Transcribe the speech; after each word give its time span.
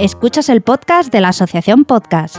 Escuchas 0.00 0.48
el 0.48 0.62
podcast 0.62 1.12
de 1.12 1.20
la 1.20 1.28
Asociación 1.28 1.84
Podcast. 1.84 2.38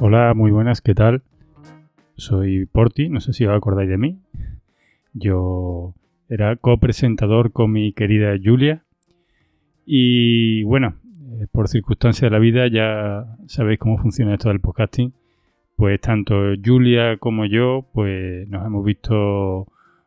Hola, 0.00 0.34
muy 0.34 0.50
buenas, 0.50 0.80
¿qué 0.80 0.96
tal? 0.96 1.22
Soy 2.16 2.66
Porti, 2.66 3.08
no 3.08 3.20
sé 3.20 3.32
si 3.32 3.46
os 3.46 3.56
acordáis 3.56 3.88
de 3.90 3.96
mí. 3.96 4.18
Yo 5.12 5.94
era 6.28 6.56
copresentador 6.56 7.52
con 7.52 7.72
mi 7.72 7.92
querida 7.92 8.34
Julia. 8.42 8.84
Y 9.84 10.64
bueno, 10.64 10.96
eh, 11.40 11.46
por 11.50 11.68
circunstancias 11.68 12.22
de 12.22 12.30
la 12.30 12.38
vida 12.38 12.66
ya 12.68 13.36
sabéis 13.46 13.78
cómo 13.78 13.98
funciona 13.98 14.34
esto 14.34 14.48
del 14.48 14.60
podcasting. 14.60 15.12
Pues 15.76 16.00
tanto 16.00 16.34
Julia 16.64 17.18
como 17.18 17.44
yo, 17.44 17.86
pues 17.92 18.48
nos 18.48 18.66
hemos 18.66 18.84
visto 18.84 19.66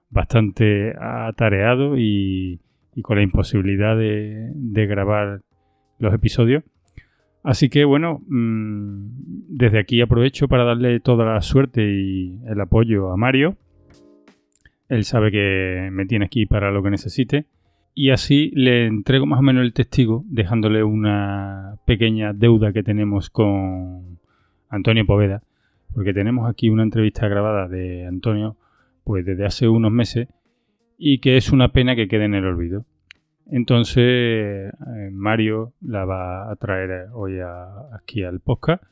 bastante 0.09 0.95
atareados 0.99 1.95
y, 1.99 2.59
con 3.03 3.17
la 3.17 3.23
imposibilidad 3.23 3.95
de, 3.95 4.85
grabar 4.87 5.41
los 5.99 6.13
episodios. 6.13 6.63
Así 7.43 7.69
que 7.69 7.85
bueno, 7.85 8.21
mmm, 8.27 9.07
desde 9.47 9.79
aquí 9.79 10.01
aprovecho 10.01 10.47
para 10.47 10.65
darle 10.65 10.99
toda 10.99 11.25
la 11.25 11.41
suerte 11.41 11.83
y 11.83 12.39
el 12.47 12.59
apoyo 12.59 13.11
a 13.11 13.17
Mario. 13.17 13.55
Él 14.89 15.05
sabe 15.05 15.31
que 15.31 15.89
me 15.91 16.07
tiene 16.07 16.25
aquí 16.25 16.47
para 16.47 16.71
lo 16.71 16.83
que 16.83 16.89
necesite. 16.89 17.45
Y 17.93 18.09
así 18.09 18.51
le 18.55 18.87
entrego 18.87 19.25
más 19.25 19.39
o 19.39 19.43
menos 19.43 19.63
el 19.63 19.73
testigo, 19.73 20.23
dejándole 20.27 20.83
una 20.83 21.75
pequeña 21.85 22.33
deuda 22.33 22.73
que 22.73 22.83
tenemos 22.83 23.29
con 23.29 24.19
Antonio 24.67 25.05
Poveda. 25.05 25.43
Porque 25.93 26.13
tenemos 26.13 26.49
aquí 26.49 26.69
una 26.69 26.83
entrevista 26.83 27.27
grabada 27.27 27.67
de 27.67 28.05
Antonio, 28.05 28.57
pues 29.03 29.25
desde 29.25 29.45
hace 29.45 29.67
unos 29.67 29.91
meses, 29.91 30.27
y 30.97 31.19
que 31.19 31.37
es 31.37 31.51
una 31.51 31.71
pena 31.71 31.95
que 31.95 32.07
quede 32.07 32.25
en 32.25 32.35
el 32.35 32.45
olvido. 32.45 32.85
Entonces, 33.51 34.03
eh, 34.05 34.71
Mario 35.11 35.73
la 35.81 36.05
va 36.05 36.51
a 36.51 36.55
traer 36.55 37.09
hoy 37.13 37.39
aquí 37.93 38.23
al 38.23 38.39
podcast. 38.39 38.83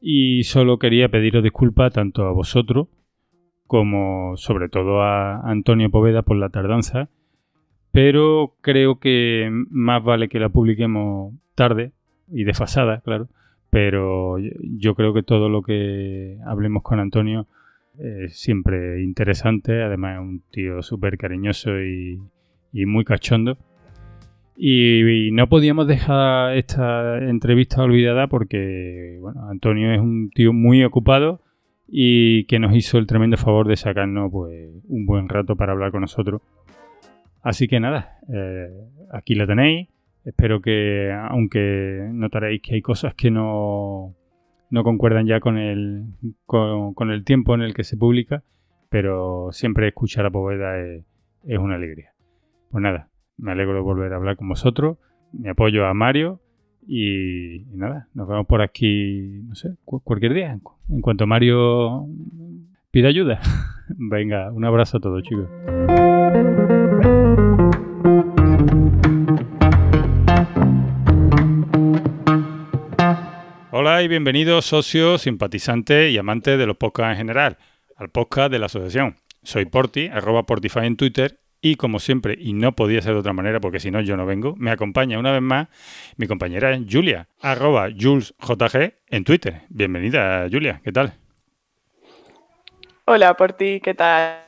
Y 0.00 0.44
solo 0.44 0.78
quería 0.78 1.08
pediros 1.08 1.42
disculpas 1.42 1.92
tanto 1.92 2.26
a 2.26 2.32
vosotros 2.32 2.88
como 3.68 4.36
sobre 4.36 4.68
todo 4.68 5.02
a 5.02 5.40
Antonio 5.48 5.90
Poveda 5.90 6.22
por 6.22 6.36
la 6.36 6.48
tardanza. 6.48 7.08
Pero 7.92 8.56
creo 8.60 8.98
que 8.98 9.48
más 9.70 10.02
vale 10.02 10.28
que 10.28 10.40
la 10.40 10.48
publiquemos 10.48 11.34
tarde 11.54 11.92
y 12.32 12.44
desfasada, 12.44 13.00
claro. 13.02 13.28
Pero 13.70 14.38
yo 14.38 14.94
creo 14.94 15.12
que 15.14 15.22
todo 15.22 15.48
lo 15.48 15.62
que 15.62 16.38
hablemos 16.46 16.82
con 16.82 16.98
Antonio 16.98 17.46
es 17.98 18.38
siempre 18.40 19.02
interesante. 19.02 19.82
Además 19.82 20.14
es 20.14 20.20
un 20.20 20.42
tío 20.50 20.82
súper 20.82 21.18
cariñoso 21.18 21.80
y, 21.80 22.18
y 22.72 22.86
muy 22.86 23.04
cachondo. 23.04 23.58
Y, 24.56 25.28
y, 25.28 25.30
no 25.30 25.48
podíamos 25.48 25.86
dejar 25.86 26.56
esta 26.56 27.18
entrevista 27.18 27.82
olvidada 27.82 28.26
porque, 28.26 29.18
bueno, 29.20 29.48
Antonio 29.48 29.92
es 29.92 30.00
un 30.00 30.30
tío 30.30 30.52
muy 30.52 30.82
ocupado 30.82 31.42
y 31.88 32.44
que 32.44 32.58
nos 32.58 32.76
hizo 32.76 32.98
el 32.98 33.06
tremendo 33.06 33.38
favor 33.38 33.66
de 33.66 33.76
sacarnos 33.76 34.30
pues, 34.30 34.70
un 34.88 35.06
buen 35.06 35.28
rato 35.28 35.56
para 35.56 35.72
hablar 35.72 35.90
con 35.90 36.02
nosotros. 36.02 36.42
Así 37.42 37.66
que 37.66 37.80
nada, 37.80 38.18
eh, 38.32 38.68
aquí 39.10 39.34
la 39.34 39.46
tenéis. 39.46 39.88
Espero 40.24 40.60
que, 40.60 41.10
aunque 41.30 42.06
notaréis 42.12 42.60
que 42.60 42.74
hay 42.74 42.82
cosas 42.82 43.14
que 43.14 43.30
no, 43.30 44.14
no 44.68 44.84
concuerdan 44.84 45.26
ya 45.26 45.40
con 45.40 45.56
el, 45.56 46.04
con, 46.44 47.10
el 47.10 47.24
tiempo 47.24 47.54
en 47.54 47.62
el 47.62 47.72
que 47.72 47.84
se 47.84 47.96
publica, 47.96 48.42
pero 48.90 49.48
siempre 49.52 49.88
escuchar 49.88 50.26
a 50.26 50.30
Poveda 50.30 50.78
es, 50.78 51.04
es 51.46 51.58
una 51.58 51.76
alegría. 51.76 52.12
Pues 52.70 52.82
nada, 52.82 53.08
me 53.38 53.52
alegro 53.52 53.74
de 53.74 53.80
volver 53.80 54.12
a 54.12 54.16
hablar 54.16 54.36
con 54.36 54.48
vosotros. 54.48 54.98
Mi 55.32 55.48
apoyo 55.48 55.86
a 55.86 55.94
Mario. 55.94 56.42
Y, 56.90 57.66
nada, 57.74 58.08
nos 58.14 58.26
vemos 58.26 58.46
por 58.46 58.62
aquí, 58.62 59.42
no 59.46 59.54
sé, 59.54 59.74
cu 59.84 60.00
cualquier 60.00 60.32
día. 60.32 60.58
En 60.88 61.02
cuanto 61.02 61.26
Mario 61.26 62.06
pida 62.90 63.08
ayuda. 63.08 63.42
Venga, 63.90 64.50
un 64.50 64.64
abrazo 64.64 64.96
a 64.96 65.00
todos, 65.00 65.22
chicos. 65.22 65.50
Hola 73.70 74.02
y 74.02 74.08
bienvenidos 74.08 74.64
socios, 74.64 75.20
simpatizantes 75.20 76.10
y 76.10 76.16
amantes 76.16 76.58
de 76.58 76.66
los 76.66 76.78
podcasts 76.78 77.12
en 77.12 77.18
general, 77.18 77.58
al 77.96 78.08
podcast 78.08 78.50
de 78.50 78.60
la 78.60 78.66
asociación. 78.66 79.16
Soy 79.42 79.66
Porti, 79.66 80.06
arroba 80.06 80.44
Portify 80.44 80.86
en 80.86 80.96
Twitter 80.96 81.36
y 81.60 81.76
como 81.76 81.98
siempre, 81.98 82.36
y 82.38 82.52
no 82.52 82.72
podía 82.72 83.02
ser 83.02 83.14
de 83.14 83.20
otra 83.20 83.32
manera 83.32 83.60
porque 83.60 83.80
si 83.80 83.90
no 83.90 84.00
yo 84.00 84.16
no 84.16 84.26
vengo, 84.26 84.54
me 84.56 84.70
acompaña 84.70 85.18
una 85.18 85.32
vez 85.32 85.42
más 85.42 85.68
mi 86.16 86.26
compañera 86.26 86.78
Julia, 86.88 87.28
arroba 87.40 87.88
JulesJG 87.90 88.94
en 89.08 89.24
Twitter. 89.24 89.62
Bienvenida 89.68 90.46
Julia, 90.50 90.80
¿qué 90.84 90.92
tal? 90.92 91.14
Hola 93.06 93.34
por 93.34 93.54
ti, 93.54 93.80
¿qué 93.82 93.94
tal? 93.94 94.44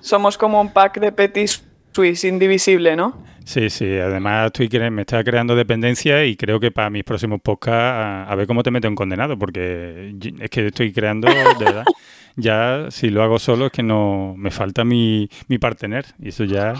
Somos 0.00 0.38
como 0.38 0.60
un 0.60 0.72
pack 0.72 0.98
de 0.98 1.12
Petit 1.12 1.50
Suisse 1.92 2.24
indivisible, 2.24 2.96
¿no? 2.96 3.22
Sí, 3.46 3.70
sí, 3.70 3.96
además 3.96 4.46
estoy, 4.46 4.68
me 4.90 5.02
está 5.02 5.22
creando 5.22 5.54
dependencia 5.54 6.24
y 6.24 6.36
creo 6.36 6.58
que 6.58 6.72
para 6.72 6.90
mis 6.90 7.04
próximos 7.04 7.40
podcasts 7.40 7.78
a, 7.78 8.24
a 8.24 8.34
ver 8.34 8.48
cómo 8.48 8.64
te 8.64 8.72
meto 8.72 8.88
en 8.88 8.96
condenado, 8.96 9.38
porque 9.38 10.16
es 10.40 10.50
que 10.50 10.66
estoy 10.66 10.92
creando, 10.92 11.28
de 11.28 11.64
verdad 11.64 11.84
ya 12.36 12.86
si 12.90 13.08
lo 13.08 13.22
hago 13.22 13.38
solo 13.38 13.66
es 13.66 13.72
que 13.72 13.84
no 13.84 14.34
me 14.36 14.50
falta 14.50 14.84
mi, 14.84 15.28
mi 15.46 15.58
partener 15.58 16.06
y 16.18 16.30
eso 16.30 16.42
ya, 16.42 16.74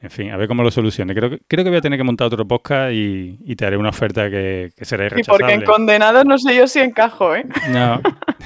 en 0.00 0.10
fin, 0.10 0.30
a 0.30 0.36
ver 0.36 0.46
cómo 0.46 0.62
lo 0.62 0.70
solucione. 0.70 1.16
Creo 1.16 1.30
que, 1.30 1.40
creo 1.48 1.64
que 1.64 1.70
voy 1.70 1.78
a 1.78 1.82
tener 1.82 1.98
que 1.98 2.04
montar 2.04 2.28
otro 2.28 2.46
podcast 2.46 2.92
y, 2.92 3.38
y 3.44 3.56
te 3.56 3.66
haré 3.66 3.76
una 3.76 3.90
oferta 3.90 4.30
que, 4.30 4.70
que 4.76 4.84
será 4.84 5.06
irrechazable. 5.06 5.44
Y 5.44 5.48
porque 5.48 5.54
en 5.54 5.64
condenados 5.64 6.24
no 6.24 6.38
sé 6.38 6.56
yo 6.56 6.68
si 6.68 6.78
encajo, 6.78 7.34
¿eh? 7.34 7.44
No. 7.70 8.00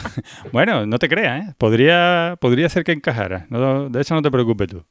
bueno, 0.53 0.87
no 0.87 0.99
te 0.99 1.09
creas, 1.09 1.47
¿eh? 1.47 1.55
Podría, 1.59 2.37
podría 2.41 2.69
ser 2.71 2.83
que 2.83 2.93
encajara. 2.93 3.47
No, 3.51 3.91
de 3.91 4.01
eso 4.01 4.15
no 4.15 4.23
te 4.23 4.31
preocupes 4.31 4.69
tú. 4.69 4.85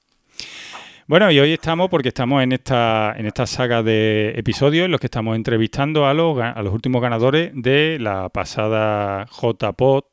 Bueno, 1.07 1.29
y 1.29 1.39
hoy 1.39 1.53
estamos 1.53 1.87
porque 1.89 2.07
estamos 2.07 2.41
en 2.41 2.51
esta, 2.51 3.13
en 3.15 3.27
esta 3.27 3.45
saga 3.45 3.83
de 3.83 4.33
episodios 4.37 4.85
en 4.85 4.91
los 4.91 4.99
que 4.99 5.05
estamos 5.05 5.35
entrevistando 5.35 6.07
a 6.07 6.15
los, 6.15 6.41
a 6.41 6.59
los 6.63 6.73
últimos 6.73 6.99
ganadores 6.99 7.51
de 7.53 7.99
la 7.99 8.29
pasada 8.29 9.27
JPOD, 9.27 10.03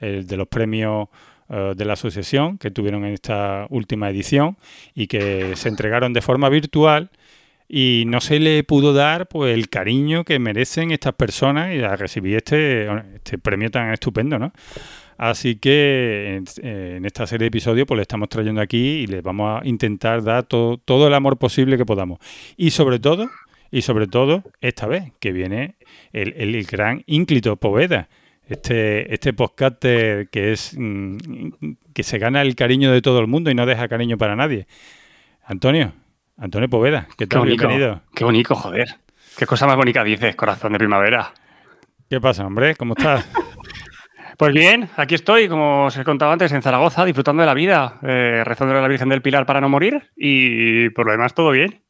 el 0.00 0.26
de 0.26 0.36
los 0.38 0.48
premios 0.48 1.08
uh, 1.50 1.74
de 1.74 1.84
la 1.84 1.92
asociación 1.92 2.56
que 2.56 2.70
tuvieron 2.70 3.04
en 3.04 3.12
esta 3.12 3.66
última 3.68 4.08
edición 4.08 4.56
y 4.94 5.06
que 5.06 5.54
se 5.54 5.68
entregaron 5.68 6.14
de 6.14 6.22
forma 6.22 6.48
virtual 6.48 7.10
y 7.68 8.04
no 8.06 8.22
se 8.22 8.40
le 8.40 8.64
pudo 8.64 8.94
dar 8.94 9.28
pues 9.28 9.54
el 9.54 9.68
cariño 9.68 10.24
que 10.24 10.38
merecen 10.38 10.92
estas 10.92 11.12
personas 11.12 11.74
y 11.74 11.82
a 11.82 11.94
recibir 11.94 12.36
este, 12.36 12.88
este 13.16 13.36
premio 13.36 13.70
tan 13.70 13.92
estupendo, 13.92 14.38
¿no? 14.38 14.54
Así 15.18 15.56
que 15.56 16.36
en, 16.36 16.66
en, 16.66 17.04
esta 17.04 17.26
serie 17.26 17.44
de 17.44 17.48
episodios 17.48 17.86
pues 17.88 17.96
le 17.96 18.02
estamos 18.02 18.28
trayendo 18.28 18.60
aquí 18.60 18.78
y 18.78 19.06
les 19.08 19.20
vamos 19.22 19.60
a 19.60 19.66
intentar 19.66 20.22
dar 20.22 20.44
todo, 20.44 20.78
todo 20.78 21.08
el 21.08 21.14
amor 21.14 21.38
posible 21.38 21.76
que 21.76 21.84
podamos. 21.84 22.20
Y 22.56 22.70
sobre 22.70 23.00
todo, 23.00 23.28
y 23.72 23.82
sobre 23.82 24.06
todo, 24.06 24.44
esta 24.60 24.86
vez, 24.86 25.12
que 25.18 25.32
viene 25.32 25.74
el, 26.12 26.34
el, 26.36 26.54
el 26.54 26.64
gran 26.64 27.02
ínclito 27.06 27.56
Poveda. 27.56 28.08
Este, 28.48 29.12
este 29.12 29.34
podcaster 29.34 30.30
que 30.30 30.52
es 30.52 30.74
mm, 30.74 31.18
que 31.92 32.02
se 32.02 32.18
gana 32.18 32.40
el 32.40 32.54
cariño 32.54 32.90
de 32.90 33.02
todo 33.02 33.20
el 33.20 33.26
mundo 33.26 33.50
y 33.50 33.54
no 33.54 33.66
deja 33.66 33.88
cariño 33.88 34.16
para 34.16 34.36
nadie. 34.36 34.66
Antonio, 35.44 35.92
Antonio 36.38 36.68
Poveda, 36.70 37.08
¿qué 37.18 37.26
tal? 37.26 37.40
Qué 37.40 37.46
bonito, 37.46 37.68
Bienvenido. 37.68 38.02
Qué 38.14 38.24
bonito, 38.24 38.54
joder. 38.54 38.96
Qué 39.36 39.44
cosa 39.44 39.66
más 39.66 39.76
bonita 39.76 40.02
dices, 40.02 40.34
corazón 40.34 40.72
de 40.72 40.78
primavera. 40.78 41.34
¿Qué 42.08 42.20
pasa, 42.22 42.46
hombre? 42.46 42.74
¿Cómo 42.76 42.94
estás? 42.96 43.28
Pues 44.38 44.54
bien, 44.54 44.88
aquí 44.96 45.16
estoy, 45.16 45.48
como 45.48 45.86
os 45.86 45.96
he 45.96 46.04
contado 46.04 46.30
antes, 46.30 46.52
en 46.52 46.62
Zaragoza, 46.62 47.04
disfrutando 47.04 47.40
de 47.42 47.46
la 47.48 47.54
vida, 47.54 47.98
eh, 48.02 48.44
rezando 48.44 48.72
a 48.78 48.80
la 48.80 48.86
Virgen 48.86 49.08
del 49.08 49.20
Pilar 49.20 49.44
para 49.44 49.60
no 49.60 49.68
morir 49.68 50.12
y 50.14 50.90
por 50.90 51.06
lo 51.06 51.12
demás 51.12 51.34
todo 51.34 51.50
bien. 51.50 51.82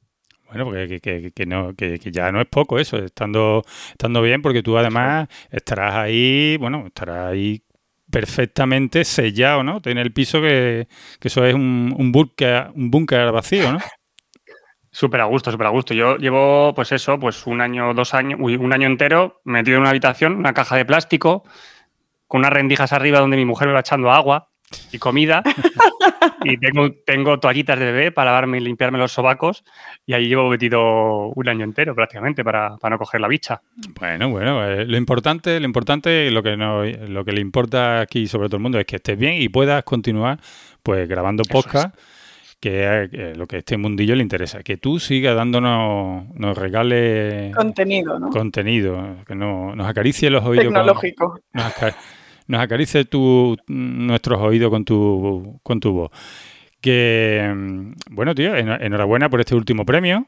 Bueno, 0.47 0.65
porque 0.65 0.89
que, 0.89 1.01
que, 1.01 1.31
que 1.31 1.45
no, 1.45 1.75
que, 1.75 1.99
ya 1.99 2.33
no 2.33 2.41
es 2.41 2.47
poco 2.47 2.79
eso, 2.79 2.97
estando, 2.97 3.65
estando 3.91 4.23
bien, 4.23 4.41
porque 4.41 4.63
tú 4.63 4.79
además 4.79 5.29
estarás 5.51 5.97
ahí, 5.97 6.57
bueno, 6.57 6.85
estarás 6.87 7.33
ahí 7.33 7.63
perfectamente 8.11 9.05
sellado, 9.05 9.63
¿no? 9.63 9.83
Tener 9.83 10.07
el 10.07 10.15
piso 10.15 10.41
que, 10.41 10.89
que 11.21 11.29
eso 11.29 11.45
es 11.45 11.55
un, 11.55 11.95
un 11.99 12.13
búnker 12.13 12.71
un 12.75 12.91
búnker 12.91 13.31
vacío, 13.31 13.73
¿no? 13.73 13.79
Súper 14.91 15.21
a 15.21 15.25
gusto, 15.25 15.53
súper 15.53 15.67
a 15.67 15.71
gusto. 15.71 15.93
Yo 15.93 16.17
llevo, 16.17 16.73
pues 16.75 16.93
eso, 16.93 17.19
pues 17.21 17.47
un 17.47 17.61
año, 17.61 17.93
dos 17.93 18.15
años, 18.15 18.41
uy, 18.43 18.57
un 18.57 18.73
año 18.73 18.87
entero 18.87 19.43
metido 19.45 19.77
en 19.77 19.83
una 19.83 19.91
habitación, 19.91 20.35
una 20.35 20.55
caja 20.55 20.77
de 20.77 20.87
plástico, 20.87 21.45
con 22.29 22.41
unas 22.41 22.53
rendijas 22.53 22.93
arriba 22.93 23.19
donde 23.19 23.37
mi 23.37 23.45
mujer 23.45 23.67
me 23.67 23.75
va 23.75 23.81
echando 23.81 24.13
agua 24.13 24.49
y 24.93 24.99
comida. 24.99 25.43
y 26.45 26.57
tengo, 26.59 26.91
tengo 27.05 27.41
toallitas 27.41 27.79
de 27.79 27.87
bebé 27.87 28.13
para 28.13 28.27
lavarme 28.31 28.59
y 28.59 28.61
limpiarme 28.61 28.99
los 28.99 29.13
sobacos 29.13 29.65
y 30.07 30.13
ahí 30.13 30.29
llevo 30.29 30.49
metido 30.49 31.29
un 31.29 31.49
año 31.49 31.65
entero 31.65 31.95
prácticamente 31.95 32.45
para, 32.45 32.77
para 32.77 32.95
no 32.95 32.99
coger 32.99 33.21
la 33.21 33.29
bicha. 33.29 33.61
Bueno, 33.99 34.29
bueno, 34.29 34.65
eh, 34.65 34.85
lo 34.85 34.97
importante, 34.97 35.59
lo 35.59 35.67
importante, 35.67 36.31
lo 36.31 36.43
que 36.43 36.57
no, 36.57 36.85
lo 36.85 37.25
que 37.25 37.33
le 37.33 37.41
importa 37.41 38.01
aquí 38.01 38.29
sobre 38.29 38.49
todo 38.49 38.59
el 38.59 38.63
mundo 38.63 38.79
es 38.79 38.87
que 38.87 38.97
estés 38.97 39.19
bien 39.19 39.41
y 39.41 39.49
puedas 39.49 39.83
continuar 39.85 40.39
pues 40.83 41.09
grabando 41.09 41.43
podcast. 41.45 41.97
Que 42.61 43.05
es 43.05 43.11
eh, 43.13 43.33
lo 43.37 43.47
que 43.47 43.59
este 43.59 43.77
mundillo 43.77 44.17
le 44.17 44.23
interesa, 44.23 44.65
que 44.65 44.77
tú 44.77 44.99
sigas 44.99 45.37
dándonos, 45.37 46.25
nos 46.35 46.59
regales 46.59 47.55
Contenido, 47.55 48.19
¿no? 48.19 48.31
contenido, 48.31 49.17
que 49.25 49.37
no, 49.37 49.77
nos 49.77 49.87
acaricie 49.89 50.29
los 50.29 50.45
oídos. 50.45 50.65
con- 50.65 50.75
Tecnológico. 50.75 51.39
nos, 51.53 51.73
nos 52.49 52.61
acarice 52.61 53.05
tu, 53.05 53.57
nuestros 53.69 54.41
oídos 54.41 54.71
con 54.71 54.85
tu, 54.85 55.61
con 55.63 55.79
tu 55.81 55.93
voz. 55.93 56.11
Que, 56.81 57.55
bueno, 58.11 58.35
tío, 58.35 58.57
en- 58.57 58.69
enhorabuena 58.69 59.29
por 59.29 59.41
este 59.41 59.55
último 59.55 59.85
premio. 59.85 60.27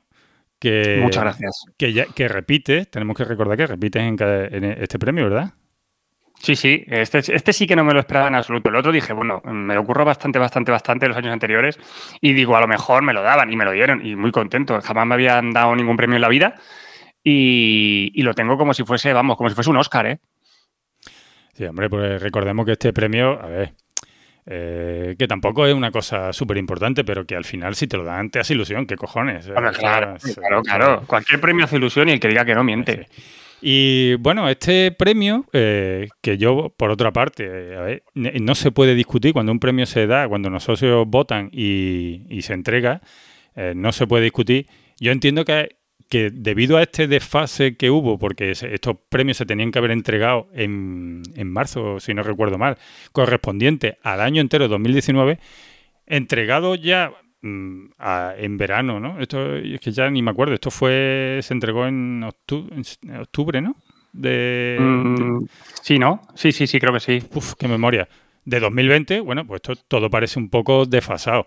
Que, 0.59 0.99
Muchas 1.01 1.23
gracias. 1.23 1.65
Que, 1.79 1.93
ya, 1.93 2.05
que 2.07 2.29
repites, 2.29 2.91
tenemos 2.91 3.17
que 3.17 3.25
recordar 3.25 3.57
que 3.57 3.67
repites 3.67 4.03
en, 4.03 4.17
cada- 4.17 4.47
en 4.47 4.65
este 4.65 4.99
premio, 4.99 5.25
¿verdad? 5.25 5.55
Sí, 6.43 6.57
sí, 6.57 6.85
este, 6.87 7.19
este 7.19 7.53
sí 7.53 7.67
que 7.67 7.77
no 7.77 7.85
me 7.85 7.93
lo 7.93 8.01
esperaba 8.01 8.29
en 8.29 8.35
absoluto. 8.35 8.71
El 8.71 8.77
otro 8.77 8.93
dije, 8.93 9.13
bueno, 9.13 9.43
me 9.45 9.75
lo 9.75 9.83
ocurrió 9.83 10.07
bastante, 10.07 10.39
bastante, 10.39 10.73
bastante 10.73 11.07
los 11.07 11.17
años 11.17 11.35
anteriores 11.35 11.79
y 12.23 12.33
digo, 12.33 12.57
a 12.57 12.61
lo 12.63 12.67
mejor 12.69 13.03
me 13.03 13.13
lo 13.13 13.21
daban 13.23 13.53
y 13.53 13.57
me 13.57 13.65
lo 13.67 13.73
dieron 13.73 14.05
y 14.07 14.17
muy 14.17 14.33
contento. 14.33 14.81
Jamás 14.81 15.07
me 15.07 15.15
habían 15.15 15.53
dado 15.53 15.77
ningún 15.77 15.99
premio 15.99 16.17
en 16.17 16.23
la 16.23 16.29
vida 16.31 16.55
y, 17.23 18.11
y 18.15 18.23
lo 18.23 18.33
tengo 18.35 18.57
como 18.57 18.73
si 18.73 18.85
fuese, 18.85 19.13
vamos, 19.13 19.37
como 19.37 19.51
si 19.51 19.55
fuese 19.55 19.69
un 19.71 19.77
Oscar, 19.77 20.07
¿eh? 20.07 20.19
Sí, 21.61 21.67
hombre, 21.67 21.91
pues 21.91 22.23
recordemos 22.23 22.65
que 22.65 22.73
este 22.73 22.91
premio, 22.95 23.39
a 23.39 23.47
ver, 23.47 23.73
eh, 24.47 25.15
que 25.19 25.29
tampoco 25.29 25.67
es 25.67 25.75
una 25.75 25.91
cosa 25.91 26.33
súper 26.33 26.57
importante, 26.57 27.05
pero 27.05 27.27
que 27.27 27.37
al 27.37 27.45
final 27.45 27.75
si 27.75 27.87
te 27.87 27.99
lo 27.99 28.05
dan 28.05 28.31
te 28.31 28.41
hace 28.41 28.55
ilusión, 28.55 28.87
¿qué 28.87 28.97
cojones? 28.97 29.47
Hombre, 29.47 29.69
O 29.69 29.73
sea, 29.75 29.79
claro, 29.79 30.17
claro, 30.37 30.63
claro. 30.63 31.03
Cualquier 31.07 31.39
premio 31.39 31.67
hace 31.67 31.77
ilusión 31.77 32.09
y 32.09 32.13
el 32.13 32.21
que 32.21 32.29
diga 32.29 32.47
que 32.47 32.55
no 32.55 32.65
miente. 32.65 33.09
Sí. 33.11 33.23
Y 33.61 34.15
bueno, 34.15 34.49
este 34.49 34.91
premio, 34.91 35.45
eh, 35.53 36.09
que 36.23 36.39
yo, 36.39 36.73
por 36.75 36.91
otra 36.91 37.13
parte, 37.13 37.45
a 37.77 37.83
ver, 37.83 38.05
no 38.15 38.55
se 38.55 38.71
puede 38.71 38.95
discutir 38.95 39.35
cuando 39.35 39.53
un 39.53 39.61
premio 39.61 39.85
se 39.85 40.07
da, 40.07 40.27
cuando 40.29 40.49
los 40.49 40.65
socios 40.65 41.07
votan 41.07 41.51
y, 41.53 42.23
y 42.31 42.41
se 42.41 42.55
entrega, 42.55 43.03
eh, 43.55 43.75
no 43.77 43.93
se 43.93 44.07
puede 44.07 44.25
discutir. 44.25 44.67
Yo 44.99 45.13
entiendo 45.13 45.45
que, 45.45 45.77
que 46.11 46.31
debido 46.31 46.77
a 46.77 46.83
este 46.83 47.07
desfase 47.09 47.77
que 47.77 47.89
hubo, 47.91 48.19
porque 48.19 48.51
estos 48.51 48.97
premios 49.09 49.39
se 49.39 49.47
tenían 49.47 49.71
que 49.71 49.79
haber 49.79 49.93
entregado 49.93 50.49
en, 50.53 51.23
en 51.37 51.51
marzo, 51.51 51.99
si 52.01 52.13
no 52.13 52.23
recuerdo 52.23 52.59
mal, 52.59 52.77
correspondiente 53.13 53.97
al 54.03 54.21
año 54.21 54.43
entero 54.43 54.69
2019, 54.69 55.39
entregado 56.07 56.75
ya 56.75 57.13
mm, 57.43 57.85
a- 57.99 58.35
en 58.37 58.57
verano, 58.59 59.01
¿no? 59.01 59.19
Esto 59.21 59.57
es 59.57 59.81
que 59.81 59.93
ya 59.93 60.11
ni 60.11 60.21
me 60.23 60.31
acuerdo. 60.33 60.55
Esto 60.55 60.71
fue 60.71 61.39
se 61.43 61.55
entregó 61.55 61.87
en 61.87 62.23
octubre, 62.25 62.75
en 63.03 63.17
octubre 63.17 63.61
¿no? 63.63 63.77
De, 64.13 64.77
Mm, 64.81 65.47
sí, 65.83 65.99
¿no? 65.99 66.23
Sí, 66.35 66.51
sí, 66.53 66.67
sí, 66.67 66.81
creo 66.81 66.93
que 66.93 67.01
sí. 67.01 67.21
de- 67.21 67.27
uf, 67.35 67.55
qué 67.55 67.69
memoria. 67.69 68.09
De 68.45 68.59
2020, 68.59 69.21
bueno, 69.21 69.47
pues 69.47 69.61
esto 69.63 69.75
todo 69.87 70.09
parece 70.09 70.39
un 70.39 70.49
poco 70.49 70.87
desfasado. 70.87 71.47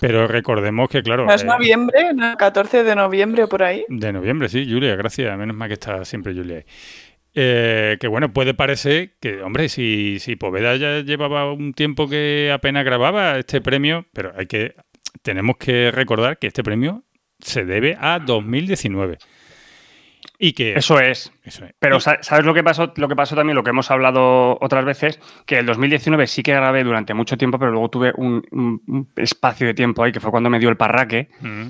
Pero 0.00 0.26
recordemos 0.26 0.88
que, 0.88 1.02
claro, 1.02 1.24
¿No 1.24 1.32
es 1.32 1.42
eh, 1.42 1.46
noviembre? 1.46 2.12
¿No? 2.14 2.36
14 2.36 2.84
de 2.84 2.94
noviembre 2.94 3.44
o 3.44 3.48
por 3.48 3.62
ahí. 3.62 3.84
de 3.88 4.12
noviembre, 4.12 4.48
sí, 4.48 4.66
Julia, 4.70 4.94
gracias. 4.96 5.36
Menos 5.38 5.56
mal 5.56 5.68
que 5.68 5.74
está 5.74 6.04
siempre 6.04 6.34
Julia 6.34 6.58
ahí. 6.58 6.64
Eh, 7.36 7.96
que 7.98 8.06
bueno, 8.06 8.32
puede 8.32 8.54
parecer 8.54 9.14
que, 9.20 9.42
hombre, 9.42 9.68
si, 9.68 10.18
si 10.20 10.36
Poveda 10.36 10.76
ya 10.76 11.00
llevaba 11.00 11.52
un 11.52 11.72
tiempo 11.72 12.08
que 12.08 12.52
apenas 12.52 12.84
grababa 12.84 13.38
este 13.38 13.60
premio, 13.60 14.06
pero 14.12 14.32
hay 14.36 14.46
que, 14.46 14.74
tenemos 15.22 15.56
que 15.56 15.90
recordar 15.90 16.38
que 16.38 16.46
este 16.46 16.62
premio 16.62 17.02
se 17.40 17.64
debe 17.64 17.96
a 17.98 18.20
2019. 18.20 19.18
Y 20.38 20.52
que 20.52 20.74
Eso 20.74 20.98
es. 20.98 21.32
eso 21.44 21.64
es. 21.64 21.74
Pero 21.78 21.96
Y- 21.98 22.00
sa- 22.00 22.18
¿sabes 22.22 22.44
lo 22.44 22.54
que 22.54 22.64
pasó? 22.64 22.92
Lo 22.96 23.08
que 23.08 23.14
pasó 23.16 23.36
también, 23.36 23.54
lo 23.54 23.62
que 23.62 23.70
hemos 23.70 23.90
hablado 23.90 24.58
otras 24.60 24.84
veces, 24.84 25.20
que 25.46 25.58
el 25.58 25.66
2019 25.66 26.26
sí 26.26 26.42
que 26.42 26.52
grabé 26.54 26.82
durante 26.84 27.14
mucho 27.14 27.36
tiempo, 27.38 27.58
pero 27.58 27.70
luego 27.70 27.88
tuve 27.88 28.12
un, 28.16 28.42
un- 28.50 28.82
un 28.86 29.08
espacio 29.16 29.66
de 29.66 29.74
tiempo 29.74 30.02
ahí, 30.02 30.10
que 30.12 30.20
fue 30.20 30.30
cuando 30.32 30.50
me 30.50 30.58
dio 30.58 30.68
el 30.70 30.76
parraque, 30.76 31.28
Mm, 31.40 31.68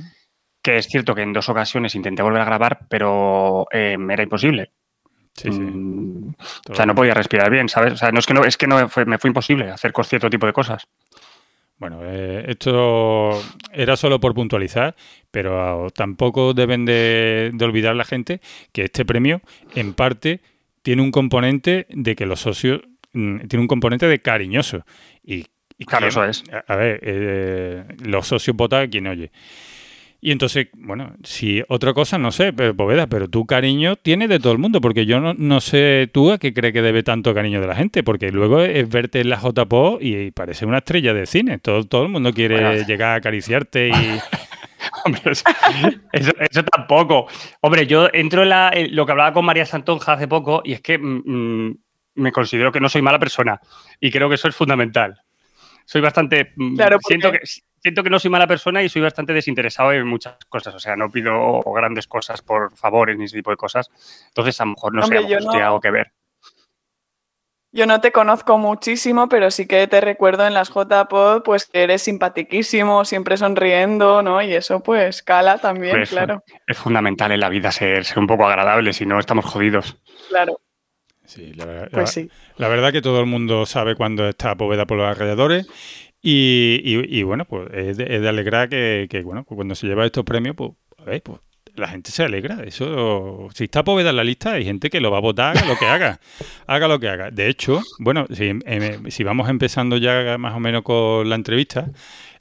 que 0.62 0.78
es 0.78 0.86
cierto 0.86 1.14
que 1.14 1.20
en 1.22 1.34
dos 1.34 1.48
ocasiones 1.50 1.94
intenté 1.94 2.22
volver 2.22 2.40
a 2.40 2.46
grabar, 2.46 2.86
pero 2.88 3.66
eh, 3.70 3.96
era 4.10 4.22
imposible. 4.22 4.70
sí, 5.34 5.52
sí. 5.52 5.60
Mm, 5.60 6.34
O 6.70 6.74
sea, 6.74 6.86
no 6.86 6.94
podía 6.94 7.12
respirar 7.12 7.50
bien, 7.50 7.68
¿sabes? 7.68 7.92
O 7.92 7.96
sea, 7.96 8.12
no 8.12 8.18
es 8.20 8.26
que 8.26 8.32
no, 8.34 8.44
es 8.44 8.56
que 8.56 8.66
no 8.66 8.88
fue- 8.88 9.04
me 9.04 9.18
fue 9.18 9.28
imposible 9.28 9.68
hacer 9.70 9.92
cierto 10.06 10.30
tipo 10.30 10.46
de 10.46 10.52
cosas. 10.54 10.86
Bueno, 11.78 12.00
eh, 12.02 12.44
esto 12.48 13.30
era 13.72 13.96
solo 13.96 14.20
por 14.20 14.32
puntualizar, 14.34 14.94
pero 15.30 15.88
tampoco 15.94 16.54
deben 16.54 16.84
de, 16.84 17.50
de 17.52 17.64
olvidar 17.64 17.96
la 17.96 18.04
gente 18.04 18.40
que 18.72 18.84
este 18.84 19.04
premio, 19.04 19.40
en 19.74 19.92
parte, 19.94 20.40
tiene 20.82 21.02
un 21.02 21.10
componente 21.10 21.86
de 21.90 22.14
que 22.14 22.26
los 22.26 22.40
socios, 22.40 22.80
mm, 23.12 23.46
tiene 23.48 23.60
un 23.62 23.68
componente 23.68 24.06
de 24.06 24.20
cariñoso. 24.22 24.84
Y, 25.24 25.46
y 25.76 25.84
Claro, 25.84 26.04
que- 26.06 26.08
eso 26.10 26.24
es. 26.24 26.44
A, 26.52 26.72
a 26.72 26.76
ver, 26.76 27.00
eh, 27.02 27.84
los 28.04 28.28
socios 28.28 28.56
votan 28.56 28.82
a 28.84 28.88
quien 28.88 29.06
oye. 29.08 29.32
Y 30.26 30.30
entonces, 30.32 30.68
bueno, 30.72 31.12
si 31.22 31.62
otra 31.68 31.92
cosa, 31.92 32.16
no 32.16 32.32
sé, 32.32 32.54
pero 32.54 32.74
Poveda, 32.74 33.06
pero 33.08 33.28
tu 33.28 33.44
cariño 33.44 33.96
tiene 33.96 34.26
de 34.26 34.40
todo 34.40 34.54
el 34.54 34.58
mundo, 34.58 34.80
porque 34.80 35.04
yo 35.04 35.20
no, 35.20 35.34
no 35.34 35.60
sé 35.60 36.08
tú 36.14 36.32
a 36.32 36.38
qué 36.38 36.54
cree 36.54 36.72
que 36.72 36.80
debe 36.80 37.02
tanto 37.02 37.34
cariño 37.34 37.60
de 37.60 37.66
la 37.66 37.74
gente, 37.74 38.02
porque 38.02 38.32
luego 38.32 38.62
es 38.62 38.88
verte 38.88 39.20
en 39.20 39.28
la 39.28 39.38
JPO 39.38 39.98
y 40.00 40.30
parece 40.30 40.64
una 40.64 40.78
estrella 40.78 41.12
de 41.12 41.26
cine. 41.26 41.58
Todo, 41.58 41.84
todo 41.84 42.04
el 42.04 42.08
mundo 42.08 42.32
quiere 42.32 42.54
Bueno. 42.58 42.86
llegar 42.86 43.10
a 43.10 43.14
acariciarte 43.16 43.88
y... 43.90 43.92
Hombre, 45.04 45.20
eso, 45.32 45.44
eso- 46.12 46.32
eso 46.40 46.62
tampoco. 46.64 47.26
Hombre, 47.60 47.86
yo 47.86 48.08
entro 48.10 48.44
en, 48.44 48.48
la- 48.48 48.70
en 48.72 48.96
lo 48.96 49.04
que 49.04 49.12
hablaba 49.12 49.34
con 49.34 49.44
María 49.44 49.66
Santonja 49.66 50.14
hace 50.14 50.26
poco 50.26 50.62
y 50.64 50.72
es 50.72 50.80
que 50.80 50.96
mm, 50.96 51.22
mm, 51.68 51.78
me 52.14 52.32
considero 52.32 52.72
que 52.72 52.80
no 52.80 52.88
soy 52.88 53.02
mala 53.02 53.18
persona 53.18 53.60
y 54.00 54.10
creo 54.10 54.30
que 54.30 54.36
eso 54.36 54.48
es 54.48 54.56
fundamental. 54.56 55.16
Soy 55.84 56.00
bastante... 56.00 56.52
mm, 56.56 56.76
Claro, 56.76 56.98
siento, 57.06 57.30
que, 57.32 57.40
siento 57.44 58.02
que 58.02 58.10
no 58.10 58.18
soy 58.18 58.30
mala 58.30 58.46
persona 58.46 58.82
y 58.82 58.88
soy 58.88 59.02
bastante 59.02 59.32
desinteresado 59.32 59.92
en 59.92 60.06
muchas 60.06 60.36
cosas. 60.48 60.74
O 60.74 60.78
sea, 60.80 60.96
no 60.96 61.10
pido 61.10 61.60
grandes 61.74 62.06
cosas 62.06 62.42
por 62.42 62.76
favores 62.76 63.16
ni 63.18 63.24
ese 63.24 63.36
tipo 63.36 63.50
de 63.50 63.56
cosas. 63.56 63.90
Entonces, 64.28 64.60
a 64.60 64.64
lo 64.64 64.70
mejor 64.72 64.94
no 64.94 65.02
sé, 65.06 65.16
a 65.16 65.20
lo 65.20 65.28
mejor 65.28 65.42
no- 65.54 65.66
algo 65.66 65.80
que 65.80 65.90
ver. 65.90 66.12
Yo 67.72 67.86
no 67.86 68.00
te 68.00 68.12
conozco 68.12 68.56
muchísimo, 68.56 69.28
pero 69.28 69.50
sí 69.50 69.66
que 69.66 69.88
te 69.88 70.00
recuerdo 70.00 70.46
en 70.46 70.54
las 70.54 70.68
JPod, 70.70 71.42
pues 71.42 71.66
que 71.66 71.82
eres 71.82 72.02
simpatiquísimo, 72.02 73.04
siempre 73.04 73.36
sonriendo, 73.36 74.22
¿no? 74.22 74.40
Y 74.40 74.54
eso 74.54 74.80
pues 74.80 75.24
cala 75.24 75.58
también, 75.58 75.96
Pues, 75.96 76.10
claro, 76.10 76.44
Es 76.68 76.78
fundamental 76.78 77.32
en 77.32 77.40
la 77.40 77.48
vida 77.48 77.72
ser, 77.72 78.04
ser 78.04 78.20
un 78.20 78.28
poco 78.28 78.46
agradable, 78.46 78.92
si 78.92 79.06
no 79.06 79.18
estamos 79.18 79.44
jodidos. 79.46 80.00
claro, 80.28 80.60
Sí, 81.26 81.52
la, 81.54 81.64
verdad- 81.64 81.88
pues 81.90 82.02
la- 82.02 82.06
sí. 82.06 82.28
la 82.58 82.68
verdad 82.68 82.92
que 82.92 83.00
todo 83.02 83.20
el 83.20 83.26
mundo 83.26 83.64
sabe 83.66 83.94
cuando 83.94 84.28
está 84.28 84.54
Poveda 84.56 84.86
por 84.86 84.98
los 84.98 85.06
alrededores 85.08 85.66
y, 86.22 86.80
y- 86.84 87.18
y, 87.18 87.22
bueno, 87.22 87.44
pues 87.44 87.68
es 87.72 87.96
de, 87.96 88.06
es 88.16 88.20
de 88.22 88.28
alegrar 88.28 88.68
que, 88.68 89.06
que, 89.10 89.22
bueno, 89.22 89.44
pues 89.44 89.56
cuando 89.56 89.74
se 89.74 89.86
lleva 89.86 90.04
estos 90.06 90.24
premios, 90.24 90.54
pues, 90.56 90.70
a 90.98 91.04
ver, 91.04 91.22
pues 91.22 91.38
la 91.76 91.88
gente 91.88 92.10
se 92.12 92.22
alegra. 92.22 92.62
Eso, 92.64 93.48
si 93.52 93.64
está 93.64 93.82
Poveda 93.82 94.10
en 94.10 94.16
la 94.16 94.24
lista, 94.24 94.52
hay 94.52 94.64
gente 94.64 94.88
que 94.90 95.00
lo 95.00 95.10
va 95.10 95.18
a 95.18 95.20
votar, 95.20 95.56
haga 95.56 95.66
lo 95.66 95.76
que 95.76 95.86
haga. 95.86 96.20
haga 96.66 96.88
lo 96.88 97.00
que 97.00 97.08
haga. 97.08 97.30
De 97.30 97.48
hecho, 97.48 97.82
bueno, 97.98 98.26
si, 98.32 98.44
em, 98.64 99.10
si 99.10 99.24
vamos 99.24 99.48
empezando 99.48 99.96
ya 99.96 100.36
más 100.38 100.54
o 100.54 100.60
menos 100.60 100.82
con 100.82 101.28
la 101.28 101.34
entrevista, 101.34 101.88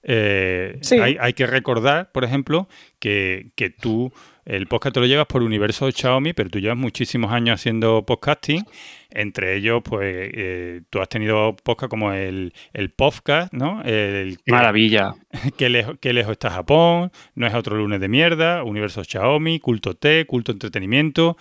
eh, 0.03 0.77
Sí. 0.81 0.99
hay, 0.99 1.17
hay 1.19 1.33
que 1.33 1.47
recordar, 1.47 2.11
por 2.11 2.23
ejemplo, 2.23 2.67
que, 2.99 3.51
que 3.55 3.69
tú 3.69 4.11
el 4.45 4.67
podcast 4.67 4.93
te 4.93 4.99
lo 4.99 5.05
llevas 5.05 5.25
por 5.27 5.41
Universo 5.41 5.89
Xiaomi, 5.89 6.33
pero 6.33 6.49
tú 6.49 6.59
llevas 6.59 6.77
muchísimos 6.77 7.31
años 7.31 7.55
haciendo 7.61 8.05
podcasting. 8.05 8.65
Entre 9.09 9.55
ellos, 9.55 9.81
pues, 9.83 10.31
eh, 10.33 10.81
tú 10.89 10.99
has 10.99 11.07
tenido 11.07 11.55
podcast 11.63 11.89
como 11.89 12.11
el, 12.11 12.53
el 12.73 12.89
podcast, 12.89 13.53
¿no? 13.53 13.81
El 13.83 14.37
Qué 14.43 14.51
maravilla. 14.51 15.13
qué 15.57 15.69
lejos, 15.69 16.31
está 16.31 16.49
Japón, 16.49 17.11
no 17.35 17.47
es 17.47 17.53
otro 17.53 17.77
lunes 17.77 18.01
de 18.01 18.09
mierda, 18.09 18.63
Universo 18.63 19.03
Xiaomi, 19.03 19.59
Culto 19.59 19.95
T, 19.95 20.25
Culto 20.25 20.51
Entretenimiento. 20.51 21.37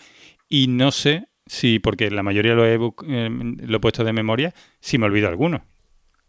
Y 0.49 0.69
no 0.69 0.93
sé 0.93 1.25
si, 1.47 1.81
porque 1.81 2.09
la 2.11 2.23
mayoría 2.23 2.55
lo 2.55 2.65
he, 2.65 2.75
eh, 3.09 3.31
lo 3.31 3.77
he 3.77 3.81
puesto 3.81 4.05
de 4.05 4.13
memoria, 4.13 4.55
si 4.81 4.99
me 4.99 5.07
olvido 5.07 5.29
alguno. 5.29 5.65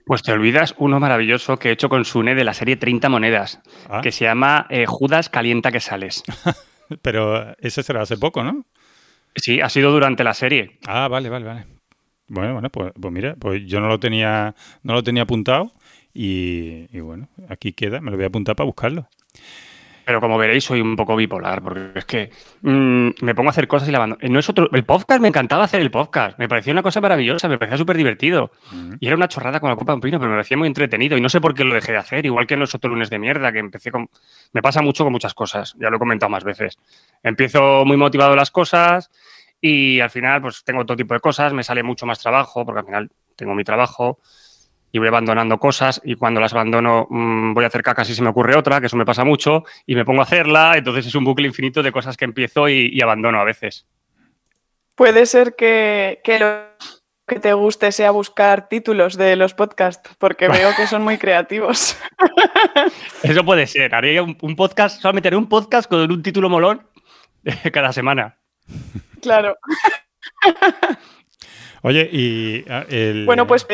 Pues 0.06 0.22
te 0.22 0.32
olvidas 0.32 0.76
uno 0.78 1.00
maravilloso 1.00 1.58
que 1.58 1.70
he 1.70 1.72
hecho 1.72 1.90
con 1.90 2.04
Sune 2.06 2.36
de 2.36 2.44
la 2.44 2.54
serie 2.54 2.76
30 2.76 3.08
monedas, 3.10 3.62
Ah, 3.90 4.02
que 4.02 4.12
se 4.12 4.26
llama 4.26 4.68
eh, 4.70 4.86
Judas 4.86 5.30
calienta 5.30 5.72
que 5.72 5.80
sales. 5.80 6.24
pero 7.02 7.56
ese 7.60 7.84
será 7.84 8.02
hace 8.02 8.18
poco, 8.18 8.44
¿no? 8.44 8.66
Sí, 9.36 9.62
ha 9.62 9.70
sido 9.70 9.92
durante 9.92 10.24
la 10.24 10.34
serie. 10.34 10.80
Ah, 10.86 11.08
vale, 11.08 11.30
vale, 11.30 11.46
vale. 11.46 11.66
Bueno, 12.28 12.54
bueno, 12.54 12.70
pues, 12.70 12.92
pues 13.00 13.14
mira, 13.14 13.36
pues 13.40 13.64
yo 13.66 13.80
no 13.80 13.88
lo 13.88 14.00
tenía, 14.00 14.56
no 14.84 14.94
lo 14.94 15.04
tenía 15.04 15.24
apuntado 15.24 15.72
y, 16.14 16.88
y 16.96 17.00
bueno, 17.00 17.30
aquí 17.50 17.74
queda, 17.74 18.02
me 18.02 18.12
lo 18.12 18.18
voy 18.18 18.26
a 18.26 18.28
apuntar 18.28 18.56
para 18.56 18.66
buscarlo. 18.66 19.08
Pero 20.06 20.20
como 20.20 20.38
veréis, 20.38 20.64
soy 20.64 20.82
un 20.82 20.96
poco 20.96 21.16
bipolar, 21.16 21.62
porque 21.62 21.92
es 21.96 22.06
que 22.06 22.30
mm, 22.62 23.10
me 23.22 23.36
pongo 23.36 23.50
a 23.50 23.52
hacer 23.52 23.68
cosas 23.68 23.88
y 23.88 23.92
la 23.92 23.98
abandono. 24.00 24.20
No 24.30 24.40
es 24.40 24.50
otro. 24.50 24.70
El 24.72 24.84
podcast 24.84 25.22
me 25.22 25.28
encantaba 25.28 25.64
hacer 25.64 25.82
el 25.82 25.92
podcast. 25.92 26.38
Me 26.38 26.50
parecía 26.50 26.74
una 26.74 26.84
cosa 26.84 27.00
maravillosa, 27.02 27.48
me 27.48 27.58
parecía 27.58 27.78
súper 27.78 27.98
divertido. 27.98 28.52
Y 29.00 29.08
era 29.08 29.16
una 29.16 29.28
chorrada 29.28 29.60
con 29.60 29.70
la 29.70 29.76
copa 29.76 29.94
de 29.94 29.96
un 29.96 30.02
pino, 30.02 30.20
pero 30.20 30.32
me 30.32 30.38
parecía 30.38 30.58
muy 30.58 30.68
entretenido. 30.68 31.18
Y 31.18 31.22
no 31.22 31.30
sé 31.30 31.40
por 31.40 31.54
qué 31.54 31.64
lo 31.64 31.74
dejé 31.74 31.94
de 31.94 31.98
hacer, 32.00 32.26
igual 32.26 32.48
que 32.48 32.56
en 32.56 32.60
los 32.60 32.76
otros 32.76 32.92
lunes 32.92 33.10
de 33.10 33.20
mierda, 33.20 33.52
que 33.52 33.60
empecé 33.60 33.92
con. 33.92 34.10
Me 34.52 34.62
pasa 34.62 34.82
mucho 34.82 35.04
con 35.04 35.14
muchas 35.14 35.34
cosas, 35.34 35.76
ya 35.80 35.90
lo 35.90 35.98
he 35.98 36.00
comentado 36.00 36.30
más 36.30 36.44
veces. 36.44 36.78
Empiezo 37.22 37.86
muy 37.86 37.98
motivado 37.98 38.36
las 38.36 38.52
cosas 38.52 39.10
y 39.62 40.02
al 40.02 40.10
final, 40.10 40.42
pues 40.42 40.64
tengo 40.66 40.86
todo 40.86 40.98
tipo 40.98 41.14
de 41.14 41.22
cosas, 41.22 41.54
me 41.54 41.64
sale 41.64 41.84
mucho 41.84 42.06
más 42.06 42.20
trabajo, 42.20 42.66
porque 42.66 42.80
al 42.80 42.86
final 42.86 43.12
tengo 43.36 43.56
mi 43.56 43.64
trabajo 43.64 44.20
y 44.94 45.00
voy 45.00 45.08
abandonando 45.08 45.58
cosas 45.58 46.00
y 46.06 46.14
cuando 46.14 46.40
las 46.40 46.54
abandono 46.54 47.08
mm, 47.10 47.56
voy 47.56 47.64
a 47.64 47.68
hacer 47.68 47.82
caca 47.82 48.06
si 48.06 48.14
se 48.14 48.22
me 48.22 48.30
ocurre 48.30 48.56
otra, 48.56 48.80
que 48.80 48.86
eso 48.86 48.96
me 48.96 49.08
pasa 49.08 49.26
mucho, 49.26 49.64
y 49.88 49.96
me 49.96 50.06
pongo 50.06 50.22
a 50.22 50.26
hacerla, 50.26 50.78
entonces 50.78 51.08
es 51.08 51.16
un 51.16 51.26
bucle 51.26 51.48
infinito 51.48 51.82
de 51.82 51.92
cosas 51.92 52.16
que 52.16 52.26
empiezo 52.26 52.70
y, 52.70 53.02
abandono 53.02 53.40
a 53.40 53.44
veces. 53.44 53.88
Puede 54.96 55.26
ser 55.26 55.56
que, 55.56 56.22
lo 56.40 56.88
que 57.26 57.40
te 57.40 57.54
guste 57.54 57.92
sea 57.92 58.12
buscar 58.12 58.70
títulos 58.70 59.18
de 59.18 59.36
los 59.36 59.56
podcasts, 59.56 60.12
porque 60.20 60.48
veo 60.48 60.70
que 60.78 60.86
son 60.86 61.02
muy 61.02 61.18
creativos. 61.18 61.98
Eso 63.24 63.44
puede 63.44 63.66
ser. 63.66 63.96
Haré 63.96 64.22
un, 64.22 64.56
podcast, 64.56 65.02
solamente 65.02 65.28
haré 65.28 65.38
un 65.38 65.50
podcast 65.50 65.90
con 65.90 66.00
un 66.00 66.22
título 66.22 66.50
molón 66.50 66.88
cada 67.74 67.92
semana. 67.92 68.38
Claro. 69.22 69.58
Oye, 71.82 72.08
y 72.12 72.64
ah, 72.70 72.86
el... 72.90 73.26
Bueno, 73.26 73.48
pues 73.48 73.66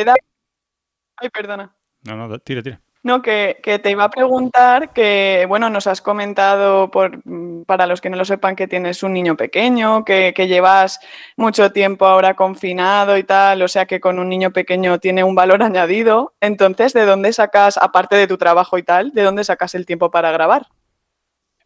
Ay, 1.20 1.30
perdona. 1.30 1.76
No, 2.04 2.16
no, 2.16 2.40
tira, 2.40 2.62
tira. 2.62 2.82
No, 3.02 3.22
que, 3.22 3.58
te 3.82 3.92
iba 3.92 4.04
a 4.04 4.10
preguntar 4.10 4.92
que, 4.92 5.46
bueno, 5.48 5.70
nos 5.70 5.88
has 5.88 6.02
comentado, 6.02 6.92
por, 6.92 7.22
para 7.66 7.86
los 7.86 8.02
que 8.02 8.10
no 8.10 8.18
lo 8.18 8.26
sepan, 8.26 8.58
que 8.58 8.68
tienes 8.68 9.04
un 9.04 9.14
niño 9.14 9.38
pequeño, 9.38 10.04
que, 10.04 10.34
llevas 10.36 11.00
mucho 11.38 11.72
tiempo 11.72 12.06
ahora 12.06 12.34
confinado 12.34 13.18
y 13.18 13.24
tal, 13.24 13.62
o 13.62 13.70
sea 13.70 13.86
que 13.86 14.02
con 14.02 14.20
un 14.20 14.28
niño 14.28 14.52
pequeño 14.52 15.00
tiene 15.00 15.24
un 15.24 15.34
valor 15.34 15.64
añadido. 15.64 16.34
Entonces, 16.42 16.92
¿de 16.92 17.06
dónde 17.06 17.32
sacas, 17.32 17.78
aparte 17.78 18.18
de 18.18 18.28
tu 18.28 18.38
trabajo 18.38 18.78
y 18.78 18.84
tal, 18.84 19.12
de 19.12 19.24
dónde 19.24 19.46
sacas 19.46 19.76
el 19.76 19.86
tiempo 19.86 20.12
para 20.12 20.32
grabar? 20.32 20.68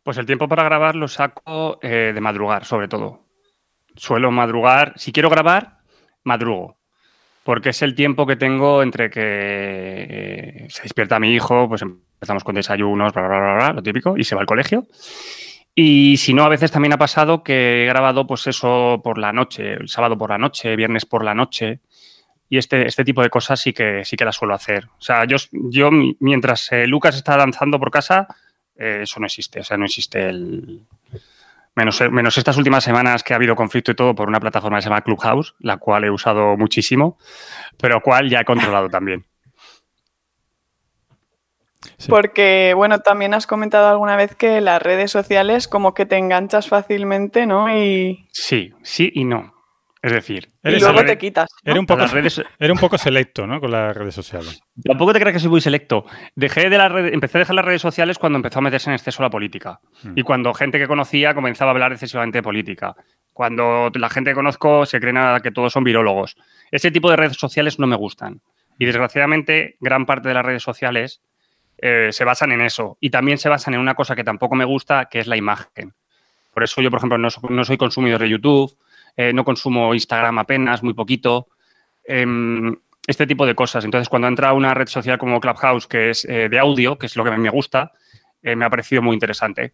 Pues 0.03 0.17
el 0.17 0.27
tiempo 0.27 0.47
para 0.47 0.63
grabar 0.63 0.95
lo 0.95 1.07
saco 1.07 1.79
eh, 1.81 2.11
de 2.13 2.21
madrugar, 2.21 2.65
sobre 2.65 2.87
todo. 2.87 3.25
Suelo 3.95 4.29
madrugar, 4.31 4.93
si 4.97 5.11
quiero 5.11 5.29
grabar, 5.29 5.79
madrugo 6.23 6.77
porque 7.43 7.69
es 7.69 7.81
el 7.81 7.95
tiempo 7.95 8.25
que 8.25 8.35
tengo 8.35 8.81
entre 8.81 9.09
que 9.09 9.21
eh, 9.21 10.67
se 10.69 10.83
despierta 10.83 11.19
mi 11.19 11.33
hijo, 11.33 11.67
pues 11.67 11.81
empezamos 11.81 12.43
con 12.43 12.55
desayunos, 12.55 13.13
bla, 13.13 13.27
bla, 13.27 13.39
bla, 13.39 13.55
bla, 13.55 13.73
lo 13.73 13.83
típico, 13.83 14.17
y 14.17 14.23
se 14.23 14.35
va 14.35 14.41
al 14.41 14.47
colegio. 14.47 14.87
Y 15.75 16.17
si 16.17 16.33
no, 16.33 16.43
a 16.43 16.49
veces 16.49 16.71
también 16.71 16.93
ha 16.93 16.97
pasado 16.97 17.43
que 17.43 17.83
he 17.83 17.85
grabado 17.87 18.27
pues 18.27 18.45
eso 18.47 19.01
por 19.03 19.17
la 19.17 19.33
noche, 19.33 19.73
el 19.73 19.89
sábado 19.89 20.17
por 20.17 20.29
la 20.29 20.37
noche, 20.37 20.75
viernes 20.75 21.05
por 21.05 21.23
la 21.23 21.33
noche. 21.33 21.79
Y 22.47 22.59
este, 22.59 22.87
este 22.87 23.03
tipo 23.03 23.23
de 23.23 23.31
cosas 23.31 23.59
sí 23.59 23.73
que, 23.73 24.05
sí 24.05 24.15
que 24.15 24.25
las 24.25 24.35
suelo 24.35 24.53
hacer. 24.53 24.85
O 24.85 25.01
sea, 25.01 25.25
yo, 25.25 25.37
yo 25.51 25.89
mientras 26.19 26.71
eh, 26.71 26.85
Lucas 26.85 27.15
está 27.15 27.35
danzando 27.35 27.79
por 27.79 27.89
casa, 27.89 28.27
eh, 28.77 28.99
eso 29.03 29.19
no 29.19 29.25
existe. 29.25 29.61
O 29.61 29.63
sea, 29.63 29.77
no 29.77 29.85
existe 29.85 30.29
el, 30.29 30.85
Menos, 31.75 32.01
menos, 32.11 32.37
estas 32.37 32.57
últimas 32.57 32.83
semanas 32.83 33.23
que 33.23 33.33
ha 33.33 33.37
habido 33.37 33.55
conflicto 33.55 33.91
y 33.91 33.95
todo 33.95 34.13
por 34.13 34.27
una 34.27 34.39
plataforma 34.39 34.77
que 34.77 34.83
se 34.83 34.89
llama 34.89 35.01
Clubhouse, 35.01 35.55
la 35.59 35.77
cual 35.77 36.03
he 36.03 36.11
usado 36.11 36.55
muchísimo, 36.55 37.17
pero 37.77 38.01
cual 38.01 38.29
ya 38.29 38.41
he 38.41 38.45
controlado 38.45 38.89
también. 38.89 39.25
Porque, 42.07 42.73
bueno, 42.75 42.99
también 42.99 43.33
has 43.33 43.47
comentado 43.47 43.87
alguna 43.87 44.15
vez 44.15 44.35
que 44.35 44.61
las 44.61 44.81
redes 44.81 45.11
sociales 45.11 45.67
como 45.67 45.93
que 45.93 46.05
te 46.05 46.17
enganchas 46.17 46.67
fácilmente, 46.67 47.45
¿no? 47.45 47.75
Y... 47.75 48.27
Sí, 48.31 48.73
sí 48.83 49.11
y 49.13 49.25
no. 49.25 49.52
Es 50.03 50.11
decir, 50.11 50.49
y 50.65 50.81
luego 50.81 51.05
te 51.05 51.17
quitas. 51.17 51.49
Era, 51.63 51.79
un 51.79 51.85
poco, 51.85 52.03
era 52.59 52.73
un 52.73 52.79
poco 52.79 52.97
selecto, 52.97 53.47
¿no? 53.47 53.61
Con 53.61 53.71
las 53.71 53.95
redes 53.95 54.13
sociales. 54.13 54.61
Tampoco 54.83 55.13
te 55.13 55.19
creas 55.21 55.33
que 55.33 55.39
soy 55.39 55.49
muy 55.49 55.61
selecto. 55.61 56.05
Dejé 56.35 56.69
de 56.69 56.77
la 56.77 56.87
empecé 56.87 57.37
a 57.37 57.39
dejar 57.39 57.55
las 57.55 57.63
redes 57.63 57.81
sociales 57.81 58.19
cuando 58.19 58.35
empezó 58.35 58.59
a 58.59 58.63
meterse 58.63 58.89
en 58.89 58.95
exceso 58.95 59.23
la 59.23 59.29
política. 59.29 59.79
Hmm. 60.03 60.11
Y 60.17 60.23
cuando 60.23 60.53
gente 60.53 60.77
que 60.77 60.87
conocía 60.87 61.33
comenzaba 61.33 61.71
a 61.71 61.73
hablar 61.73 61.93
excesivamente 61.93 62.39
de 62.39 62.43
política. 62.43 62.97
Cuando 63.31 63.91
la 63.95 64.09
gente 64.09 64.31
que 64.31 64.35
conozco 64.35 64.85
se 64.85 64.99
cree 64.99 65.13
nada 65.13 65.39
que 65.39 65.51
todos 65.51 65.71
son 65.71 65.85
virólogos. 65.85 66.35
Ese 66.69 66.91
tipo 66.91 67.09
de 67.09 67.15
redes 67.15 67.37
sociales 67.37 67.79
no 67.79 67.87
me 67.87 67.95
gustan. 67.95 68.41
Y 68.77 68.85
desgraciadamente, 68.85 69.77
gran 69.79 70.05
parte 70.05 70.27
de 70.27 70.33
las 70.33 70.45
redes 70.45 70.63
sociales 70.63 71.21
eh, 71.77 72.09
se 72.11 72.25
basan 72.25 72.51
en 72.51 72.59
eso. 72.59 72.97
Y 72.99 73.09
también 73.09 73.37
se 73.37 73.47
basan 73.47 73.75
en 73.75 73.79
una 73.79 73.95
cosa 73.95 74.17
que 74.17 74.25
tampoco 74.25 74.55
me 74.55 74.65
gusta, 74.65 75.05
que 75.05 75.19
es 75.19 75.27
la 75.27 75.37
imagen. 75.37 75.93
Por 76.53 76.65
eso 76.65 76.81
yo, 76.81 76.91
por 76.91 76.97
ejemplo, 76.97 77.17
no 77.17 77.63
soy 77.63 77.77
consumidor 77.77 78.19
de 78.19 78.29
YouTube 78.29 78.77
eh, 79.15 79.33
no 79.33 79.43
consumo 79.43 79.93
Instagram 79.93 80.39
apenas, 80.39 80.83
muy 80.83 80.93
poquito. 80.93 81.47
Em, 82.05 82.75
este 83.05 83.27
tipo 83.27 83.45
de 83.45 83.53
cosas. 83.53 83.83
Entonces, 83.83 84.07
cuando 84.07 84.27
entra 84.27 84.53
una 84.53 84.73
red 84.73 84.87
social 84.87 85.17
como 85.17 85.39
Clubhouse, 85.41 85.87
que 85.87 86.09
es 86.09 86.25
eh, 86.25 86.47
de 86.49 86.59
audio, 86.59 86.97
que 86.97 87.07
es 87.07 87.15
lo 87.17 87.23
que 87.23 87.31
me 87.31 87.49
gusta, 87.49 87.91
eh, 88.41 88.55
me 88.55 88.65
ha 88.65 88.69
parecido 88.69 89.01
muy 89.01 89.13
interesante 89.13 89.73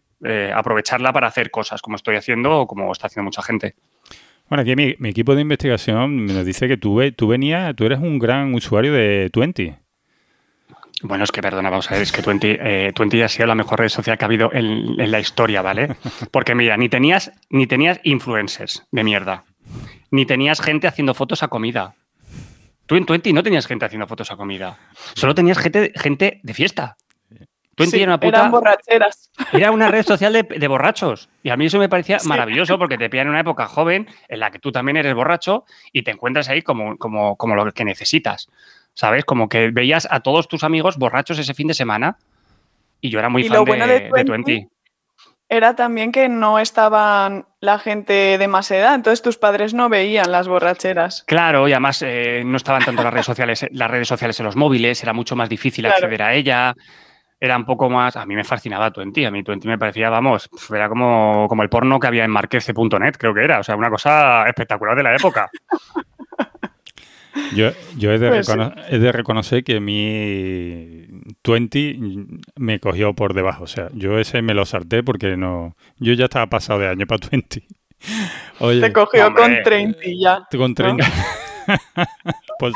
aprovecharla 0.54 1.12
para 1.12 1.28
hacer 1.28 1.50
cosas 1.50 1.80
como 1.80 1.96
estoy 1.96 2.16
haciendo 2.16 2.60
o 2.60 2.66
como 2.66 2.90
está 2.92 3.06
haciendo 3.06 3.24
mucha 3.24 3.42
gente. 3.42 3.74
Bueno, 4.48 4.62
aquí 4.62 4.74
mi, 4.74 5.08
equipo 5.08 5.34
de 5.34 5.42
investigación 5.42 6.26
nos 6.26 6.44
dice 6.44 6.66
que 6.66 6.76
tú, 6.76 7.00
tú 7.16 7.28
venías, 7.28 7.74
tú 7.76 7.86
eres 7.86 8.00
un 8.00 8.18
gran 8.18 8.52
usuario 8.52 8.92
de 8.92 9.30
Twenty. 9.32 9.74
Bueno, 11.02 11.24
es 11.24 11.32
que 11.32 11.40
perdona, 11.40 11.70
vamos 11.70 11.90
a 11.90 11.94
ver, 11.94 12.02
es 12.02 12.12
que 12.12 12.22
Twenty, 12.22 12.58
eh, 12.60 13.24
ha 13.24 13.28
sido 13.28 13.46
la 13.46 13.54
mejor 13.54 13.80
red 13.80 13.88
social 13.88 14.18
que 14.18 14.24
ha 14.24 14.26
habido 14.26 14.52
en, 14.52 15.10
la 15.10 15.18
historia, 15.18 15.62
¿vale? 15.62 15.96
Porque 16.30 16.54
mira, 16.54 16.76
ni 16.76 16.88
tenías, 16.88 17.32
ni 17.48 17.66
tenías 17.66 18.00
influencers 18.04 18.86
de 18.90 19.04
mierda, 19.04 19.44
ni 20.10 20.26
tenías 20.26 20.60
gente 20.60 20.86
haciendo 20.86 21.14
fotos 21.14 21.42
a 21.42 21.48
comida. 21.48 21.94
Tú 22.84 22.96
en 22.96 23.06
Twenty 23.06 23.32
no 23.32 23.42
tenías 23.42 23.66
gente 23.66 23.86
haciendo 23.86 24.06
fotos 24.06 24.30
a 24.30 24.36
comida, 24.36 24.78
solo 25.14 25.34
tenías 25.34 25.58
gente, 25.58 25.92
gente 25.96 26.40
de 26.42 26.54
fiesta. 26.54 26.96
Twenty 27.76 27.96
era 27.96 28.10
una 28.10 28.20
puta. 28.20 28.38
Eran 28.38 28.50
borracheras. 28.50 29.30
Era 29.52 29.70
una 29.70 29.88
red 29.88 30.04
social 30.04 30.34
de, 30.34 30.68
borrachos. 30.68 31.30
Y 31.42 31.48
a 31.48 31.56
mí 31.56 31.66
eso 31.66 31.78
me 31.78 31.88
parecía 31.88 32.18
maravilloso 32.26 32.78
porque 32.78 32.98
te 32.98 33.08
pillan 33.08 33.28
en 33.28 33.30
una 33.30 33.40
época 33.40 33.66
joven 33.68 34.06
en 34.28 34.40
la 34.40 34.50
que 34.50 34.58
tú 34.58 34.70
también 34.70 34.98
eres 34.98 35.14
borracho 35.14 35.64
y 35.92 36.02
te 36.02 36.10
encuentras 36.10 36.50
ahí 36.50 36.60
como, 36.60 36.98
como, 36.98 37.36
como 37.36 37.54
lo 37.54 37.72
que 37.72 37.86
necesitas. 37.86 38.48
¿Sabes? 38.94 39.24
Como 39.24 39.48
que 39.48 39.70
veías 39.70 40.06
a 40.10 40.20
todos 40.20 40.48
tus 40.48 40.64
amigos 40.64 40.96
borrachos 40.96 41.38
ese 41.38 41.54
fin 41.54 41.68
de 41.68 41.74
semana 41.74 42.18
y 43.00 43.10
yo 43.10 43.18
era 43.18 43.28
muy 43.28 43.44
fan 43.44 43.64
de, 43.64 44.24
Twenty. 44.24 44.68
Era 45.48 45.74
también 45.74 46.12
que 46.12 46.28
no 46.28 46.60
estaban 46.60 47.46
la 47.60 47.78
gente 47.78 48.38
de 48.38 48.48
más 48.48 48.70
edad, 48.70 48.94
entonces 48.94 49.20
tus 49.20 49.36
padres 49.36 49.74
no 49.74 49.88
veían 49.88 50.30
las 50.30 50.46
borracheras. 50.46 51.24
Claro, 51.26 51.66
y 51.66 51.72
además 51.72 52.02
eh, 52.06 52.42
no 52.46 52.56
estaban 52.56 52.84
tanto 52.84 53.02
las 53.02 53.12
redes 53.12 53.26
sociales, 53.26 53.66
las 53.72 53.90
redes 53.90 54.06
sociales 54.06 54.38
en 54.38 54.46
los 54.46 54.54
móviles, 54.54 55.02
era 55.02 55.12
mucho 55.12 55.34
más 55.34 55.48
difícil 55.48 55.86
acceder 55.86 56.22
a 56.22 56.34
ella 56.34 56.76
era 57.40 57.56
un 57.56 57.64
poco 57.64 57.88
más. 57.88 58.16
A 58.16 58.26
mí 58.26 58.36
me 58.36 58.44
fascinaba 58.44 58.90
Twenty. 58.92 59.24
A 59.24 59.30
mí 59.30 59.42
Twenty 59.42 59.66
me 59.66 59.78
parecía, 59.78 60.10
vamos, 60.10 60.48
era 60.72 60.88
como, 60.88 61.48
como 61.48 61.62
el 61.62 61.70
porno 61.70 61.98
que 61.98 62.06
había 62.06 62.24
en 62.24 62.30
marquese.net, 62.30 63.14
creo 63.18 63.32
que 63.32 63.44
era. 63.44 63.60
O 63.60 63.62
sea, 63.62 63.76
una 63.76 63.88
cosa 63.88 64.46
espectacular 64.46 64.94
de 64.94 65.02
la 65.02 65.16
época. 65.16 65.50
Yo, 67.54 67.70
yo 67.96 68.12
he, 68.12 68.18
de 68.18 68.28
pues 68.28 68.48
he, 68.88 68.98
de 68.98 69.12
reconocer 69.12 69.64
que 69.64 69.80
mi 69.80 71.06
20 71.44 71.98
me 72.56 72.80
cogió 72.80 73.14
por 73.14 73.34
debajo. 73.34 73.64
O 73.64 73.66
sea, 73.66 73.88
yo 73.94 74.18
ese 74.18 74.42
me 74.42 74.54
lo 74.54 74.64
salté 74.64 75.02
porque 75.02 75.36
no. 75.36 75.76
Yo 75.98 76.12
ya 76.12 76.24
estaba 76.26 76.46
pasado 76.46 76.80
de 76.80 76.88
año 76.88 77.06
para 77.06 77.26
20. 77.28 77.66
Oye, 78.60 78.80
Te 78.80 78.92
cogió 78.92 79.34
con 79.34 79.62
30 79.62 79.98
ya. 80.16 80.46
Con 80.56 80.74
30. 80.74 81.06
pues, 82.58 82.74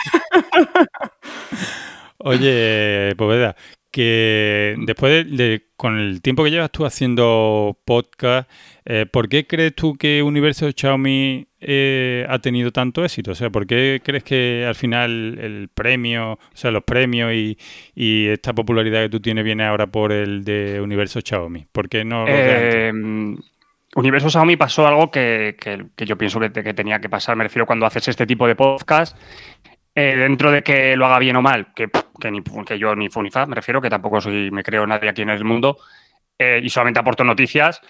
oye, 2.18 3.14
Poveda, 3.16 3.56
que 3.94 4.74
después 4.78 5.24
de, 5.36 5.68
con 5.76 6.00
el 6.00 6.20
tiempo 6.20 6.42
que 6.42 6.50
llevas 6.50 6.72
tú 6.72 6.84
haciendo 6.84 7.78
podcast, 7.84 8.50
eh, 8.84 9.06
¿por 9.06 9.28
qué 9.28 9.46
crees 9.46 9.72
tú 9.76 9.94
que 9.94 10.20
Universo 10.20 10.68
Xiaomi 10.76 11.46
eh, 11.60 12.26
ha 12.28 12.40
tenido 12.40 12.72
tanto 12.72 13.04
éxito? 13.04 13.30
O 13.30 13.34
sea, 13.36 13.50
¿por 13.50 13.68
qué 13.68 14.02
crees 14.04 14.24
que 14.24 14.64
al 14.66 14.74
final 14.74 15.38
el 15.38 15.68
premio, 15.72 16.32
o 16.32 16.38
sea, 16.54 16.72
los 16.72 16.82
premios 16.82 17.32
y, 17.34 17.56
esta 18.26 18.52
popularidad 18.52 19.02
que 19.02 19.10
tú 19.10 19.20
tienes 19.20 19.44
viene 19.44 19.64
ahora 19.64 19.86
por 19.86 20.10
el 20.10 20.42
de 20.42 20.80
Universo 20.80 21.20
Xiaomi? 21.24 21.64
¿Por 21.70 21.88
qué 21.88 22.04
no? 22.04 22.24
Eh, 22.26 22.92
Universo 23.94 24.28
Xiaomi 24.28 24.56
pasó 24.56 24.88
algo 24.88 25.12
que, 25.12 25.54
yo 25.98 26.18
pienso 26.18 26.40
que, 26.40 26.50
que, 26.50 26.74
tenía 26.74 26.98
que 26.98 27.08
pasar. 27.08 27.36
Me 27.36 27.44
refiero 27.44 27.64
cuando 27.64 27.86
haces 27.86 28.08
este 28.08 28.26
tipo 28.26 28.48
de 28.48 28.56
podcast 28.56 29.16
eh, 29.94 30.16
dentro 30.16 30.50
de 30.50 30.62
que 30.62 30.96
lo 30.96 31.06
haga 31.06 31.18
bien 31.18 31.36
o 31.36 31.42
mal, 31.42 31.72
que, 31.74 31.88
ni, 32.30 32.42
que 32.42 32.78
yo 32.78 32.96
ni 32.96 33.08
fu 33.08 33.22
ni 33.22 33.30
fa, 33.30 33.46
me 33.46 33.54
refiero, 33.54 33.80
que 33.80 33.90
tampoco 33.90 34.20
soy, 34.20 34.50
me 34.50 34.62
creo 34.62 34.86
nadie 34.86 35.08
aquí 35.08 35.22
en 35.22 35.30
el 35.30 35.44
mundo, 35.44 35.78
eh, 36.38 36.60
y 36.62 36.68
solamente 36.68 37.00
aporto 37.00 37.22
noticias, 37.22 37.80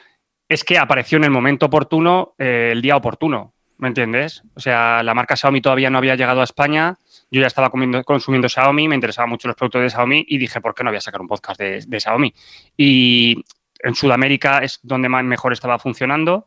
es 0.48 0.64
que 0.64 0.78
apareció 0.78 1.16
en 1.16 1.24
el 1.24 1.30
momento 1.30 1.66
oportuno, 1.66 2.34
eh, 2.38 2.70
el 2.72 2.82
día 2.82 2.96
oportuno, 2.96 3.54
¿me 3.78 3.88
entiendes? 3.88 4.42
O 4.54 4.60
sea, 4.60 5.02
la 5.02 5.14
marca 5.14 5.36
Xiaomi 5.36 5.60
todavía 5.60 5.88
no 5.88 5.98
había 5.98 6.14
llegado 6.14 6.42
a 6.42 6.44
España, 6.44 6.98
yo 7.30 7.40
ya 7.40 7.46
estaba 7.46 7.70
consumiendo 7.70 8.48
Xiaomi, 8.48 8.86
me 8.86 8.94
interesaban 8.94 9.30
mucho 9.30 9.48
los 9.48 9.56
productos 9.56 9.82
de 9.82 9.90
Xiaomi 9.90 10.26
y 10.28 10.38
dije, 10.38 10.60
¿por 10.60 10.74
qué 10.74 10.84
no 10.84 10.90
voy 10.90 10.98
a 10.98 11.00
sacar 11.00 11.20
un 11.20 11.28
podcast 11.28 11.58
de, 11.58 12.00
Xiaomi? 12.00 12.32
Y 12.76 13.42
en 13.80 13.94
Sudamérica 13.94 14.58
es 14.58 14.78
donde 14.82 15.08
más 15.08 15.24
mejor 15.24 15.52
estaba 15.52 15.78
funcionando 15.78 16.46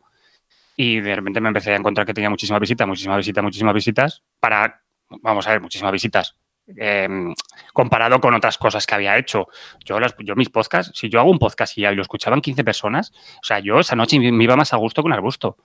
y 0.76 1.00
de 1.00 1.16
repente 1.16 1.42
me 1.42 1.48
empecé 1.50 1.74
a 1.74 1.76
encontrar 1.76 2.06
que 2.06 2.14
tenía 2.14 2.30
muchísimas 2.30 2.62
visitas, 2.62 2.88
muchísimas 2.88 3.18
visitas, 3.18 3.44
muchísimas 3.44 3.74
visitas 3.74 4.24
para, 4.40 4.84
vamos 5.10 5.48
a 5.48 5.52
ver, 5.52 5.62
muchísimas 5.62 5.92
visitas. 5.92 6.36
Em, 6.76 7.34
comparado 7.72 8.20
con 8.20 8.34
otras 8.34 8.58
cosas 8.58 8.86
que 8.86 8.96
había 8.96 9.18
hecho. 9.18 9.48
Yo, 9.86 10.00
las, 10.00 10.16
yo 10.20 10.36
mis 10.36 10.50
podcasts, 10.50 10.98
si 10.98 11.10
yo 11.10 11.20
hago 11.20 11.32
un 11.32 11.40
podcast 11.40 11.78
y, 11.78 11.82
lo 11.84 12.02
escuchaban 12.02 12.42
15 12.42 12.64
personas, 12.64 13.14
o 13.42 13.46
sea, 13.46 13.60
yo 13.60 13.80
esa 13.80 13.96
noche 13.96 14.20
me 14.20 14.44
iba 14.44 14.56
más 14.58 14.74
a 14.74 14.78
gusto 14.78 15.02
que 15.02 15.08
un 15.08 15.14
arbusto. 15.14 15.58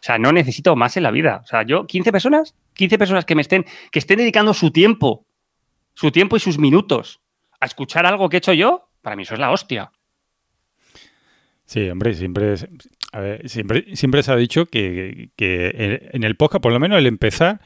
O 0.00 0.02
sea, 0.02 0.18
no 0.18 0.32
necesito 0.32 0.74
más 0.76 0.96
en 0.96 1.04
la 1.04 1.10
vida. 1.10 1.42
O 1.44 1.46
sea, 1.46 1.62
yo, 1.62 1.86
15 1.86 2.12
personas, 2.12 2.54
15 2.74 2.98
personas 2.98 3.24
que 3.24 3.34
me 3.34 3.42
estén, 3.42 3.66
que 3.90 3.98
estén 3.98 4.18
dedicando 4.18 4.54
su 4.54 4.70
tiempo, 4.70 5.26
su 5.94 6.10
tiempo 6.10 6.36
y 6.36 6.40
sus 6.40 6.58
minutos 6.58 7.20
a 7.60 7.66
escuchar 7.66 8.06
algo 8.06 8.28
que 8.28 8.36
he 8.36 8.38
hecho 8.38 8.52
yo, 8.52 8.88
para 9.02 9.16
mí 9.16 9.22
eso 9.22 9.34
es 9.34 9.40
la 9.40 9.50
hostia. 9.50 9.90
Sí, 11.64 11.88
hombre, 11.90 12.14
siempre, 12.14 12.56
siempre, 13.44 13.96
siempre 13.96 14.22
se 14.22 14.32
ha 14.32 14.36
dicho 14.36 14.66
que, 14.66 15.30
en 15.36 16.24
el 16.24 16.36
podcast, 16.36 16.62
por 16.62 16.72
lo 16.72 16.80
menos 16.80 16.98
el 16.98 17.06
empezar, 17.06 17.60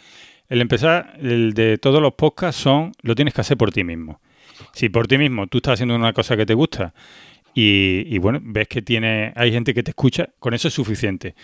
el 0.53 0.61
empezar 0.61 1.15
el 1.19 1.55
de 1.55 1.79
todos 1.79 2.03
los 2.03 2.13
podcasts 2.13 2.61
son, 2.61 2.93
lo 3.01 3.15
tienes 3.15 3.33
que 3.33 3.41
hacer 3.41 3.57
por 3.57 3.73
ti 3.73 3.85
mismo. 3.85 4.21
Si 4.75 4.91
por 4.91 5.07
ti 5.07 5.17
mismo 5.17 5.47
tú 5.47 5.59
estás 5.59 5.75
haciendo 5.75 5.97
una 5.97 6.13
cosa 6.13 6.37
que 6.37 6.45
te 6.45 6.53
gusta 6.53 6.93
y, 7.55 8.19
bueno, 8.19 8.39
ves 8.43 8.69
que 8.69 8.83
tiene, 8.83 9.33
hay 9.35 9.51
gente 9.51 9.73
que 9.73 9.83
te 9.83 9.93
escucha, 9.93 10.29
con 10.39 10.53
eso 10.53 10.69
es 10.69 10.75
suficiente. 10.75 11.35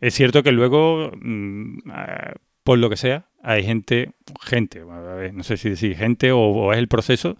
Es 0.00 0.14
cierto 0.14 0.42
que 0.42 0.52
luego, 0.52 1.12
mm, 1.20 1.90
ah, 1.90 2.32
por 2.64 2.78
lo 2.78 2.88
que 2.88 2.96
sea, 2.96 3.26
hay 3.42 3.62
gente, 3.62 4.12
gente, 4.40 4.82
no 5.34 5.42
sé 5.42 5.58
si 5.58 5.68
decir 5.68 5.94
gente 5.94 6.32
o 6.32 6.72
es 6.72 6.78
el 6.78 6.88
proceso 6.88 7.36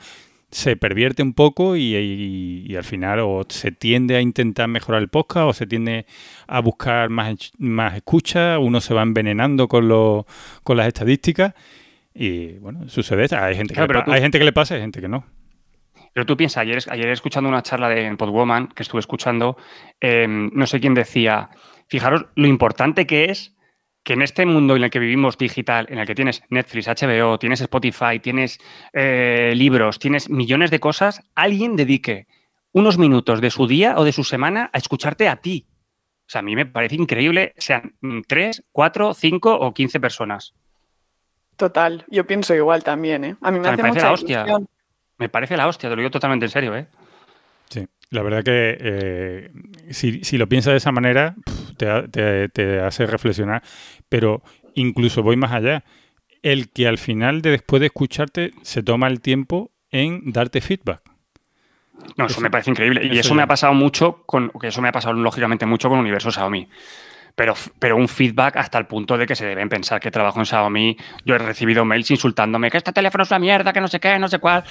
se 0.56 0.74
pervierte 0.74 1.22
un 1.22 1.34
poco 1.34 1.76
y, 1.76 2.74
al 2.74 2.84
final 2.84 3.20
o 3.20 3.44
se 3.46 3.72
tiende 3.72 4.16
a 4.16 4.22
intentar 4.22 4.68
mejorar 4.68 5.02
el 5.02 5.10
podcast 5.10 5.50
o 5.50 5.52
se 5.52 5.66
tiende 5.66 6.06
a 6.46 6.60
buscar 6.60 7.10
más, 7.10 7.52
más 7.58 7.94
escucha, 7.94 8.58
uno 8.58 8.80
se 8.80 8.94
va 8.94 9.02
envenenando 9.02 9.68
con, 9.68 9.86
lo, 9.86 10.26
con 10.62 10.78
las 10.78 10.86
estadísticas 10.86 11.52
y 12.14 12.54
bueno, 12.54 12.88
sucede, 12.88 13.26
hay 13.36 13.54
gente, 13.54 13.74
que 13.74 13.80
le, 13.82 14.02
hay 14.06 14.22
gente 14.22 14.38
que 14.38 14.46
le 14.46 14.52
pasa 14.54 14.72
y 14.72 14.76
hay 14.76 14.82
gente 14.84 15.02
que 15.02 15.08
no. 15.08 15.26
Pero 16.14 16.24
tú 16.24 16.38
piensas, 16.38 16.62
ayer, 16.62 16.78
ayer 16.88 17.08
escuchando 17.10 17.50
una 17.50 17.62
charla 17.62 17.90
de 17.90 18.16
Podwoman 18.16 18.68
que 18.68 18.82
estuve 18.82 19.00
escuchando, 19.00 19.58
em, 20.00 20.50
no 20.54 20.66
sé 20.66 20.80
quién 20.80 20.94
decía, 20.94 21.50
fijaros 21.86 22.24
lo 22.34 22.46
importante 22.46 23.06
que 23.06 23.26
es 23.26 23.54
que 24.06 24.12
en 24.12 24.22
este 24.22 24.46
mundo 24.46 24.76
en 24.76 24.84
el 24.84 24.90
que 24.90 25.00
vivimos 25.00 25.36
digital, 25.36 25.88
en 25.90 25.98
el 25.98 26.06
que 26.06 26.14
tienes 26.14 26.40
Netflix, 26.48 26.86
HBO, 26.86 27.40
tienes 27.40 27.60
Spotify, 27.60 28.20
tienes 28.22 28.60
eh, 28.92 29.52
libros, 29.56 29.98
tienes 29.98 30.30
millones 30.30 30.70
de 30.70 30.78
cosas, 30.78 31.22
alguien 31.34 31.74
dedique 31.74 32.28
unos 32.70 32.98
minutos 32.98 33.40
de 33.40 33.50
su 33.50 33.66
día 33.66 33.94
o 33.96 34.04
de 34.04 34.12
su 34.12 34.22
semana 34.22 34.70
a 34.72 34.78
escucharte 34.78 35.28
a 35.28 35.34
ti. 35.38 35.66
O 36.20 36.28
sea, 36.28 36.38
a 36.38 36.42
mí 36.42 36.54
me 36.54 36.66
parece 36.66 36.94
increíble, 36.94 37.52
sean 37.56 37.96
tres, 38.28 38.62
cuatro, 38.70 39.12
cinco 39.12 39.58
o 39.58 39.74
quince 39.74 39.98
personas. 39.98 40.54
Total, 41.56 42.04
yo 42.08 42.28
pienso 42.28 42.54
igual 42.54 42.84
también, 42.84 43.24
¿eh? 43.24 43.36
A 43.40 43.50
mí 43.50 43.58
me, 43.58 43.66
hace 43.66 43.78
parece 43.78 43.88
mucha 43.88 44.06
la 44.06 44.12
hostia. 44.12 44.46
Me 45.18 45.28
parece 45.28 45.56
la 45.56 45.66
hostia, 45.66 45.90
te 45.90 45.96
lo 45.96 46.02
digo 46.02 46.12
totalmente 46.12 46.46
en 46.46 46.50
serio, 46.50 46.76
¿eh? 46.76 46.86
Sí, 47.70 47.84
la 48.10 48.22
verdad 48.22 48.44
que 48.44 48.78
eh, 48.78 49.50
si, 49.90 50.38
lo 50.38 50.48
piensas 50.48 50.74
de 50.74 50.76
esa 50.76 50.92
manera, 50.92 51.34
te, 51.76 52.80
hace 52.80 53.06
reflexionar, 53.06 53.62
pero 54.08 54.42
incluso 54.74 55.22
voy 55.22 55.36
más 55.36 55.52
allá. 55.52 55.84
El 56.42 56.70
que 56.70 56.86
al 56.86 56.98
final, 56.98 57.42
de 57.42 57.50
después 57.50 57.80
de 57.80 57.86
escucharte, 57.86 58.52
se 58.62 58.82
toma 58.82 59.08
el 59.08 59.20
tiempo 59.20 59.72
en 59.90 60.32
darte 60.32 60.60
feedback. 60.60 61.02
No, 62.16 62.26
eso, 62.26 62.40
me 62.40 62.50
parece 62.50 62.70
increíble. 62.70 63.08
y 63.10 63.18
eso 63.18 63.34
me 63.34 63.42
ha 63.42 63.46
pasado 63.46 63.72
mucho 63.74 64.22
con, 64.26 64.50
que 64.60 64.68
eso 64.68 64.82
me 64.82 64.88
ha 64.88 64.92
pasado 64.92 65.14
lógicamente 65.14 65.66
mucho 65.66 65.88
con 65.88 65.98
Universo 65.98 66.30
Xiaomi. 66.30 66.68
Pero, 67.34 67.54
pero 67.78 67.96
un 67.96 68.08
feedback 68.08 68.56
hasta 68.56 68.78
el 68.78 68.86
punto 68.86 69.18
de 69.18 69.26
que 69.26 69.34
se 69.34 69.44
deben 69.44 69.68
pensar 69.68 70.00
que 70.00 70.10
trabajo 70.10 70.38
en 70.38 70.46
Xiaomi. 70.46 70.96
Yo 71.24 71.34
he 71.34 71.38
recibido 71.38 71.84
mails 71.84 72.10
insultándome 72.10 72.70
que 72.70 72.78
este 72.78 72.92
teléfono 72.92 73.24
es 73.24 73.30
una 73.30 73.38
mierda, 73.38 73.72
que 73.72 73.80
no 73.80 73.88
sé 73.88 74.00
qué, 74.00 74.18
no 74.18 74.28
sé 74.28 74.38
cuál. 74.38 74.64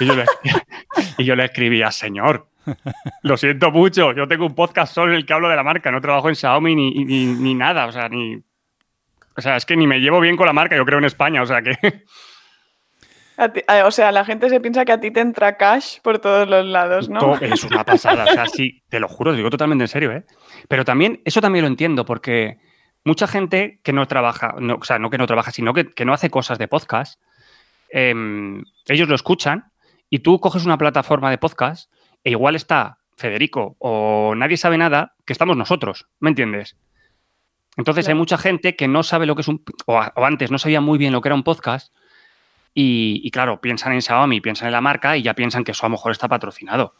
Y 0.00 0.06
yo 0.06 0.14
le, 0.14 0.24
y 1.18 1.24
yo 1.24 1.36
le 1.36 1.44
escribía, 1.44 1.90
señor, 1.90 2.48
lo 3.22 3.36
siento 3.36 3.70
mucho, 3.70 4.12
yo 4.12 4.26
tengo 4.28 4.46
un 4.46 4.54
podcast 4.54 4.94
solo 4.94 5.12
en 5.12 5.18
el 5.18 5.26
que 5.26 5.32
hablo 5.32 5.48
de 5.48 5.56
la 5.56 5.62
marca, 5.62 5.90
no 5.90 6.00
trabajo 6.00 6.28
en 6.28 6.36
Xiaomi 6.36 6.74
ni, 6.74 7.04
ni, 7.04 7.54
nada, 7.54 7.86
o 7.86 7.92
sea, 7.92 8.08
ni... 8.08 8.36
O 9.36 9.40
sea, 9.42 9.56
es 9.56 9.66
que 9.66 9.76
ni 9.76 9.86
me 9.86 10.00
llevo 10.00 10.20
bien 10.20 10.36
con 10.36 10.46
la 10.46 10.52
marca, 10.52 10.76
yo 10.76 10.84
creo 10.84 10.98
en 10.98 11.04
España, 11.04 11.42
o 11.42 11.46
sea 11.46 11.60
que... 11.62 11.76
o 13.84 13.90
sea, 13.90 14.12
la 14.12 14.24
gente 14.24 14.48
se 14.48 14.60
piensa 14.60 14.84
que 14.84 14.92
a 14.92 15.00
ti 15.00 15.10
te 15.10 15.20
entra 15.20 15.56
cash 15.56 15.98
por 16.00 16.18
todos 16.18 16.48
los 16.48 16.64
lados, 16.64 17.08
¿no? 17.08 17.36
es 17.36 17.64
una 17.64 17.84
pasada, 17.84 18.24
o 18.24 18.32
sea, 18.32 18.46
sí, 18.52 18.82
te 18.88 18.98
lo 18.98 19.08
juro, 19.08 19.32
te 19.32 19.38
digo 19.38 19.50
totalmente 19.50 19.84
en 19.84 19.88
serio, 19.88 20.12
¿eh? 20.12 20.24
Pero 20.68 20.84
también, 20.84 21.20
eso 21.24 21.40
también 21.40 21.64
lo 21.64 21.68
entiendo, 21.68 22.04
porque 22.04 22.58
mucha 23.04 23.26
gente 23.26 23.80
que 23.82 23.92
no 23.92 24.06
trabaja, 24.08 24.56
o 24.56 24.84
sea, 24.84 24.98
no 24.98 25.10
que 25.10 25.18
no 25.18 25.26
trabaja, 25.26 25.50
sino 25.50 25.74
que, 25.74 26.04
no 26.04 26.14
hace 26.14 26.30
cosas 26.30 26.58
de 26.58 26.68
podcast, 26.68 27.20
em, 27.90 28.64
ellos 28.86 29.08
lo 29.08 29.14
escuchan 29.14 29.70
y 30.08 30.20
tú 30.20 30.40
coges 30.40 30.64
una 30.64 30.78
plataforma 30.78 31.30
de 31.30 31.38
podcast 31.38 31.90
e 32.26 32.30
igual 32.30 32.56
está 32.56 32.98
Federico 33.16 33.76
o 33.78 34.34
nadie 34.34 34.56
sabe 34.56 34.76
nada, 34.76 35.14
que 35.24 35.32
estamos 35.32 35.56
nosotros, 35.56 36.08
¿me 36.18 36.28
entiendes? 36.30 36.76
Entonces 37.76 38.08
hay 38.08 38.16
mucha 38.16 38.36
gente 38.36 38.74
que 38.74 38.88
no 38.88 39.04
sabe 39.04 39.26
lo 39.26 39.36
que 39.36 39.42
es 39.42 39.48
un, 39.48 39.62
o, 39.86 40.02
antes 40.16 40.50
no 40.50 40.58
sabía 40.58 40.80
muy 40.80 40.98
bien 40.98 41.12
lo 41.12 41.20
que 41.20 41.28
era 41.28 41.36
un 41.36 41.44
podcast 41.44 41.94
y, 42.74 43.30
claro, 43.30 43.60
piensan 43.60 43.92
en 43.92 44.02
Xiaomi, 44.02 44.40
piensan 44.40 44.66
en 44.66 44.72
la 44.72 44.80
marca 44.80 45.16
y 45.16 45.22
ya 45.22 45.34
piensan 45.34 45.62
que 45.62 45.70
eso 45.70 45.86
a 45.86 45.88
lo 45.88 45.92
mejor 45.92 46.10
está 46.10 46.26
patrocinado. 46.26 46.94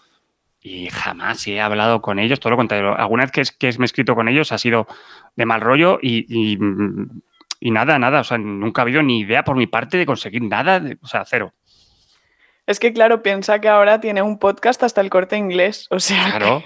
Y 0.60 0.88
jamás 0.90 1.44
he 1.48 1.60
hablado 1.60 2.00
con 2.00 2.20
ellos, 2.20 2.38
todo 2.38 2.52
lo 2.52 2.56
contrario. 2.56 2.96
Alguna 2.96 3.24
vez 3.24 3.32
que, 3.32 3.40
es, 3.40 3.50
que 3.50 3.70
me 3.78 3.84
he 3.84 3.86
escrito 3.86 4.14
con 4.14 4.28
ellos 4.28 4.52
ha 4.52 4.58
sido 4.58 4.86
de 5.34 5.44
mal 5.44 5.60
rollo 5.60 5.98
y, 6.00 6.56
nada, 7.60 7.98
nada. 7.98 8.20
O 8.20 8.24
sea, 8.24 8.38
nunca 8.38 8.80
ha 8.80 8.84
habido 8.84 9.02
ni 9.02 9.20
idea 9.20 9.42
por 9.44 9.56
mi 9.56 9.66
parte 9.66 9.98
de 9.98 10.06
conseguir 10.06 10.42
nada, 10.42 10.82
o 11.02 11.06
sea, 11.08 11.24
cero. 11.26 11.52
Es 12.66 12.81
que, 12.81 12.92
claro, 12.92 13.22
piensa 13.22 13.61
que 13.61 13.68
ahora 13.68 14.00
tiene 14.00 14.22
un 14.22 14.38
podcast 14.38 14.83
hasta 14.83 15.00
el 15.00 15.11
corte 15.11 15.37
inglés. 15.37 15.87
O 15.90 16.00
sea. 16.00 16.24
Claro. 16.31 16.62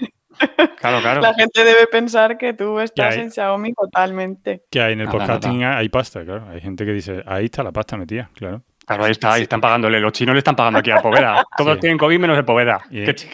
Claro, 0.77 0.99
claro. 1.01 1.21
La 1.21 1.33
gente 1.33 1.63
debe 1.63 1.87
pensar 1.87 2.37
que 2.37 2.53
tú 2.53 2.79
estás 2.79 3.15
en 3.15 3.31
Xiaomi 3.31 3.73
totalmente. 3.73 4.63
Que 4.71 4.81
hay 4.81 4.93
en 4.93 5.01
el 5.01 5.09
podcasting 5.09 5.63
hay 5.63 5.89
pasta, 5.89 6.23
claro. 6.23 6.47
Hay 6.49 6.61
gente 6.61 6.85
que 6.85 6.93
dice, 6.93 7.23
ahí 7.25 7.45
está 7.45 7.63
la 7.63 7.71
pasta 7.71 7.97
metida, 7.97 8.29
claro. 8.33 8.63
Claro, 8.85 9.05
ahí 9.05 9.11
está, 9.11 9.33
ahí 9.33 9.43
están 9.43 9.61
pagándole. 9.61 9.99
Los 9.99 10.11
chinos 10.11 10.33
le 10.33 10.39
están 10.39 10.55
pagando 10.55 10.79
aquí 10.79 10.89
a 10.89 10.97
Poveda. 10.97 11.45
Todos 11.57 11.79
tienen 11.79 11.97
COVID 11.97 12.19
menos 12.19 12.37
el 12.37 12.43
Poveda, 12.43 12.81
que, 12.89 13.11
es 13.11 13.27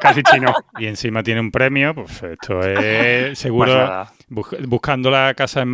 casi, 0.00 0.22
chino. 0.22 0.52
Y 0.78 0.86
encima 0.86 1.22
tiene 1.22 1.40
un 1.40 1.50
premio, 1.50 1.94
pues 1.94 2.22
esto 2.22 2.60
es 2.62 3.38
seguro. 3.38 4.06
buscando 4.28 5.10
la 5.10 5.34
casa 5.34 5.64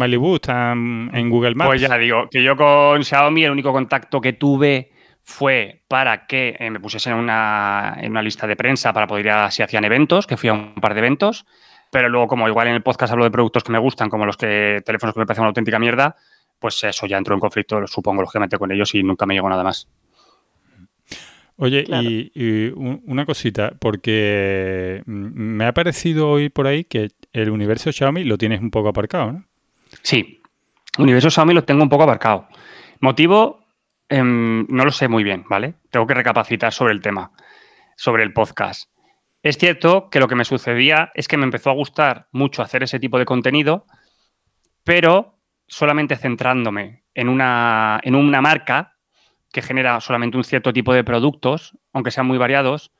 fue 5.24 5.82
para 5.88 6.26
que 6.26 6.54
eh, 6.58 6.70
me 6.70 6.78
pusiesen 6.78 7.14
en 7.14 7.18
una, 7.18 7.96
en 7.98 8.10
una 8.10 8.22
lista 8.22 8.46
de 8.46 8.56
prensa 8.56 8.92
para 8.92 9.06
poder 9.06 9.24
ir 9.24 9.32
a 9.32 9.50
si 9.50 9.62
hacían 9.62 9.84
eventos, 9.84 10.26
que 10.26 10.36
fui 10.36 10.50
a 10.50 10.52
un 10.52 10.74
par 10.74 10.92
de 10.92 11.00
eventos, 11.00 11.46
pero 11.90 12.08
luego 12.08 12.28
como 12.28 12.46
igual 12.46 12.68
en 12.68 12.74
el 12.74 12.82
podcast 12.82 13.12
hablo 13.12 13.24
de 13.24 13.30
productos 13.30 13.64
que 13.64 13.72
me 13.72 13.78
gustan, 13.78 14.10
como 14.10 14.26
los 14.26 14.36
que 14.36 14.82
teléfonos 14.84 15.14
que 15.14 15.20
me 15.20 15.26
parecen 15.26 15.42
una 15.42 15.48
auténtica 15.48 15.78
mierda, 15.78 16.14
pues 16.58 16.84
eso 16.84 17.06
ya 17.06 17.16
entró 17.16 17.34
en 17.34 17.40
conflicto, 17.40 17.86
supongo, 17.86 18.20
lógicamente 18.20 18.58
con 18.58 18.70
ellos 18.70 18.94
y 18.94 19.02
nunca 19.02 19.24
me 19.24 19.34
llegó 19.34 19.48
nada 19.48 19.64
más. 19.64 19.88
Oye, 21.56 21.84
y, 21.88 22.72
una 22.74 23.24
cosita, 23.24 23.72
porque 23.78 25.02
me 25.06 25.64
ha 25.64 25.72
parecido 25.72 26.28
hoy 26.28 26.48
por 26.48 26.66
ahí 26.66 26.84
que 26.84 27.12
el 27.32 27.50
universo 27.50 27.92
Xiaomi 27.92 28.24
lo 28.24 28.36
tienes 28.36 28.60
un 28.60 28.70
poco 28.70 28.88
aparcado, 28.88 29.32
¿no? 29.32 29.44
Sí, 30.02 30.42
universo 30.98 31.30
Xiaomi 31.30 31.54
lo 31.54 31.64
tengo 31.64 31.82
un 31.82 31.88
poco 31.88 32.02
aparcado. 32.02 32.48
Motivo, 33.00 33.63
Em, 34.08 34.66
no 34.68 34.84
lo 34.84 34.90
sé 34.90 35.08
muy 35.08 35.24
bien, 35.24 35.44
¿vale? 35.48 35.74
Tengo 35.90 36.06
que 36.06 36.14
recapacitar 36.14 36.72
sobre 36.72 36.92
el 36.92 37.00
tema, 37.00 37.32
sobre 37.96 38.22
el 38.22 38.32
podcast. 38.32 38.90
Es 39.42 39.58
cierto 39.58 40.08
que 40.10 40.20
lo 40.20 40.28
que 40.28 40.34
me 40.34 40.44
sucedía 40.44 41.10
es 41.14 41.28
que 41.28 41.36
me 41.36 41.44
empezó 41.44 41.70
a 41.70 41.74
gustar 41.74 42.28
mucho 42.32 42.62
hacer 42.62 42.82
ese 42.82 42.98
tipo 42.98 43.18
de 43.18 43.24
contenido, 43.24 43.86
pero 44.84 45.38
solamente 45.66 46.16
centrándome 46.16 47.04
en 47.14 47.28
una, 47.28 48.00
en 48.02 48.14
una 48.14 48.40
marca 48.40 48.96
que 49.52 49.62
genera 49.62 50.00
solamente 50.00 50.36
un 50.36 50.44
cierto 50.44 50.72
tipo 50.72 50.92
de 50.92 51.04
productos, 51.04 51.78
aunque 51.92 52.10
sean 52.10 52.26
muy 52.26 52.38
variados, 52.38 52.92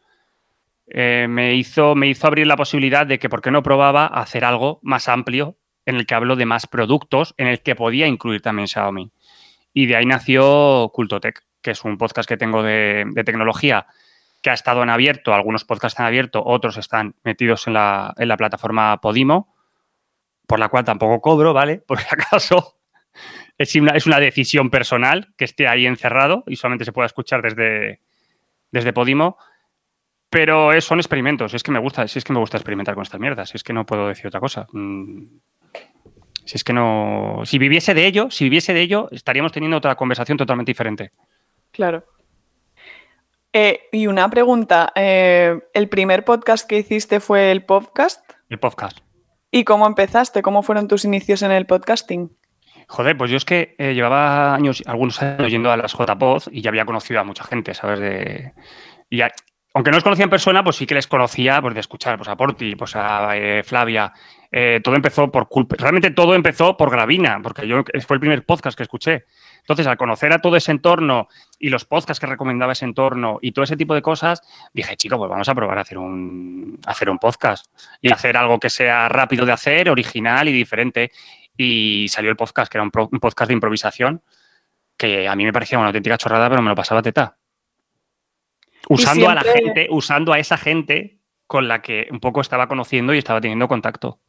eh, 0.87 1.27
me, 1.29 1.55
hizo, 1.55 1.95
me 1.95 2.09
hizo 2.09 2.27
abrir 2.27 2.47
la 2.47 2.57
posibilidad 2.57 3.07
de 3.07 3.19
que, 3.19 3.29
¿por 3.29 3.41
qué 3.41 3.51
no 3.51 3.63
probaba 3.63 4.07
hacer 4.07 4.45
algo 4.45 4.81
más 4.83 5.09
amplio 5.09 5.59
en 5.87 5.97
el 5.97 6.07
que 6.07 6.15
hablo 6.15 6.37
de 6.37 6.47
más 6.47 6.67
productos, 6.67 7.35
en 7.39 7.49
el 7.49 7.61
que 7.63 7.75
podía 7.75 8.07
incluir 8.07 8.41
también 8.43 8.69
Xiaomi? 8.69 9.11
Y 9.75 9.87
de 9.87 9.97
ahí 9.97 10.07
nació 10.07 10.91
Cultotech, 10.95 11.45
que 11.61 11.73
es 11.73 11.85
un 11.85 11.99
podcast 11.99 12.29
que 12.29 12.37
tengo 12.37 12.63
de, 12.63 13.05
tecnología 13.27 13.87
que 14.41 14.51
ha 14.51 14.55
estado 14.55 14.83
en 14.83 14.91
abierto, 14.91 15.35
algunos 15.35 15.65
podcasts 15.65 15.99
han 15.99 16.07
abierto, 16.07 16.43
otros 16.45 16.77
están 16.77 17.17
metidos 17.25 17.67
en 17.67 17.73
la, 17.73 18.15
plataforma 18.39 19.01
Podimo, 19.01 19.53
por 20.47 20.61
la 20.61 20.69
cual 20.69 20.85
tampoco 20.85 21.21
cobro, 21.21 21.53
¿vale? 21.53 21.79
Por 21.87 21.99
si 21.99 22.07
acaso 22.09 22.79
es 23.59 23.75
una, 23.75 23.93
es 23.93 24.07
una 24.07 24.21
decisión 24.21 24.71
personal 24.71 25.35
que 25.37 25.45
esté 25.45 25.67
ahí 25.67 25.87
encerrado 25.87 26.45
y 26.47 26.57
solamente 26.57 26.85
se 26.85 26.93
pueda 26.93 27.07
escuchar 27.07 27.43
desde, 27.43 28.01
desde 28.71 28.93
Podimo. 28.93 29.39
Pero 30.31 30.73
es- 30.73 30.85
son 30.85 30.99
experimentos, 31.01 31.55
es 31.55 31.63
que 31.63 31.73
me 31.73 31.79
gusta, 31.79 32.07
si 32.07 32.19
es 32.19 32.25
que 32.25 32.33
me 32.33 32.39
gusta 32.39 32.59
experimentar 32.59 32.95
con 32.95 33.03
estas 33.03 33.21
mierdas, 33.21 33.55
es 33.55 33.65
que 33.65 33.73
no 33.73 33.87
puedo 33.87 34.07
decir 34.07 34.27
otra 34.27 34.41
cosa. 34.41 34.67
Mm. 34.73 35.25
Si 36.45 36.57
es 36.57 36.65
que 36.65 36.73
no. 36.73 37.41
Si 37.45 37.59
viviese 37.59 37.95
de 37.95 38.07
ello, 38.07 38.31
si 38.31 38.45
viviese 38.45 38.75
de 38.75 38.83
ello, 38.83 39.09
estaríamos 39.13 39.53
teniendo 39.53 39.77
otra 39.77 39.95
conversación 39.95 40.37
totalmente 40.39 40.71
diferente. 40.71 41.13
Claro. 41.71 42.05
Eh, 43.53 43.83
y 43.93 44.07
una 44.09 44.29
pregunta, 44.29 44.93
eh, 44.97 45.59
¿el 45.73 45.89
primer 45.89 46.25
podcast 46.25 46.69
que 46.69 46.79
hiciste 46.79 47.21
fue 47.21 47.51
el 47.53 47.65
podcast? 47.65 48.21
El 48.49 48.59
podcast. 48.59 48.99
¿Y 49.51 49.63
cómo 49.65 49.87
empezaste? 49.87 50.43
¿Cómo 50.43 50.63
fueron 50.63 50.89
tus 50.89 51.05
inicios 51.05 51.43
en 51.43 51.53
el 51.53 51.65
podcasting? 51.67 52.37
Joder, 52.89 53.17
pues 53.17 53.31
yo 53.31 53.37
es 53.37 53.45
que 53.45 53.77
eh, 53.79 53.95
llevaba 53.95 54.55
años, 54.55 54.83
algunos 54.87 55.23
años 55.23 55.51
yendo 55.51 55.71
a 55.71 55.77
las 55.77 55.93
JPod 55.93 56.49
y 56.51 56.61
ya 56.61 56.71
había 56.71 56.85
conocido 56.85 57.21
a 57.21 57.25
mucha 57.25 57.45
gente, 57.45 57.73
¿sabes? 57.75 58.01
De, 58.01 58.53
y 59.09 59.19
ya- 59.19 59.33
aunque 59.73 59.91
no 59.91 59.97
los 59.97 60.05
conocía 60.05 60.25
en 60.25 60.31
persona, 60.31 60.63
pues 60.63 60.77
sí 60.77 60.87
que 60.87 60.95
les 60.95 61.07
conocía 61.07 61.63
pues, 61.63 61.75
de 61.75 61.81
escuchar, 61.81 62.17
pues 62.17 62.29
a 62.29 62.37
Porti, 62.37 62.75
pues 62.77 62.95
a 62.97 63.37
eh, 63.37 63.63
Flavia. 63.65 64.13
Eh, 64.57 64.81
todo 64.85 64.95
empezó 64.95 65.33
por 65.33 65.49
culpa. 65.49 65.75
Realmente 65.77 66.13
todo 66.13 66.33
empezó 66.37 66.77
por 66.77 66.89
Gravina, 66.89 67.41
porque 67.43 67.67
yo 67.67 67.83
fue 68.07 68.15
el 68.15 68.21
primer 68.21 68.47
podcast 68.47 68.77
que 68.77 68.85
escuché. 68.85 69.25
Entonces, 69.59 69.85
al 69.89 69.97
conocer 69.97 70.33
a 70.33 70.39
todo 70.39 70.55
ese 70.55 70.71
entorno 70.71 71.27
y 71.59 71.71
los 71.71 71.85
podcasts 71.85 72.21
que 72.21 72.27
recomendaba 72.29 72.73
ese 72.73 72.85
entorno 72.85 73.41
y 73.43 73.51
todo 73.51 73.65
ese 73.65 73.77
tipo 73.77 73.97
de 73.97 74.03
cosas, 74.03 74.43
dije, 74.73 74.97
chico, 74.97 75.19
pues 75.19 75.29
vamos 75.29 75.49
a 75.49 75.57
probar 75.57 75.79
a 75.79 75.81
hacer 75.81 75.99
un, 75.99 76.79
a 76.87 76.93
hacer 76.93 77.11
un 77.11 77.19
podcast 77.19 77.67
y 78.01 78.13
hacer 78.13 78.37
algo 78.37 78.61
que 78.61 78.71
sea 78.71 79.09
rápido 79.09 79.45
de 79.45 79.51
hacer, 79.51 79.91
original 79.91 80.49
y 80.49 80.53
diferente. 80.53 81.11
Y 81.57 82.07
salió 82.07 82.31
el 82.31 82.37
podcast, 82.37 82.71
que 82.71 82.79
era 82.79 82.85
un, 82.85 82.93
pro- 82.93 83.09
un 83.11 83.19
podcast 83.19 83.49
de 83.49 83.55
improvisación, 83.55 84.23
que 84.97 85.27
a 85.27 85.35
mí 85.35 85.45
me 85.45 85.53
parecía 85.53 85.79
una 85.79 85.89
auténtica 85.89 86.17
chorrada, 86.17 86.49
pero 86.49 86.63
me 86.63 86.69
lo 86.69 86.77
pasaba 86.77 87.03
teta. 87.03 87.39
Usando 88.89 89.29
a 89.29 89.35
la 89.35 89.43
gente, 89.43 89.89
usando 89.91 90.33
a 90.33 90.39
esa 90.39 90.59
gente 90.59 91.19
con 91.49 91.67
la 91.67 91.83
que 91.83 92.07
un 92.13 92.21
poco 92.21 92.41
estaba 92.41 92.69
conociendo 92.69 93.13
y 93.15 93.19
estaba 93.19 93.41
teniendo 93.41 93.67
contacto. 93.67 94.21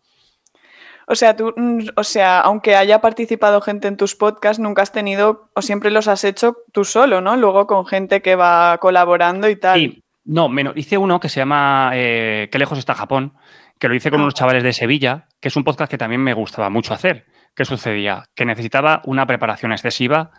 O 1.07 1.15
sea, 1.15 1.35
tú, 1.35 1.53
mm, 1.55 1.89
o 1.95 2.03
sea, 2.03 2.39
aunque 2.41 2.75
haya 2.75 2.99
participado 2.99 3.61
gente 3.61 3.87
en 3.87 3.97
tus 3.97 4.15
podcasts, 4.15 4.59
nunca 4.59 4.81
has 4.81 4.91
tenido 4.91 5.49
o 5.53 5.61
siempre 5.61 5.91
los 5.91 6.07
has 6.07 6.23
hecho 6.23 6.57
tú 6.71 6.83
solo, 6.83 7.21
¿no? 7.21 7.35
Luego 7.35 7.67
con 7.67 7.85
gente 7.85 8.21
que 8.21 8.35
va 8.35 8.77
colaborando 8.79 9.47
y 9.49 9.55
tal. 9.55 9.79
Sí, 9.79 10.03
no, 10.23 10.49
menos. 10.49 10.73
Hice 10.75 10.97
uno 10.97 11.19
que 11.19 11.29
se 11.29 11.39
llama 11.41 11.91
eh, 11.93 12.49
Qué 12.51 12.57
lejos 12.57 12.79
está 12.79 12.95
Japón, 12.95 13.33
que 13.77 13.87
lo 13.87 13.93
hice 13.95 14.09
con 14.09 14.19
Ah. 14.19 14.23
unos 14.23 14.33
chavales 14.33 14.63
de 14.63 14.73
Sevilla, 14.73 15.27
que 15.39 15.49
es 15.49 15.55
un 15.55 15.63
podcast 15.63 15.91
que 15.91 15.97
también 15.97 16.21
me 16.21 16.33
gustaba 16.33 16.69
mucho 16.69 16.93
hacer. 16.93 17.25
¿Qué 17.55 17.65
sucedía? 17.65 18.25
Que 18.33 18.45
necesitaba 18.45 19.01
una 19.05 19.27
preparación 19.27 19.71
excesiva, 19.71 20.31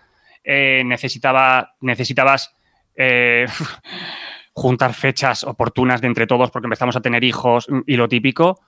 eh, 0.43 0.83
necesitaba, 0.85 1.75
necesitabas 1.81 2.55
eh, 2.97 3.47
juntar 4.53 4.95
fechas 4.95 5.45
oportunas 5.45 6.01
de 6.01 6.07
entre 6.09 6.27
todos 6.27 6.51
porque 6.51 6.67
empezamos 6.67 6.97
a 6.97 7.01
tener 7.01 7.23
hijos 7.25 7.69
mm, 7.69 7.81
y 7.87 7.97
lo 7.97 8.09
típico. 8.09 8.61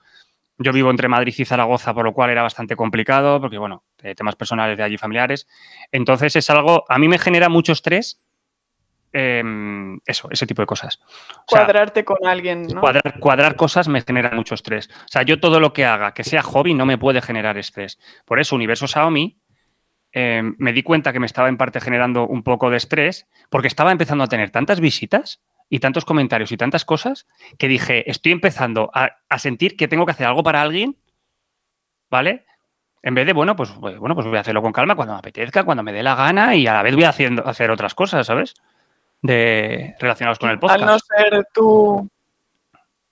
Yo 0.59 0.73
vivo 0.73 0.91
entre 0.91 1.07
Madrid 1.07 1.33
y 1.37 1.45
Zaragoza, 1.45 1.93
por 1.93 2.03
lo 2.05 2.13
cual 2.13 2.29
era 2.29 2.43
bastante 2.43 2.75
complicado, 2.75 3.39
porque, 3.39 3.57
bueno, 3.57 3.85
eh, 4.03 4.13
temas 4.13 4.35
personales 4.35 4.77
de 4.77 4.83
allí 4.83 4.97
familiares. 4.97 5.47
Entonces 5.91 6.35
es 6.35 6.49
algo, 6.49 6.83
a 6.89 6.99
mí 6.99 7.07
me 7.07 7.17
genera 7.17 7.47
mucho 7.47 7.71
estrés 7.71 8.21
em, 9.13 9.99
eso, 10.05 10.27
ese 10.29 10.45
tipo 10.45 10.61
de 10.61 10.65
cosas. 10.65 10.99
O 11.01 11.43
sea, 11.47 11.61
Cuadrarte 11.61 12.03
con 12.03 12.27
alguien, 12.27 12.67
¿no? 12.67 12.81
cuadrar, 12.81 13.19
cuadrar 13.19 13.55
cosas 13.55 13.87
me 13.87 14.01
genera 14.01 14.31
mucho 14.31 14.53
estrés. 14.53 14.89
O 15.05 15.07
sea, 15.07 15.23
yo 15.23 15.39
todo 15.39 15.59
lo 15.61 15.71
que 15.71 15.85
haga 15.85 16.13
que 16.13 16.23
sea 16.23 16.43
hobby 16.43 16.73
no 16.73 16.85
me 16.85 16.97
puede 16.97 17.21
generar 17.21 17.57
estrés. 17.57 17.97
Por 18.25 18.39
eso, 18.39 18.55
Universo 18.55 18.85
Xiaomi, 18.85 19.39
eh, 20.11 20.41
me 20.57 20.73
di 20.73 20.83
cuenta 20.83 21.13
que 21.13 21.19
me 21.19 21.25
estaba 21.25 21.49
en 21.49 21.57
parte 21.57 21.79
generando 21.79 22.27
un 22.27 22.43
poco 22.43 22.69
de 22.69 22.77
estrés 22.77 23.27
porque 23.49 23.67
estaba 23.67 23.91
empezando 23.91 24.23
a 24.23 24.27
tener 24.27 24.49
tantas 24.49 24.79
visitas 24.79 25.41
y 25.69 25.79
tantos 25.79 26.03
comentarios 26.05 26.51
y 26.51 26.57
tantas 26.57 26.83
cosas 26.85 27.27
que 27.57 27.67
dije, 27.67 28.09
estoy 28.09 28.31
empezando 28.31 28.89
a, 28.93 29.17
a 29.29 29.39
sentir 29.39 29.77
que 29.77 29.87
tengo 29.87 30.05
que 30.05 30.11
hacer 30.13 30.25
algo 30.27 30.41
para 30.43 30.61
alguien, 30.61 30.97
¿vale? 32.09 32.45
En 33.01 33.15
vez 33.15 33.25
de, 33.25 33.33
bueno, 33.33 33.55
pues 33.55 33.73
bueno, 33.75 34.13
pues 34.15 34.27
voy 34.27 34.37
a 34.37 34.41
hacerlo 34.41 34.61
con 34.61 34.73
calma 34.73 34.95
cuando 34.95 35.13
me 35.13 35.19
apetezca, 35.19 35.63
cuando 35.63 35.83
me 35.83 35.93
dé 35.93 36.03
la 36.03 36.15
gana 36.15 36.55
y 36.55 36.67
a 36.67 36.73
la 36.73 36.83
vez 36.83 36.95
voy 36.95 37.05
haciendo, 37.05 37.47
hacer 37.47 37.71
otras 37.71 37.93
cosas, 37.95 38.25
¿sabes? 38.27 38.55
De, 39.21 39.95
relacionados 39.99 40.39
con 40.39 40.49
el 40.49 40.59
podcast. 40.59 40.81
Al 40.81 40.87
no 40.87 40.97
ser 40.99 41.47
tu, 41.53 42.09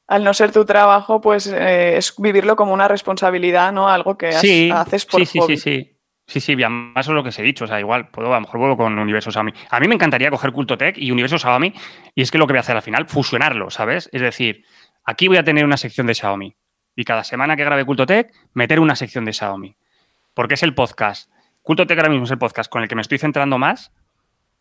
al 0.07 0.23
no 0.23 0.33
ser 0.33 0.51
tu 0.51 0.65
trabajo, 0.65 1.21
pues 1.21 1.47
eh, 1.47 1.97
es 1.97 2.13
vivirlo 2.17 2.55
como 2.55 2.73
una 2.73 2.87
responsabilidad, 2.87 3.71
¿no? 3.71 3.87
Algo 3.87 4.17
que 4.17 4.29
has- 4.29 4.41
sí, 4.41 4.69
haces 4.73 5.05
por 5.05 5.21
sí, 5.21 5.25
sí, 5.25 5.39
hobby. 5.39 5.57
sí, 5.57 5.83
sí. 5.83 5.96
Sí, 6.27 6.41
sí, 6.41 6.51
además 6.53 7.05
eso 7.05 7.11
es 7.11 7.15
lo 7.15 7.23
que 7.23 7.29
os 7.29 7.39
he 7.39 7.43
dicho. 7.43 7.63
O 7.63 7.67
sea, 7.67 7.79
igual, 7.79 8.09
puedo, 8.09 8.31
a 8.33 8.35
lo 8.35 8.41
mejor 8.41 8.59
vuelvo 8.59 8.77
con 8.77 8.99
Universo 8.99 9.31
Xiaomi. 9.31 9.53
A 9.69 9.79
mí 9.79 9.87
me 9.87 9.95
encantaría 9.95 10.29
coger 10.29 10.51
Culto 10.51 10.77
Tech 10.77 10.97
y 10.97 11.09
Universo 11.09 11.39
Xiaomi, 11.39 11.73
y 12.13 12.21
es 12.21 12.31
que 12.31 12.37
lo 12.37 12.45
que 12.45 12.53
voy 12.53 12.57
a 12.57 12.61
hacer 12.61 12.75
al 12.75 12.81
final, 12.81 13.07
fusionarlo, 13.07 13.69
¿sabes? 13.69 14.09
Es 14.11 14.21
decir, 14.21 14.65
aquí 15.05 15.29
voy 15.29 15.37
a 15.37 15.43
tener 15.43 15.63
una 15.63 15.77
sección 15.77 16.05
de 16.05 16.13
Xiaomi. 16.13 16.55
Y 16.95 17.05
cada 17.05 17.23
semana 17.23 17.55
que 17.55 17.63
grabe 17.63 17.85
Culto 17.85 18.05
Tech, 18.05 18.29
meter 18.53 18.81
una 18.81 18.95
sección 18.95 19.23
de 19.23 19.31
Xiaomi. 19.31 19.77
Porque 20.33 20.55
es 20.55 20.63
el 20.63 20.75
podcast. 20.75 21.31
Culto 21.61 21.87
Tech 21.87 21.97
ahora 21.97 22.09
mismo 22.09 22.25
es 22.25 22.31
el 22.31 22.37
podcast 22.37 22.69
con 22.69 22.81
el 22.81 22.89
que 22.89 22.95
me 22.95 23.01
estoy 23.01 23.19
centrando 23.19 23.57
más. 23.57 23.93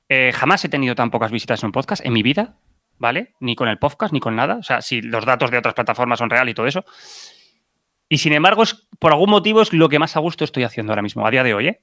Eh, 0.09 0.33
jamás 0.33 0.64
he 0.64 0.68
tenido 0.68 0.94
tan 0.94 1.11
pocas 1.11 1.33
visitas 1.33 1.62
en 1.62 1.68
un 1.68 1.72
podcast 1.72 2.05
en 2.07 2.12
mi 2.12 2.22
vida, 2.22 2.59
¿vale? 2.98 3.35
Ni 3.40 3.57
con 3.57 3.68
el 3.68 3.79
podcast, 3.79 4.12
ni 4.12 4.20
con 4.20 4.37
nada. 4.37 4.57
O 4.57 4.62
sea, 4.62 4.83
si 4.83 5.02
los 5.02 5.24
datos 5.24 5.50
de 5.50 5.59
otras 5.59 5.74
plataformas 5.74 6.20
son 6.20 6.31
reales 6.31 6.52
y 6.52 6.55
todo 6.55 6.66
eso. 6.66 6.85
Y 8.09 8.19
sin 8.19 8.33
embargo, 8.33 8.62
es, 8.62 8.87
por 8.99 9.12
algún 9.12 9.31
motivo 9.31 9.62
es 9.62 9.73
lo 9.73 9.88
que 9.88 9.99
más 9.99 10.16
a 10.16 10.21
gusto 10.21 10.45
estoy 10.45 10.62
haciendo 10.62 10.92
ahora 10.92 11.03
mismo, 11.03 11.27
a 11.27 11.31
día 11.31 11.42
de 11.42 11.55
hoy, 11.55 11.69
¿eh? 11.69 11.81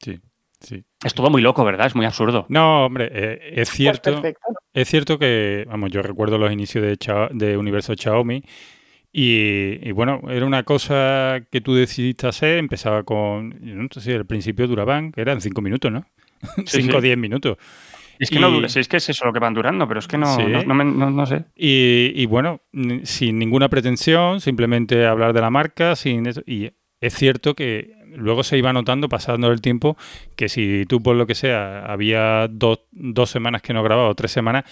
Sí, 0.00 0.18
sí. 0.60 0.84
Es 1.04 1.14
todo 1.14 1.30
muy 1.30 1.42
loco, 1.42 1.64
¿verdad? 1.64 1.86
Es 1.86 1.94
muy 1.94 2.06
absurdo. 2.06 2.46
No, 2.48 2.86
hombre, 2.86 3.08
eh, 3.12 3.38
es 3.52 3.68
Pues 3.68 3.70
cierto. 3.70 4.22
Es 4.72 4.88
cierto 4.88 5.18
que, 5.18 5.64
vamos, 5.68 5.90
yo 5.90 6.02
recuerdo 6.02 6.38
los 6.38 6.50
inicios 6.50 6.84
de, 6.84 6.96
Chao- 6.96 7.28
de 7.30 7.56
Universo 7.56 7.94
Xiaomi 7.94 8.42
y, 9.12 9.86
y, 9.86 9.92
bueno, 9.92 10.22
era 10.30 10.46
una 10.46 10.62
cosa 10.62 11.42
que 11.50 11.60
tú 11.60 11.74
decidiste 11.74 12.26
hacer, 12.26 12.56
empezaba 12.58 13.02
con, 13.02 13.60
yo 13.62 13.74
no 13.74 13.88
sé 13.92 14.00
si 14.00 14.12
al 14.12 14.24
principio 14.24 14.66
duraban, 14.66 15.12
que 15.12 15.20
eran 15.20 15.40
cinco 15.42 15.60
minutos, 15.60 15.92
¿no? 15.92 16.06
Sí, 16.66 16.80
Cinco 16.82 16.96
o 16.96 17.00
sí. 17.00 17.06
diez 17.06 17.18
minutos. 17.18 17.58
Es 18.22 18.30
que 18.30 18.38
no 18.40 18.48
Y- 18.50 18.52
dura, 18.54 18.68
si 18.68 18.78
es 18.80 18.88
que 18.88 18.96
es 18.98 19.08
eso 19.08 19.24
lo 19.24 19.32
que 19.32 19.38
van 19.40 19.52
durando, 19.54 19.86
pero 19.88 20.00
es 20.00 20.06
que 20.08 20.16
no, 20.18 20.36
Sí. 20.36 20.44
no, 20.44 20.62
no 20.62 20.84
no- 20.84 21.10
no 21.10 21.26
sé. 21.26 21.44
Y, 21.56 22.12
y 22.14 22.26
bueno, 22.26 22.60
sin 23.04 23.38
ninguna 23.38 23.68
pretensión, 23.68 24.40
simplemente 24.40 25.06
hablar 25.06 25.32
de 25.32 25.40
la 25.40 25.50
marca, 25.50 25.96
sin 25.96 26.26
eso- 26.26 26.42
y 26.46 26.70
es 27.00 27.14
cierto 27.14 27.54
que 27.54 27.90
luego 28.14 28.42
se 28.44 28.58
iba 28.58 28.72
notando, 28.72 29.08
pasando 29.08 29.50
el 29.50 29.60
tiempo, 29.60 29.96
que 30.36 30.48
si 30.48 30.84
tú 30.88 31.02
por 31.02 31.16
lo 31.16 31.26
que 31.26 31.34
sea 31.34 31.84
había 31.86 32.46
dos, 32.48 32.80
dos 32.92 33.28
semanas 33.30 33.62
que 33.62 33.72
no 33.72 33.82
grababa 33.82 34.08
o 34.10 34.14
tres 34.14 34.30
semanas, 34.30 34.64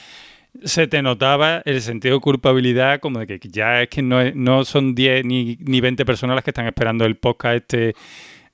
se 0.65 0.87
te 0.89 1.01
notaba 1.01 1.63
el 1.65 1.81
sentido 1.81 2.17
de 2.17 2.21
culpabilidad 2.21 2.99
como 3.01 3.21
de 3.21 3.27
que 3.39 3.49
ya 3.49 3.83
es 3.83 3.89
que 3.89 4.03
no, 4.03 4.19
no 4.35 4.65
son 4.65 4.95
10 4.97 5.25
ni, 5.25 5.57
ni 5.61 5.81
20 5.81 6.05
personas 6.05 6.35
las 6.35 6.45
que 6.45 6.51
están 6.51 6.67
esperando 6.67 7.05
el 7.05 7.17
podcast 7.17 7.57
este 7.73 7.95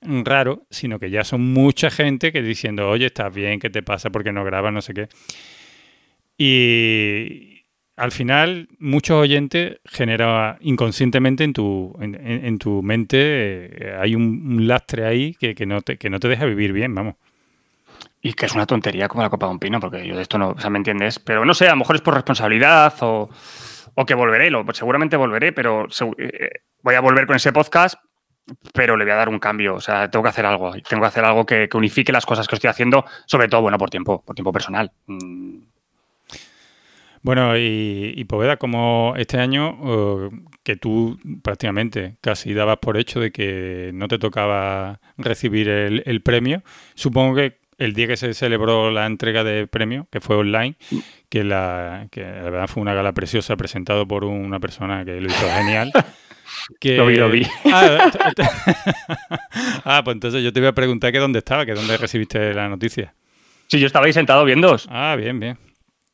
raro, 0.01 0.63
sino 0.69 0.99
que 0.99 1.09
ya 1.09 1.23
son 1.23 1.53
mucha 1.53 1.89
gente 1.89 2.31
que 2.31 2.41
diciendo, 2.41 2.89
oye, 2.89 3.07
estás 3.07 3.33
bien, 3.33 3.59
¿qué 3.59 3.69
te 3.69 3.81
pasa? 3.83 4.09
porque 4.09 4.31
no 4.31 4.43
grabas? 4.43 4.71
No 4.73 4.81
sé 4.81 4.93
qué. 4.93 5.09
Y 6.37 7.63
al 7.95 8.11
final, 8.11 8.67
muchos 8.79 9.17
oyentes 9.17 9.79
genera 9.85 10.57
inconscientemente 10.61 11.43
en 11.43 11.53
tu, 11.53 11.95
en, 11.99 12.59
tu 12.59 12.83
mente, 12.83 13.17
eh, 13.19 13.97
hay 13.99 14.13
un, 14.13 14.67
lastre 14.67 15.05
ahí 15.05 15.33
que, 15.33 15.55
que 15.55 15.65
no 15.65 15.81
te, 15.81 15.97
que 15.97 16.09
no 16.09 16.19
te 16.19 16.27
deja 16.27 16.45
vivir 16.45 16.73
bien, 16.73 16.93
vamos. 16.93 17.15
Y 18.21 18.33
que 18.33 18.45
es 18.45 18.53
una 18.53 18.65
tontería 18.65 19.07
como 19.07 19.23
la 19.23 19.29
copa 19.29 19.47
de 19.47 19.53
un 19.53 19.59
pino, 19.59 19.79
porque 19.79 20.05
yo 20.05 20.15
de 20.15 20.21
esto 20.21 20.37
no, 20.37 20.49
o 20.49 20.59
sea, 20.59 20.69
¿me 20.69 20.77
entiendes? 20.77 21.17
Pero 21.19 21.43
no 21.45 21.53
sé, 21.53 21.67
a 21.67 21.71
lo 21.71 21.77
mejor 21.77 21.95
es 21.95 22.01
por 22.01 22.13
responsabilidad 22.13 22.93
o, 23.01 23.29
o 23.95 24.05
que 24.05 24.13
volveré, 24.13 24.51
lo, 24.51 24.63
seguramente 24.73 25.17
volveré, 25.17 25.51
pero 25.53 25.87
segu- 25.87 26.15
eh, 26.19 26.61
voy 26.83 26.95
a 26.95 26.99
volver 27.01 27.25
con 27.25 27.35
ese 27.35 27.51
podcast, 27.53 27.95
pero 28.73 28.95
le 28.97 29.05
voy 29.05 29.11
a 29.13 29.17
dar 29.17 29.29
un 29.29 29.39
cambio, 29.39 29.75
o 29.75 29.81
sea, 29.81 30.09
tengo 30.09 30.23
que 30.23 30.29
hacer 30.29 30.45
algo, 30.45 30.73
tengo 30.87 31.01
que 31.01 31.07
hacer 31.07 31.25
algo 31.25 31.45
que, 31.45 31.67
que 31.69 31.77
unifique 31.77 32.11
las 32.11 32.25
cosas 32.25 32.47
que 32.47 32.55
estoy 32.55 32.69
haciendo, 32.69 33.05
sobre 33.25 33.47
todo, 33.47 33.61
bueno, 33.61 33.77
por 33.77 33.89
tiempo, 33.89 34.21
por 34.25 34.35
tiempo 34.35 34.51
personal. 34.53 34.91
Mm, 35.07 35.57
Bueno, 37.21 37.57
y, 37.57 38.13
y 38.15 38.23
Poveda, 38.25 38.57
como 38.57 39.13
este 39.17 39.37
año 39.39 40.29
que 40.63 40.75
tú 40.77 41.19
prácticamente 41.43 42.17
casi 42.21 42.53
dabas 42.53 42.77
por 42.77 42.97
hecho 42.97 43.19
de 43.19 43.31
que 43.31 43.91
no 43.93 44.07
te 44.07 44.19
tocaba 44.19 44.99
recibir 45.17 45.67
el, 45.67 46.03
el 46.05 46.21
premio, 46.21 46.63
supongo 46.95 47.35
que 47.35 47.57
el 47.77 47.93
día 47.93 48.07
que 48.07 48.17
se 48.17 48.33
celebró 48.33 48.91
la 48.91 49.05
entrega 49.05 49.43
de 49.43 49.67
premio, 49.67 50.07
que 50.11 50.19
fue 50.19 50.35
online, 50.35 50.75
que 51.29 51.43
la, 51.43 52.07
que 52.11 52.21
la 52.21 52.43
verdad 52.49 52.67
fue 52.67 52.81
una 52.81 52.93
gala 52.93 53.13
preciosa 53.13 53.55
presentado 53.55 54.07
por 54.07 54.23
una 54.23 54.59
persona 54.59 55.05
que 55.05 55.19
lo 55.21 55.27
hizo 55.27 55.47
genial. 55.49 55.91
Que... 56.79 56.97
Lo 56.97 57.05
vi, 57.05 57.15
lo 57.15 57.29
vi. 57.29 57.45
Ah, 57.65 58.09
t- 58.11 58.43
ah, 59.85 60.01
pues 60.03 60.15
entonces 60.15 60.43
yo 60.43 60.51
te 60.53 60.59
iba 60.59 60.69
a 60.69 60.73
preguntar 60.73 61.11
que 61.11 61.19
dónde 61.19 61.39
estaba, 61.39 61.65
que 61.65 61.73
dónde 61.73 61.97
recibiste 61.97 62.53
la 62.53 62.69
noticia. 62.69 63.13
Sí, 63.67 63.79
yo 63.79 63.87
estaba 63.87 64.05
ahí 64.05 64.13
sentado 64.13 64.45
viéndoos, 64.45 64.87
Ah, 64.89 65.15
bien, 65.17 65.39
bien. 65.39 65.57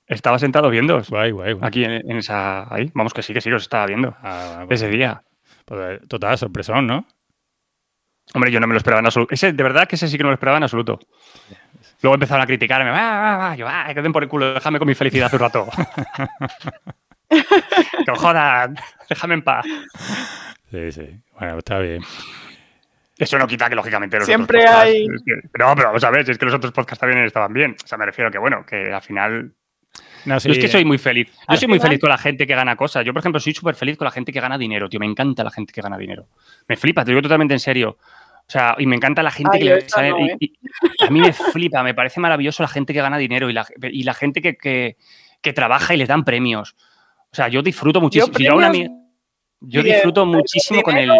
estaba 0.07 0.39
sentado 0.39 0.69
viéndoos, 0.69 1.09
Guay, 1.09 1.31
guay, 1.31 1.53
guay. 1.53 1.67
aquí 1.67 1.83
en, 1.83 1.91
en 2.09 2.17
esa, 2.17 2.73
ahí, 2.73 2.89
vamos 2.93 3.13
que 3.13 3.21
sí, 3.21 3.33
que 3.33 3.41
sí, 3.41 3.51
os 3.51 3.61
estaba 3.63 3.85
viendo, 3.85 4.15
Ah, 4.23 4.65
ese 4.69 4.89
día. 4.89 5.21
Pues, 5.65 5.99
total, 6.07 6.37
sorpresón, 6.37 6.87
¿no? 6.87 7.05
Hombre, 8.33 8.51
yo 8.51 8.59
no 8.59 8.67
me 8.67 8.73
lo 8.73 8.77
esperaba 8.77 8.99
en 9.01 9.05
absoluto. 9.05 9.33
Ese, 9.33 9.53
de 9.53 9.63
verdad 9.63 9.87
que 9.87 9.95
ese 9.97 10.07
sí 10.07 10.17
que 10.17 10.23
no 10.23 10.27
me 10.27 10.31
lo 10.31 10.35
esperaba 10.35 10.57
en 10.57 10.63
absoluto. 10.63 10.99
Luego 12.01 12.15
empezaron 12.15 12.41
a 12.41 12.45
criticarme. 12.47 12.89
Va, 12.89 13.19
va, 13.21 13.37
va. 13.37 13.55
Yo, 13.55 13.67
ah, 13.67 13.91
que 13.93 14.01
den 14.01 14.11
por 14.13 14.23
el 14.23 14.29
culo, 14.29 14.53
déjame 14.53 14.79
con 14.79 14.87
mi 14.87 14.95
felicidad 14.95 15.31
un 15.33 15.39
rato. 15.39 15.67
que 18.05 18.11
jodan, 18.15 18.75
déjame 19.09 19.33
en 19.35 19.41
paz. 19.43 19.65
Sí, 20.71 20.91
sí. 20.91 21.09
Bueno, 21.39 21.57
está 21.59 21.79
bien. 21.79 22.01
Eso 23.17 23.37
no 23.37 23.47
quita 23.47 23.69
que, 23.69 23.75
lógicamente, 23.75 24.17
los 24.17 24.25
Siempre 24.25 24.59
otros 24.59 24.71
podcasts- 24.73 24.85
hay- 24.91 25.05
es 25.05 25.23
que- 25.23 25.35
no, 25.59 25.75
pero 25.75 25.87
vamos 25.89 26.03
a 26.03 26.09
ver, 26.09 26.25
si 26.25 26.31
es 26.31 26.37
que 26.37 26.45
los 26.45 26.53
otros 26.55 26.71
podcasts 26.73 26.99
también 26.99 27.23
estaban 27.25 27.53
bien. 27.53 27.75
O 27.83 27.87
sea, 27.87 27.97
me 27.97 28.05
refiero 28.05 28.31
que, 28.31 28.37
bueno, 28.39 28.65
que 28.65 28.91
al 28.91 29.01
final 29.01 29.51
No, 30.25 30.39
sí, 30.39 30.47
Yo 30.47 30.53
es 30.53 30.59
que 30.59 30.67
soy 30.69 30.85
muy 30.85 30.97
feliz. 30.97 31.27
Yo 31.49 31.57
soy 31.57 31.67
muy 31.67 31.79
feliz 31.79 31.99
con 31.99 32.09
la 32.09 32.17
gente 32.17 32.47
que 32.47 32.55
gana 32.55 32.75
cosas. 32.77 33.05
Yo, 33.05 33.11
por 33.13 33.19
ejemplo, 33.19 33.39
soy 33.41 33.53
súper 33.53 33.75
feliz 33.75 33.97
con 33.97 34.05
la 34.05 34.11
gente 34.11 34.31
que 34.31 34.39
gana 34.39 34.57
dinero, 34.57 34.87
tío. 34.89 34.99
Me 34.99 35.05
encanta 35.05 35.43
la 35.43 35.51
gente 35.51 35.73
que 35.73 35.81
gana 35.81 35.97
dinero. 35.97 36.27
Me 36.67 36.77
flipa, 36.77 37.03
te 37.03 37.11
digo 37.11 37.21
totalmente 37.21 37.53
en 37.53 37.59
serio. 37.59 37.97
O 37.99 38.49
sea, 38.51 38.75
y 38.79 38.85
me 38.87 38.95
encanta 38.95 39.21
la 39.21 39.31
gente 39.31 39.51
Ay, 39.55 39.59
que 39.59 39.65
yo 39.67 39.75
le 39.75 39.79
esa 39.81 39.95
sale- 39.97 40.09
no, 40.11 40.19
y- 40.19 40.29
¿eh? 40.29 40.37
y- 40.39 40.59
a 41.05 41.09
mí 41.09 41.19
me 41.19 41.33
flipa, 41.33 41.83
me 41.83 41.93
parece 41.93 42.19
maravilloso 42.21 42.63
la 42.63 42.69
gente 42.69 42.93
que 42.93 43.01
gana 43.01 43.17
dinero 43.17 43.49
y 43.49 43.53
la, 43.53 43.65
y 43.81 44.03
la 44.03 44.13
gente 44.13 44.41
que, 44.41 44.55
que- 44.55 44.95
que 45.41 45.53
trabaja 45.53 45.93
y 45.93 45.97
les 45.97 46.07
dan 46.07 46.23
premios. 46.23 46.75
O 47.33 47.35
sea, 47.35 47.47
yo 47.47 47.63
disfruto 47.63 47.99
muchísimo. 47.99 48.31
Si 48.37 48.43
yo, 48.45 48.55
una 48.55 48.71
disfruto 49.81 50.23
muchísimo 50.23 50.83
con 50.83 50.95
el. 50.95 51.11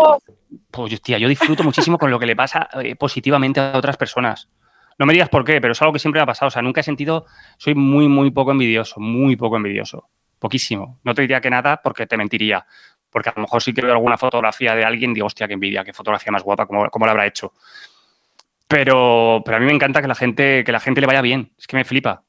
Pues, 0.70 0.94
hostia, 0.94 1.18
yo 1.18 1.28
disfruto 1.28 1.64
muchísimo 1.64 1.98
con 1.98 2.12
lo 2.12 2.20
que 2.20 2.28
le 2.28 2.36
pasa 2.36 2.70
eh, 2.84 2.96
positivamente 2.96 3.60
a 3.60 3.76
otras 3.76 3.98
personas. 3.98 4.48
No 5.00 5.08
me 5.08 5.14
digas 5.14 5.30
por 5.30 5.44
qué, 5.44 5.60
pero 5.60 5.72
es 5.72 5.82
algo 5.82 5.92
que 5.92 5.98
siempre 5.98 6.20
me 6.20 6.24
ha 6.24 6.28
pasado. 6.28 6.50
O 6.50 6.52
sea, 6.52 6.62
nunca 6.62 6.82
he 6.82 6.84
sentido. 6.84 7.26
Soy 7.58 7.74
muy, 7.74 8.08
muy 8.08 8.30
poco 8.30 8.52
envidioso, 8.52 9.00
muy 9.00 9.36
poco 9.36 9.58
envidioso. 9.58 10.08
Poquísimo. 10.38 11.00
No 11.04 11.16
te 11.16 11.24
diría 11.24 11.42
que 11.42 11.50
nada 11.50 11.82
porque 11.82 12.06
te 12.06 12.16
mentiría. 12.16 12.64
Porque 13.10 13.30
a 13.30 13.34
lo 13.36 13.42
mejor 13.42 13.64
sí 13.64 13.74
que 13.74 13.82
veo 13.82 13.94
alguna 13.94 14.20
fotografía 14.20 14.76
de 14.76 14.86
alguien 14.86 15.12
y 15.12 15.14
digo, 15.16 15.26
hostia, 15.26 15.48
qué 15.48 15.56
envidia, 15.56 15.84
qué 15.84 15.94
fotografía 15.94 16.32
más 16.32 16.44
guapa, 16.44 16.68
cómo, 16.68 16.88
cómo 16.92 17.08
la 17.08 17.14
habrá 17.14 17.26
hecho. 17.26 17.54
Pero, 18.68 19.42
pero 19.44 19.58
a 19.58 19.60
mí 19.60 19.66
me 19.66 19.74
encanta 19.74 20.00
que 20.00 20.08
la 20.08 20.16
gente, 20.16 20.64
que 20.64 20.72
la 20.72 20.80
gente 20.80 21.02
le 21.02 21.08
vaya 21.08 21.22
bien. 21.22 21.54
Es 21.58 21.66
que 21.66 21.76
me 21.76 21.84
flipa. 21.84 22.24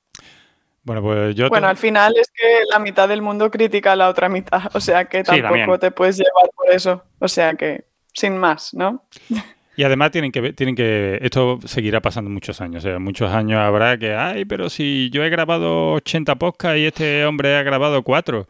Bueno, 0.84 1.02
pues 1.02 1.34
yo. 1.34 1.48
Bueno, 1.48 1.66
te- 1.66 1.70
al 1.70 1.76
final 1.76 2.14
es 2.16 2.30
que 2.30 2.60
la 2.70 2.78
mitad 2.78 3.08
del 3.08 3.22
mundo 3.22 3.50
critica 3.50 3.92
a 3.92 3.96
la 3.96 4.08
otra 4.08 4.28
mitad, 4.28 4.62
o 4.74 4.80
sea 4.80 5.06
que 5.06 5.22
tampoco 5.24 5.78
te 5.78 5.90
puedes 5.90 6.16
llevar 6.18 6.50
por 6.54 6.70
eso, 6.70 7.02
o 7.18 7.28
sea 7.28 7.54
que 7.54 7.84
sin 8.12 8.36
más, 8.38 8.72
¿no? 8.74 9.04
Y 9.76 9.82
además 9.82 10.12
tienen 10.12 10.30
que 10.30 10.40
ver- 10.40 10.54
tienen 10.54 10.76
que 10.76 11.18
esto 11.20 11.58
seguirá 11.64 12.00
pasando 12.00 12.30
muchos 12.30 12.60
años, 12.60 12.84
o 12.84 12.88
sea, 12.88 12.98
muchos 13.00 13.32
años 13.32 13.58
habrá 13.58 13.98
que, 13.98 14.14
ay, 14.14 14.44
pero 14.44 14.70
si 14.70 15.10
yo 15.10 15.24
he 15.24 15.30
grabado 15.30 15.94
80 15.94 16.36
podcasts 16.36 16.78
y 16.78 16.86
este 16.86 17.24
hombre 17.24 17.56
ha 17.56 17.62
grabado 17.64 18.02
4, 18.04 18.46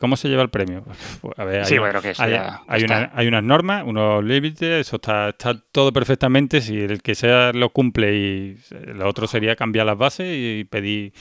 ¿cómo 0.00 0.16
se 0.16 0.28
lleva 0.28 0.42
el 0.42 0.50
premio? 0.50 0.82
Pues, 1.20 1.38
a 1.38 1.44
ver, 1.44 1.60
hay, 1.60 1.66
Sí, 1.66 1.78
bueno, 1.78 2.02
que 2.02 2.14
hay, 2.18 2.32
hay 2.66 2.82
una- 2.84 3.10
hay 3.14 3.28
unas 3.28 3.44
normas, 3.44 3.84
unos 3.86 4.24
límites, 4.24 4.86
eso 4.88 4.96
está, 4.96 5.28
está 5.28 5.54
todo 5.70 5.92
perfectamente, 5.92 6.60
si 6.62 6.80
el 6.80 7.00
que 7.02 7.14
sea 7.14 7.52
lo 7.52 7.68
cumple 7.70 8.14
y 8.16 8.58
lo 8.94 9.06
otro 9.08 9.28
sería 9.28 9.54
cambiar 9.54 9.86
las 9.86 9.98
bases 9.98 10.26
y 10.28 10.64
pedir 10.64 11.12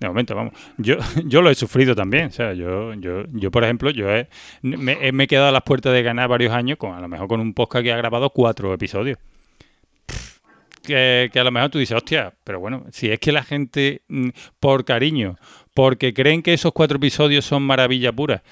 de 0.00 0.08
momento, 0.08 0.34
vamos. 0.34 0.54
Yo, 0.78 0.96
yo 1.24 1.42
lo 1.42 1.50
he 1.50 1.54
sufrido 1.54 1.94
también. 1.94 2.26
O 2.28 2.30
sea, 2.32 2.54
yo, 2.54 2.94
yo, 2.94 3.24
yo 3.32 3.50
por 3.50 3.62
ejemplo, 3.64 3.90
yo 3.90 4.10
he, 4.10 4.28
me, 4.62 4.98
he- 5.00 5.26
quedado 5.28 5.48
a 5.48 5.52
las 5.52 5.62
puertas 5.62 5.92
de 5.92 6.02
ganar 6.02 6.28
varios 6.28 6.52
años, 6.52 6.78
con, 6.78 6.94
a 6.94 7.00
lo 7.00 7.06
mejor 7.08 7.28
con 7.28 7.40
un 7.40 7.52
podcast 7.54 7.84
que 7.84 7.92
ha 7.92 7.96
grabado 7.96 8.30
cuatro 8.30 8.72
episodios. 8.74 9.18
Que, 10.82 11.28
que 11.32 11.38
a 11.38 11.44
lo 11.44 11.50
mejor 11.50 11.68
tú 11.70 11.78
dices, 11.78 11.94
hostia, 11.96 12.32
pero 12.42 12.58
bueno, 12.58 12.86
si 12.90 13.10
es 13.10 13.20
que 13.20 13.32
la 13.32 13.42
gente, 13.44 14.00
mm, 14.08 14.30
por 14.58 14.84
cariño, 14.86 15.36
porque 15.74 16.14
creen 16.14 16.42
que 16.42 16.54
esos 16.54 16.72
cuatro 16.72 16.96
episodios 16.96 17.44
son 17.44 17.62
maravilla 17.62 18.10
pura, 18.12 18.42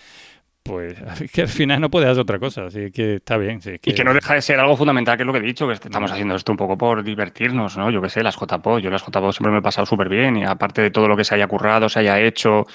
pues 0.68 0.94
es 1.22 1.32
que 1.32 1.42
al 1.42 1.48
final 1.48 1.80
no 1.80 1.90
puedes 1.90 2.08
hacer 2.08 2.20
otra 2.20 2.38
cosa. 2.38 2.66
Así 2.66 2.90
que 2.92 3.16
está 3.16 3.36
bien. 3.38 3.60
sí, 3.62 3.70
es 3.70 3.80
Y 3.82 3.94
que 3.94 4.04
no 4.04 4.12
deja 4.12 4.34
de 4.34 4.42
ser 4.42 4.60
algo 4.60 4.76
fundamental, 4.76 5.16
que 5.16 5.22
es 5.22 5.26
lo 5.26 5.32
que 5.32 5.38
he 5.38 5.42
dicho, 5.42 5.66
que 5.66 5.72
estamos 5.72 6.12
haciendo 6.12 6.34
esto 6.34 6.52
un 6.52 6.58
poco 6.58 6.76
por 6.76 7.02
divertirnos, 7.02 7.76
¿no? 7.76 7.90
Yo 7.90 8.02
qué 8.02 8.10
sé, 8.10 8.22
las 8.22 8.36
JPO, 8.36 8.78
yo 8.78 8.90
las 8.90 9.02
JPO 9.02 9.32
siempre 9.32 9.52
me 9.52 9.58
he 9.58 9.62
pasado 9.62 9.86
súper 9.86 10.08
bien 10.08 10.36
y 10.36 10.44
aparte 10.44 10.82
de 10.82 10.90
todo 10.90 11.08
lo 11.08 11.16
que 11.16 11.24
se 11.24 11.34
haya 11.34 11.46
currado, 11.46 11.88
se 11.88 12.00
haya 12.00 12.20
hecho, 12.20 12.66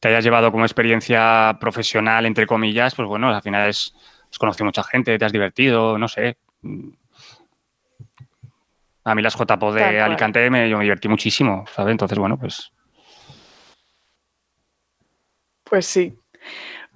te 0.00 0.08
hayas 0.08 0.24
llevado 0.24 0.50
como 0.50 0.64
experiencia 0.64 1.56
profesional, 1.60 2.26
entre 2.26 2.46
comillas, 2.46 2.94
pues 2.94 3.08
bueno, 3.08 3.28
al 3.28 3.42
final 3.42 3.68
es, 3.68 3.94
has 4.30 4.38
conocido 4.38 4.66
mucha 4.66 4.82
gente, 4.82 5.16
te 5.16 5.24
has 5.24 5.32
divertido, 5.32 5.96
no 5.98 6.08
sé. 6.08 6.38
A 9.04 9.14
mí 9.14 9.22
las 9.22 9.36
JPO 9.36 9.72
de. 9.72 10.00
Alicante 10.00 10.50
me, 10.50 10.68
yo 10.68 10.78
me 10.78 10.82
divertí 10.82 11.08
muchísimo, 11.08 11.64
¿sabes? 11.72 11.92
Entonces, 11.92 12.18
bueno, 12.18 12.36
pues 12.36 12.72
Pues 15.62 15.86
sí. 15.86 16.16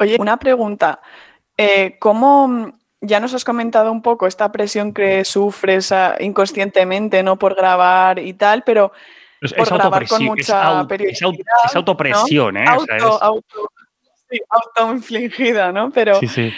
Oye, 0.01 0.17
una 0.19 0.39
pregunta. 0.39 1.01
Eh, 1.57 1.97
¿Cómo 2.01 2.49
mm, 2.49 2.73
ya 3.03 3.21
nos 3.21 3.35
has 3.35 3.45
comentado 3.45 3.93
un 3.93 4.03
poco 4.03 4.27
esta 4.27 4.51
presión 4.51 4.93
que 4.93 5.25
sufres 5.25 5.93
ah, 5.93 6.17
inconscientemente, 6.21 7.23
¿no? 7.23 7.39
Por 7.39 7.55
grabar 7.55 8.19
y 8.19 8.33
tal, 8.35 8.63
pero 8.65 8.93
es, 9.41 9.53
Por 9.53 9.67
es 9.69 9.73
grabar 9.73 10.07
con 10.09 10.25
mucha 10.25 10.41
es 10.43 10.51
au- 10.51 10.87
periodicidad, 10.89 11.45
es 11.67 11.77
autopresión, 11.77 12.57
¿eh? 12.57 12.65
O 12.77 12.85
sea, 12.85 12.97
es- 12.97 13.03
auto, 13.05 13.23
auto, 13.25 13.71
sí, 14.31 14.41
autoinfligida, 14.49 15.73
¿no? 15.73 15.91
Pero, 15.91 16.19
sí, 16.21 16.29
sí. 16.29 16.53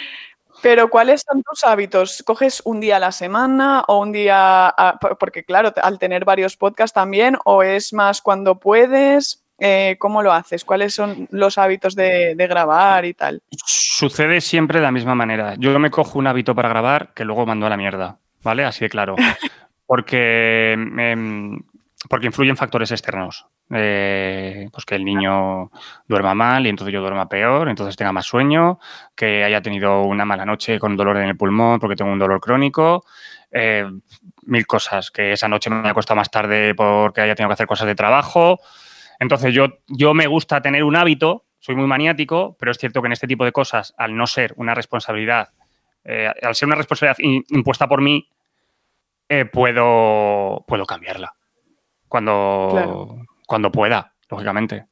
pero 0.61 0.89
¿cuáles 0.89 1.23
son 1.29 1.43
tus 1.43 1.63
hábitos? 1.63 2.23
¿Coges 2.25 2.61
un 2.65 2.79
día 2.79 2.97
a 2.97 2.99
la 2.99 3.11
semana 3.11 3.83
o 3.87 3.99
un 3.99 4.11
día, 4.11 4.67
a- 4.69 4.97
porque 5.19 5.43
claro, 5.43 5.73
al 5.81 5.99
tener 5.99 6.25
varios 6.25 6.55
podcasts 6.57 6.93
también, 6.93 7.37
o 7.45 7.63
es 7.63 7.91
más 7.93 8.21
cuando 8.21 8.59
puedes? 8.59 9.42
Eh, 9.59 9.95
¿Cómo 9.99 10.23
lo 10.23 10.33
haces? 10.33 10.65
¿Cuáles 10.65 10.93
son 10.93 11.27
los 11.31 11.57
hábitos 11.57 11.95
de, 11.95 12.35
de 12.35 12.47
grabar 12.47 13.05
y 13.05 13.13
tal? 13.13 13.41
Sucede 13.65 14.41
siempre 14.41 14.79
de 14.79 14.83
la 14.83 14.91
misma 14.91 15.15
manera. 15.15 15.55
Yo 15.57 15.77
me 15.79 15.91
cojo 15.91 16.19
un 16.19 16.27
hábito 16.27 16.55
para 16.55 16.69
grabar 16.69 17.13
que 17.13 17.25
luego 17.25 17.45
mando 17.45 17.65
a 17.65 17.69
la 17.69 17.77
mierda, 17.77 18.17
¿vale? 18.41 18.65
Así 18.65 18.83
de 18.83 18.89
claro. 18.89 19.15
Porque, 19.85 20.71
em, 20.73 21.61
porque 22.09 22.25
influyen 22.25 22.57
factores 22.57 22.91
externos. 22.91 23.45
Eh, 23.69 24.69
pues 24.71 24.85
que 24.85 24.95
el 24.95 25.05
niño 25.05 25.71
duerma 26.07 26.33
mal 26.33 26.65
y 26.65 26.69
entonces 26.69 26.93
yo 26.93 27.01
duerma 27.01 27.29
peor, 27.29 27.69
entonces 27.69 27.95
tenga 27.95 28.11
más 28.11 28.25
sueño, 28.25 28.79
que 29.15 29.43
haya 29.43 29.61
tenido 29.61 30.03
una 30.03 30.25
mala 30.25 30.45
noche 30.45 30.79
con 30.79 30.95
dolor 30.97 31.17
en 31.17 31.29
el 31.29 31.37
pulmón 31.37 31.79
porque 31.79 31.95
tengo 31.95 32.11
un 32.11 32.19
dolor 32.19 32.39
crónico, 32.39 33.05
eh, 33.51 33.85
mil 34.43 34.65
cosas, 34.65 35.11
que 35.11 35.33
esa 35.33 35.47
noche 35.47 35.69
me 35.69 35.77
haya 35.77 35.93
costado 35.93 36.17
más 36.17 36.31
tarde 36.31 36.73
porque 36.75 37.21
haya 37.21 37.35
tenido 37.35 37.49
que 37.49 37.53
hacer 37.53 37.67
cosas 37.67 37.87
de 37.87 37.95
trabajo. 37.95 38.59
Entonces 39.23 39.53
yo, 39.53 39.79
yo 39.87 40.13
me 40.13 40.27
gusta 40.27 40.61
tener 40.61 40.83
un 40.83 40.97
hábito, 40.97 41.45
soy 41.59 41.75
muy 41.75 41.87
maniático, 41.87 42.57
pero 42.59 42.71
es 42.71 42.77
cierto 42.77 43.01
que 43.01 43.07
en 43.07 43.13
este 43.13 43.25
tipo 43.25 43.45
de 43.45 43.53
cosas, 43.53 43.93
al 43.97 44.15
no 44.17 44.27
ser 44.27 44.53
una 44.57 44.75
responsabilidad, 44.75 45.49
eh, 46.03 46.29
al 46.41 46.55
ser 46.55 46.67
una 46.67 46.75
responsabilidad 46.75 47.17
in- 47.19 47.45
impuesta 47.49 47.87
por 47.87 48.01
mí, 48.01 48.27
eh, 49.29 49.45
puedo, 49.45 50.65
puedo 50.67 50.85
cambiarla. 50.85 51.33
Cuando, 52.09 52.67
Claro. 52.71 53.15
cuando 53.47 53.71
pueda, 53.71 54.13
lógicamente. 54.29 54.85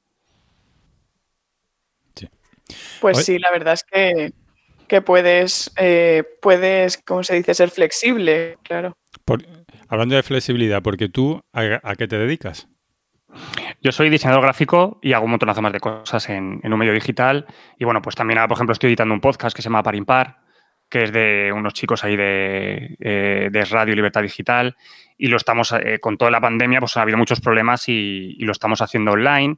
Pues 3.01 3.17
Oye- 3.17 3.25
sí, 3.25 3.39
la 3.39 3.51
verdad 3.51 3.73
es 3.73 3.83
que, 3.83 4.31
que 4.87 5.01
puedes, 5.01 5.73
eh, 5.75 6.23
puedes, 6.41 6.97
¿cómo 6.99 7.23
se 7.23 7.35
dice? 7.35 7.53
Ser 7.53 7.69
flexible, 7.69 8.57
claro. 8.63 8.95
Por- 9.25 9.43
hablando 9.89 10.15
de 10.15 10.23
flexibilidad, 10.23 10.81
porque 10.81 11.09
tú, 11.09 11.41
¿a, 11.51 11.79
a 11.83 11.95
qué 11.95 12.07
te 12.07 12.17
dedicas? 12.17 12.69
Yo 13.83 13.91
soy 13.91 14.11
diseñador 14.11 14.43
gráfico 14.43 14.99
y 15.01 15.13
hago 15.13 15.25
un 15.25 15.31
montonazo 15.31 15.63
más 15.63 15.73
de 15.73 15.79
cosas 15.79 16.29
en, 16.29 16.59
en 16.63 16.71
un 16.71 16.77
medio 16.77 16.93
digital. 16.93 17.47
Y 17.79 17.85
bueno, 17.85 17.99
pues 17.99 18.15
también, 18.15 18.39
por 18.47 18.55
ejemplo, 18.55 18.73
estoy 18.73 18.89
editando 18.89 19.15
un 19.15 19.21
podcast 19.21 19.55
que 19.55 19.63
se 19.63 19.69
llama 19.69 19.81
Par 19.81 19.95
Impar, 19.95 20.37
que 20.87 21.03
es 21.03 21.11
de 21.11 21.51
unos 21.51 21.73
chicos 21.73 22.03
ahí 22.03 22.15
de, 22.15 22.95
eh, 22.99 23.49
de 23.51 23.65
Radio 23.65 23.95
Libertad 23.95 24.21
Digital. 24.21 24.77
Y 25.17 25.27
lo 25.27 25.37
estamos, 25.37 25.71
eh, 25.71 25.97
con 25.99 26.17
toda 26.17 26.29
la 26.29 26.39
pandemia, 26.39 26.79
pues 26.79 26.95
ha 26.95 27.01
habido 27.01 27.17
muchos 27.17 27.41
problemas 27.41 27.89
y, 27.89 28.35
lo 28.41 28.51
estamos 28.51 28.83
haciendo 28.83 29.13
online. 29.13 29.57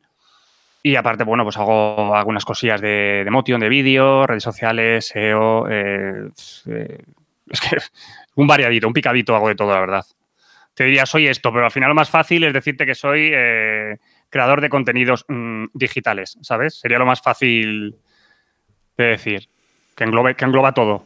Y 0.83 0.95
aparte, 0.95 1.25
bueno, 1.25 1.43
pues 1.43 1.57
hago 1.57 2.15
algunas 2.15 2.45
cosillas 2.45 2.79
de, 2.79 3.23
de 3.25 3.31
motion, 3.31 3.59
de 3.59 3.67
vídeo, 3.67 4.25
redes 4.25 4.43
sociales, 4.43 5.07
SEO. 5.07 5.67
eh, 5.69 6.29
eh, 6.67 7.03
es 7.49 7.59
que 7.59 7.77
un 8.35 8.47
variadito, 8.47 8.87
un 8.87 8.93
picadito 8.93 9.35
hago 9.35 9.49
de 9.49 9.55
todo, 9.55 9.73
la 9.73 9.81
verdad. 9.81 10.05
Te 10.73 10.85
diría, 10.85 11.05
soy 11.05 11.27
esto, 11.27 11.51
pero 11.51 11.65
al 11.65 11.71
final 11.71 11.89
lo 11.89 11.95
más 11.95 12.09
fácil 12.09 12.45
es 12.45 12.53
decirte 12.53 12.85
que 12.85 12.95
soy 12.95 13.31
creador 14.33 14.61
de 14.61 14.69
contenidos 14.69 15.25
mm, 15.27 15.65
digitales, 15.75 16.39
¿sabes? 16.41 16.79
Sería 16.79 16.97
lo 16.97 17.05
más 17.05 17.21
fácil 17.21 17.95
de 18.97 19.03
decir, 19.03 19.47
que, 19.95 20.05
englobe, 20.05 20.35
que 20.35 20.43
engloba 20.43 20.73
todo. 20.73 21.05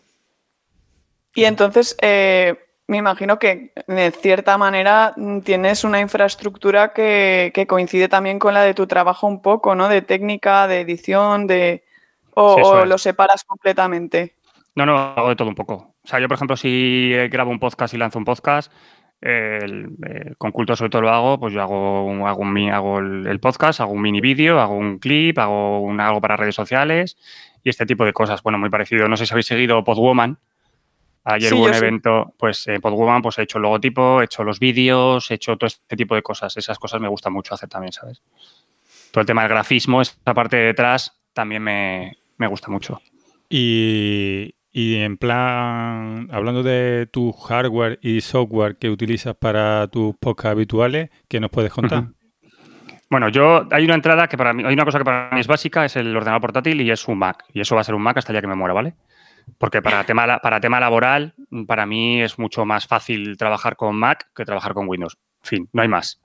Y 1.36 1.44
entonces, 1.44 1.98
eh, 2.02 2.58
me 2.88 2.96
imagino 2.96 3.38
que 3.38 3.74
de 3.86 4.12
cierta 4.12 4.58
manera 4.58 5.14
tienes 5.44 5.84
una 5.84 6.00
infraestructura 6.00 6.94
que, 6.94 7.52
que 7.54 7.68
coincide 7.68 8.08
también 8.08 8.40
con 8.40 8.54
la 8.54 8.64
de 8.64 8.74
tu 8.74 8.88
trabajo 8.88 9.28
un 9.28 9.42
poco, 9.42 9.76
¿no? 9.76 9.90
De 9.90 10.02
técnica, 10.02 10.68
de 10.68 10.80
edición, 10.80 11.48
de... 11.48 11.84
O, 12.34 12.56
Sí, 12.56 12.62
o 12.64 12.86
lo 12.86 12.98
separas 12.98 13.44
completamente. 13.44 14.36
No, 14.76 14.86
no, 14.86 14.96
hago 14.98 15.30
de 15.30 15.36
todo 15.36 15.50
un 15.50 15.56
poco. 15.56 15.96
O 16.02 16.08
sea, 16.08 16.20
yo, 16.20 16.28
por 16.30 16.36
ejemplo, 16.36 16.56
si 16.56 17.12
grabo 17.30 17.52
un 17.52 17.60
podcast 17.60 17.94
y 17.94 17.98
lanzo 17.98 18.20
un 18.20 18.26
podcast, 18.26 18.72
eh, 19.22 19.60
el- 19.62 20.36
con 20.38 20.52
culto 20.52 20.76
sobre 20.76 20.90
todo 20.90 21.02
lo 21.04 21.10
hago, 21.10 21.40
pues 21.40 21.54
yo 21.54 21.62
hago, 21.62 22.06
un- 22.06 22.22
hago, 22.28 22.42
un 22.42 22.70
hago 22.72 23.00
el, 23.00 23.28
el 23.28 23.40
podcast, 23.40 23.80
hago 23.82 23.92
un 23.94 24.02
mini 24.02 24.22
vídeo, 24.22 24.60
hago 24.60 24.76
un 24.76 25.00
clip, 25.00 25.38
hago 25.40 25.80
un, 25.82 26.00
algo 26.00 26.22
para 26.22 26.38
redes 26.38 26.56
sociales 26.56 27.18
y 27.64 27.70
este 27.70 27.86
tipo 27.86 28.06
de 28.06 28.14
cosas. 28.14 28.42
Bueno, 28.44 28.58
muy 28.60 28.70
parecido. 28.70 29.08
No 29.08 29.18
sé 29.18 29.26
si 29.26 29.34
habéis 29.34 29.48
seguido 29.48 29.84
Podwoman, 29.84 30.38
Ayer 31.30 31.50
Sí, 31.50 31.56
hubo 31.56 31.66
un 31.66 31.74
sí. 31.74 31.78
evento, 31.80 32.34
pues 32.38 32.66
Podwoman, 32.82 33.22
pues 33.22 33.38
he 33.38 33.42
hecho 33.42 33.58
el 33.58 33.64
logotipo, 33.64 34.22
he 34.22 34.26
hecho 34.26 34.46
los 34.46 34.60
vídeos, 34.62 35.30
he 35.30 35.34
hecho 35.34 35.58
todo 35.58 35.68
este 35.68 35.98
tipo 35.98 36.16
de 36.16 36.22
cosas. 36.22 36.56
Esas 36.56 36.80
cosas 36.80 37.02
me 37.02 37.10
gustan 37.10 37.34
mucho 37.34 37.54
hacer 37.54 37.68
también, 37.68 37.92
¿sabes? 37.92 38.22
Todo 39.12 39.22
el 39.22 39.28
tema 39.28 39.42
del 39.42 39.50
grafismo, 39.50 40.02
esa 40.02 40.16
parte 40.34 40.56
de 40.56 40.66
detrás, 40.68 41.20
también 41.34 41.64
me, 41.64 42.16
me 42.38 42.48
gusta 42.48 42.70
mucho. 42.72 43.02
Y, 43.50 44.56
y 44.80 44.98
en 44.98 45.18
plan, 45.18 46.30
hablando 46.32 46.62
de 46.62 47.08
tu 47.12 47.32
hardware 47.32 47.98
y 48.04 48.22
software 48.22 48.78
que 48.78 48.92
utilizas 48.92 49.34
para 49.36 49.88
tus 49.88 50.16
podcasts 50.18 50.52
habituales, 50.52 51.10
¿qué 51.28 51.40
nos 51.40 51.50
puedes 51.50 51.72
contar? 51.74 52.10
Bueno, 53.10 53.30
yo 53.30 53.68
hay 53.72 53.86
una 53.86 53.96
entrada 53.96 54.28
que 54.28 54.38
para 54.38 54.54
mí, 54.54 54.64
hay 54.64 54.74
una 54.76 54.86
cosa 54.86 55.00
que 55.00 55.04
para 55.06 55.32
mí 55.32 55.40
es 55.40 55.48
básica, 55.48 55.84
es 55.84 55.96
el 55.96 56.16
ordenador 56.16 56.42
portátil 56.42 56.80
y 56.82 56.92
es 56.92 57.08
un 57.08 57.18
Mac. 57.18 57.44
Y 57.56 57.62
eso 57.62 57.74
va 57.74 57.82
a 57.82 57.84
ser 57.86 57.96
un 57.96 58.04
Mac 58.04 58.18
hasta 58.18 58.32
el 58.34 58.40
que 58.40 58.46
me 58.46 58.54
muera, 58.54 58.76
¿vale? 58.76 58.94
Porque 59.58 59.82
para 59.82 60.04
tema, 60.04 60.38
para 60.38 60.60
tema 60.60 60.80
laboral, 60.80 61.34
para 61.66 61.88
mí 61.88 62.22
es 62.22 62.38
mucho 62.38 62.64
más 62.64 62.86
fácil 62.86 63.36
trabajar 63.36 63.78
con 63.78 63.96
Mac 63.96 64.30
que 64.36 64.46
trabajar 64.46 64.76
con 64.76 64.88
Windows. 64.88 65.18
En 65.44 65.48
fin, 65.50 65.70
no 65.74 65.82
hay 65.82 65.88
más. 65.88 66.22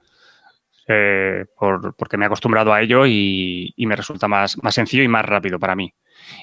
Eh, 0.88 1.46
por- 1.56 1.94
porque 1.96 2.18
me 2.18 2.24
he 2.24 2.26
acostumbrado 2.26 2.74
a 2.74 2.82
ello 2.82 3.06
y, 3.06 3.72
y 3.76 3.86
me 3.86 3.96
resulta 3.96 4.28
más, 4.28 4.62
más 4.62 4.74
sencillo 4.74 5.04
y 5.04 5.08
más 5.08 5.24
rápido 5.24 5.58
para 5.58 5.74
mí. 5.74 5.94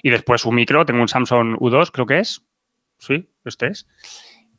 Y 0.03 0.09
después 0.09 0.45
un 0.45 0.55
micro, 0.55 0.85
tengo 0.85 1.01
un 1.01 1.07
Samsung 1.07 1.57
U2, 1.57 1.91
creo 1.91 2.05
que 2.05 2.19
es. 2.19 2.41
Sí, 2.97 3.29
este 3.45 3.67
es. 3.67 3.87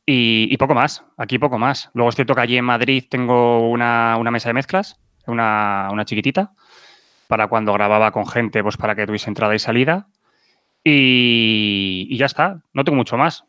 Y, 0.06 0.48
y 0.50 0.56
poco 0.56 0.74
más, 0.74 1.04
aquí 1.16 1.38
poco 1.38 1.59
más. 1.59 1.90
Luego 1.94 2.09
es 2.09 2.16
cierto 2.16 2.35
que 2.35 2.40
allí 2.40 2.56
en 2.56 2.64
Madrid 2.64 3.04
tengo 3.09 3.68
una, 3.70 4.16
una 4.18 4.30
mesa 4.30 4.48
de 4.48 4.54
mezclas, 4.54 4.98
una, 5.26 5.88
una 5.92 6.04
chiquitita, 6.04 6.52
para 7.28 7.48
cuando 7.48 7.72
grababa 7.72 8.11
con 8.11 8.26
gente, 8.26 8.62
pues 8.62 8.76
para 8.76 8.94
que 8.94 9.06
tuviese 9.06 9.30
entrada 9.30 9.54
y 9.54 9.59
salida. 9.59 10.09
Y, 10.83 12.06
y 12.11 12.16
ya 12.16 12.26
está, 12.26 12.62
no 12.72 12.85
tengo 12.85 12.96
mucho 12.96 13.16
más. 13.16 13.44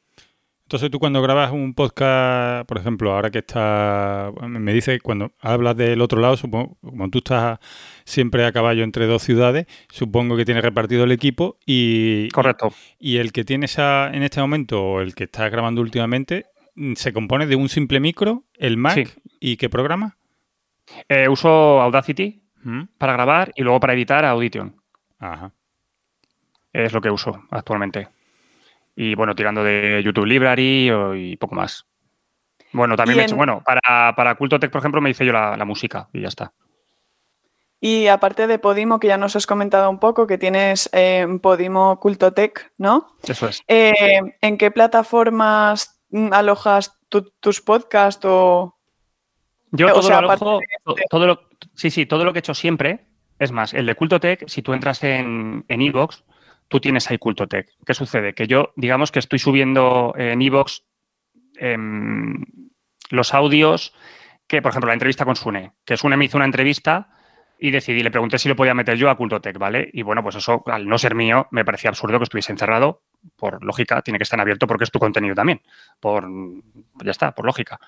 Entonces 0.71 0.89
tú 0.89 0.99
cuando 0.99 1.21
grabas 1.21 1.51
un 1.51 1.73
podcast, 1.73 2.65
por 2.65 2.77
ejemplo, 2.77 3.12
ahora 3.12 3.29
que 3.29 3.39
está, 3.39 4.31
me 4.47 4.71
dice 4.71 5.01
cuando 5.01 5.34
hablas 5.41 5.75
del 5.75 5.99
otro 5.99 6.21
lado, 6.21 6.38
supongo, 6.38 6.77
como 6.79 7.10
tú 7.10 7.17
estás 7.17 7.60
siempre 8.05 8.45
a 8.45 8.53
caballo 8.53 8.86
entre 8.86 9.05
dos 9.05 9.21
ciudades, 9.21 9.65
supongo 9.89 10.38
que 10.38 10.45
tienes 10.45 10.63
repartido 10.63 11.03
el 11.03 11.12
equipo 11.12 11.57
y, 11.65 12.29
Correcto. 12.29 12.71
y 12.99 13.17
el 13.17 13.34
que 13.34 13.43
tienes 13.43 13.79
a- 13.79 14.12
en 14.13 14.23
este 14.23 14.39
momento 14.39 14.81
o 14.81 15.01
el 15.01 15.13
que 15.13 15.25
estás 15.25 15.51
grabando 15.51 15.81
últimamente 15.81 16.45
se 16.95 17.12
compone 17.12 17.47
de 17.47 17.57
un 17.57 17.67
simple 17.67 17.99
micro, 17.99 18.45
el 18.57 18.77
Mac 18.77 18.93
Sí. 18.93 19.03
y 19.41 19.57
qué 19.57 19.67
programa. 19.69 20.15
Eh, 21.10 21.27
uso 21.27 21.81
Audacity 21.81 22.43
¿Mm? 22.63 22.84
para 22.97 23.12
grabar 23.12 23.51
y 23.57 23.63
luego 23.63 23.81
para 23.81 23.91
editar 23.93 24.23
Audition. 24.23 24.73
Ajá. 25.19 25.51
Es 26.71 26.93
lo 26.93 27.01
que 27.01 27.10
uso 27.12 27.43
actualmente. 27.51 28.07
Y 28.95 29.15
bueno, 29.15 29.36
tirando 29.36 29.63
de 29.63 30.01
YouTube 30.04 30.25
Library 30.25 30.91
y 31.15 31.38
poco 31.38 31.56
más. 31.56 31.86
Bueno, 32.73 32.95
también 32.95 33.17
me 33.17 33.23
he 33.23 33.25
hecho, 33.25 33.36
en- 33.36 33.38
bueno, 33.39 33.63
para, 33.65 34.15
para 34.15 34.36
Culto 34.36 34.60
Tech, 34.60 34.71
por 34.71 34.80
ejemplo, 34.80 35.01
me 35.01 35.10
hice 35.10 35.25
yo 35.25 35.34
la, 35.34 35.56
la 35.58 35.65
música 35.65 36.10
y 36.13 36.21
ya 36.21 36.27
está. 36.27 36.54
Y 37.80 38.08
aparte 38.08 38.45
de 38.45 38.60
Podimo, 38.60 38.99
que 38.99 39.08
ya 39.08 39.17
nos 39.17 39.36
has 39.36 39.47
comentado 39.47 39.89
un 39.89 39.99
poco, 39.99 40.27
que 40.27 40.38
tienes 40.38 40.88
eh, 40.93 41.25
Podimo 41.41 41.99
Cultotec, 41.99 42.71
¿no? 42.77 43.08
Eso 43.23 43.47
es. 43.47 43.63
Eh, 43.67 43.93
¿En 44.41 44.58
qué 44.58 44.69
plataformas 44.71 45.99
mm, 46.12 46.32
alojas 46.32 46.99
tu- 47.10 47.32
tus 47.39 47.60
podcasts 47.62 48.23
o...? 48.25 48.77
Yo 49.71 49.88
O 49.88 49.91
todo 49.93 50.01
sea, 50.04 50.21
lo 50.21 50.30
alojo, 50.30 50.60
de 50.60 51.04
todo 51.10 51.25
lo, 51.25 51.41
sí, 51.73 51.89
sí, 51.89 52.06
todo 52.06 52.23
lo 52.25 52.34
que 52.34 52.39
he 52.39 52.41
hecho 52.41 52.54
siempre, 52.54 53.08
es 53.39 53.51
más, 53.51 53.73
el 53.73 53.86
de 53.86 53.95
Cultotech, 53.95 54.47
si 54.47 54.62
tú 54.62 54.73
entras 54.73 55.01
en 55.04 55.63
en 55.69 55.82
Evox, 55.82 56.23
tú 56.71 56.79
tienes 56.79 57.12
ahí 57.12 57.17
Cultotech. 57.17 57.69
¿Qué 57.86 57.93
sucede? 57.93 58.34
Que 58.34 58.47
yo, 58.47 58.71
digamos 58.77 59.12
que 59.12 59.19
estoy 59.19 59.39
subiendo 59.39 60.13
en 60.17 60.41
Evox 60.41 60.86
em, 61.57 62.45
los 63.10 63.34
audios 63.34 63.93
que, 64.47 64.62
por 64.62 64.69
ejemplo, 64.69 64.88
la 64.88 64.93
entrevista 64.93 65.25
con 65.25 65.36
Sune, 65.36 65.73
que 65.86 65.97
Sune 65.97 66.15
me 66.15 66.25
hizo 66.25 66.38
una 66.38 66.45
entrevista 66.45 67.10
y 67.60 67.71
decidí, 67.71 68.01
le 68.01 68.10
pregunté 68.10 68.39
si 68.39 68.47
lo 68.47 68.55
podía 68.55 68.73
meter 68.73 68.97
yo 68.97 69.10
a 69.10 69.17
Cultotech, 69.17 69.57
¿vale? 69.57 69.89
Y 69.91 70.01
bueno, 70.01 70.23
pues 70.23 70.38
eso, 70.38 70.63
al 70.65 70.88
no 70.88 70.97
ser 70.97 71.13
mío, 71.13 71.47
me 71.51 71.65
parecía 71.65 71.89
absurdo 71.89 72.17
que 72.17 72.23
estuviese 72.23 72.53
encerrado. 72.53 73.03
Por 73.36 73.63
lógica, 73.63 74.01
tiene 74.01 74.17
que 74.17 74.23
estar 74.23 74.38
en 74.38 74.41
abierto 74.41 74.65
porque 74.65 74.86
es 74.86 74.91
tu 74.91 74.97
contenido 74.97 75.36
también. 75.36 75.62
Por, 75.99 76.27
ya 77.03 77.12
está, 77.12 77.36
por 77.36 77.45
lógica. 77.45 77.81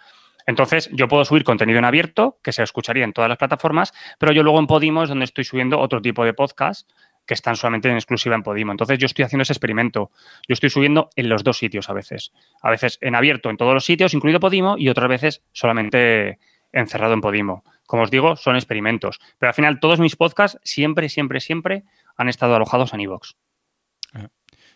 Entonces, 0.46 0.90
yo 0.92 1.08
puedo 1.08 1.24
subir 1.24 1.46
contenido 1.46 1.80
en 1.80 1.86
abierto, 1.86 2.38
que 2.44 2.52
se 2.52 2.64
escucharía 2.64 3.06
en 3.06 3.14
todas 3.14 3.30
las 3.30 3.38
plataformas, 3.38 3.94
pero 4.20 4.34
yo 4.34 4.44
luego 4.44 4.60
en 4.60 4.68
Podimo 4.68 5.04
es 5.04 5.10
donde 5.10 5.24
estoy 5.24 5.46
subiendo 5.46 5.80
otro 5.80 6.02
tipo 6.02 6.26
de 6.26 6.34
podcast 6.34 6.92
que 7.26 7.34
están 7.34 7.56
solamente 7.56 7.90
en 7.90 7.96
exclusiva 7.96 8.36
en 8.36 8.44
Podimo. 8.44 8.72
Entonces, 8.72 8.98
yo 9.00 9.06
estoy 9.06 9.24
haciendo 9.24 9.44
ese 9.44 9.54
experimento. 9.54 10.12
Yo 10.48 10.54
estoy 10.54 10.70
subiendo 10.70 11.10
en 11.16 11.30
los 11.30 11.44
dos 11.44 11.58
sitios 11.58 11.90
a 11.90 11.94
veces. 11.94 12.32
A 12.62 12.70
veces 12.70 12.98
en 13.02 13.16
abierto 13.16 13.50
en 13.50 13.58
todos 13.58 13.74
los 13.74 13.86
sitios, 13.86 14.14
incluido 14.14 14.40
Podimo, 14.40 14.78
y 14.78 14.90
otras 14.90 15.10
veces 15.10 15.44
solamente 15.52 16.40
encerrado 16.72 17.14
en 17.14 17.22
Podimo. 17.22 17.64
Como 17.86 18.04
os 18.04 18.12
digo, 18.12 18.36
son 18.36 18.56
experimentos. 18.56 19.20
Pero 19.38 19.50
al 19.50 19.54
final, 19.54 19.80
todos 19.80 20.00
mis 20.00 20.16
podcasts 20.16 20.60
siempre, 20.64 21.10
siempre, 21.10 21.40
siempre 21.40 21.84
han 22.18 22.30
estado 22.30 22.56
alojados 22.56 22.94
en 22.94 23.02
iVoox. 23.02 23.36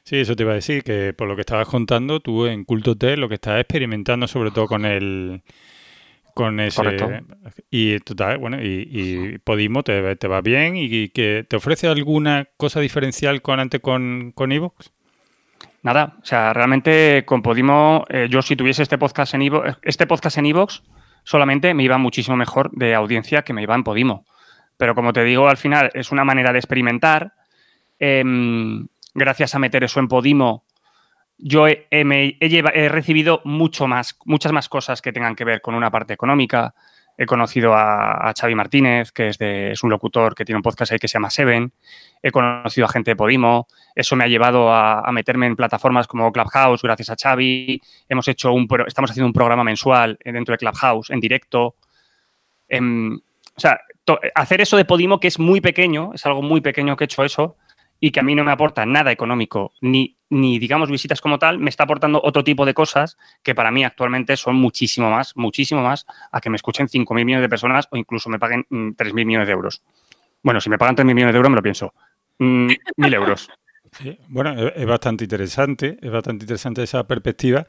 Sí, 0.03 0.15
eso 0.15 0.37
te 0.37 0.43
iba 0.43 0.53
a 0.53 0.55
decir, 0.55 0.83
que 0.83 1.13
por 1.13 1.27
lo 1.27 1.35
que 1.35 1.41
estabas 1.41 1.67
contando, 1.67 2.21
tú 2.21 2.45
en 2.45 2.63
Culto 2.63 2.95
T 2.95 3.17
lo 3.17 3.27
que 3.27 3.35
estás 3.35 3.59
experimentando 3.59 4.25
sobre 4.25 4.51
todo 4.51 4.65
con 4.65 4.85
el 4.85 5.43
con 6.37 6.59
ese 6.59 6.75
Correcto. 6.75 7.09
y 7.71 7.99
total, 8.01 8.37
bueno, 8.37 8.61
y, 8.61 8.87
y 8.91 9.37
Podimo 9.39 9.81
te, 9.81 10.15
te 10.17 10.27
va 10.27 10.41
bien 10.41 10.77
y, 10.77 11.09
que 11.09 11.43
te 11.49 11.55
ofrece 11.55 11.87
alguna 11.87 12.47
cosa 12.57 12.79
diferencial 12.79 13.41
con 13.41 13.59
antes 13.59 13.81
con, 13.81 14.33
con 14.35 14.51
Evox. 14.51 14.91
Nada, 15.81 16.13
o 16.21 16.25
sea, 16.25 16.53
realmente 16.53 17.23
con 17.25 17.41
Podimo, 17.41 18.05
eh, 18.09 18.27
yo 18.29 18.43
si 18.43 18.55
tuviese 18.55 18.83
este 18.83 18.99
podcast 18.99 19.33
en 19.33 19.41
Evo, 19.41 19.63
este 19.81 20.05
podcast 20.05 20.37
en 20.37 20.45
iVoox, 20.45 20.83
solamente 21.23 21.73
me 21.73 21.81
iba 21.81 21.97
muchísimo 21.97 22.37
mejor 22.37 22.69
de 22.69 22.93
audiencia 22.93 23.41
que 23.41 23.53
me 23.53 23.63
iba 23.63 23.73
en 23.73 23.83
Podimo. 23.83 24.23
Pero 24.77 24.93
como 24.93 25.13
te 25.13 25.23
digo, 25.23 25.47
al 25.47 25.57
final 25.57 25.89
es 25.95 26.11
una 26.11 26.23
manera 26.23 26.53
de 26.53 26.59
experimentar. 26.59 27.33
Em, 27.97 28.85
gracias 29.15 29.55
a 29.55 29.59
meter 29.59 29.83
eso 29.83 29.99
en 29.99 30.07
Podimo, 30.07 30.65
yo 31.37 31.67
he, 31.67 31.87
he- 31.91 32.89
recibido 32.89 33.41
mucho 33.43 33.87
más, 33.87 34.17
muchas 34.25 34.51
más 34.51 34.69
cosas 34.69 35.01
que 35.01 35.13
tengan 35.13 35.35
que 35.35 35.45
ver 35.45 35.61
con 35.61 35.75
una 35.75 35.91
parte 35.91 36.13
económica. 36.13 36.73
He 37.17 37.25
conocido 37.25 37.73
a, 37.73 38.29
a 38.29 38.33
Xavi 38.33 38.55
Martínez, 38.55 39.11
que 39.11 39.29
es, 39.29 39.83
un 39.83 39.89
locutor 39.89 40.35
que 40.35 40.45
tiene 40.45 40.57
un 40.57 40.63
podcast 40.63 40.91
ahí 40.91 40.99
que 40.99 41.07
se 41.07 41.13
llama 41.13 41.29
Seven. 41.29 41.71
He 42.21 42.31
conocido 42.31 42.85
a 42.85 42.89
gente 42.89 43.11
de 43.11 43.15
Podimo. 43.15 43.67
Eso 43.95 44.15
me 44.15 44.23
ha 44.23 44.27
llevado 44.27 44.71
a, 44.71 45.09
meterme 45.11 45.47
en 45.47 45.55
plataformas 45.55 46.07
como 46.07 46.31
Clubhouse, 46.31 46.81
gracias 46.81 47.09
a 47.09 47.15
Xavi. 47.15 47.81
Hemos 48.07 48.27
hecho 48.27 48.51
un, 48.53 48.67
estamos 48.85 49.11
haciendo 49.11 49.27
un 49.27 49.33
programa 49.33 49.63
mensual 49.63 50.17
dentro 50.23 50.53
de 50.53 50.57
Clubhouse, 50.57 51.09
en 51.09 51.19
directo. 51.19 51.75
Em, 52.67 53.15
o 53.15 53.59
sea, 53.59 53.79
hacer 54.35 54.61
eso 54.61 54.77
de 54.77 54.85
Podimo, 54.85 55.19
que 55.19 55.27
es 55.27 55.39
muy 55.39 55.61
pequeño, 55.61 56.11
es 56.13 56.25
algo 56.25 56.41
muy 56.41 56.61
pequeño 56.61 56.95
que 56.95 57.03
he 57.03 57.05
hecho 57.05 57.23
eso, 57.23 57.57
y 57.99 58.11
que 58.11 58.19
a 58.19 58.23
mí 58.23 58.35
no 58.35 58.43
me 58.43 58.51
aporta 58.51 58.85
nada 58.85 59.11
económico, 59.11 59.73
ni, 59.81 60.17
ni 60.29 60.59
digamos 60.59 60.89
visitas 60.89 61.21
como 61.21 61.39
tal, 61.39 61.59
me 61.59 61.69
está 61.69 61.83
aportando 61.83 62.21
otro 62.23 62.43
tipo 62.43 62.65
de 62.65 62.73
cosas 62.73 63.17
que 63.43 63.55
para 63.55 63.71
mí 63.71 63.83
actualmente 63.83 64.37
son 64.37 64.55
muchísimo 64.55 65.09
más, 65.09 65.35
muchísimo 65.35 65.81
más 65.81 66.05
a 66.31 66.41
que 66.41 66.49
me 66.49 66.57
escuchen 66.57 66.87
5.000 66.87 67.25
millones 67.25 67.41
de 67.41 67.49
personas 67.49 67.87
o 67.91 67.97
incluso 67.97 68.29
me 68.29 68.39
paguen 68.39 68.65
mm, 68.69 68.89
3.000 68.89 69.25
millones 69.25 69.47
de 69.47 69.53
euros. 69.53 69.81
Bueno, 70.43 70.61
si 70.61 70.69
me 70.69 70.77
pagan 70.77 70.95
3.000 70.95 71.05
millones 71.05 71.33
de 71.33 71.37
euros 71.37 71.49
me 71.49 71.55
lo 71.55 71.63
pienso. 71.63 71.93
Mm, 72.39 72.67
1.000 72.97 73.13
euros. 73.13 73.49
Bueno, 74.27 74.67
es, 74.67 74.85
bastante 74.85 75.23
interesante, 75.23 75.97
es 76.01 76.11
bastante 76.11 76.43
interesante 76.43 76.83
esa 76.83 77.07
perspectiva 77.07 77.65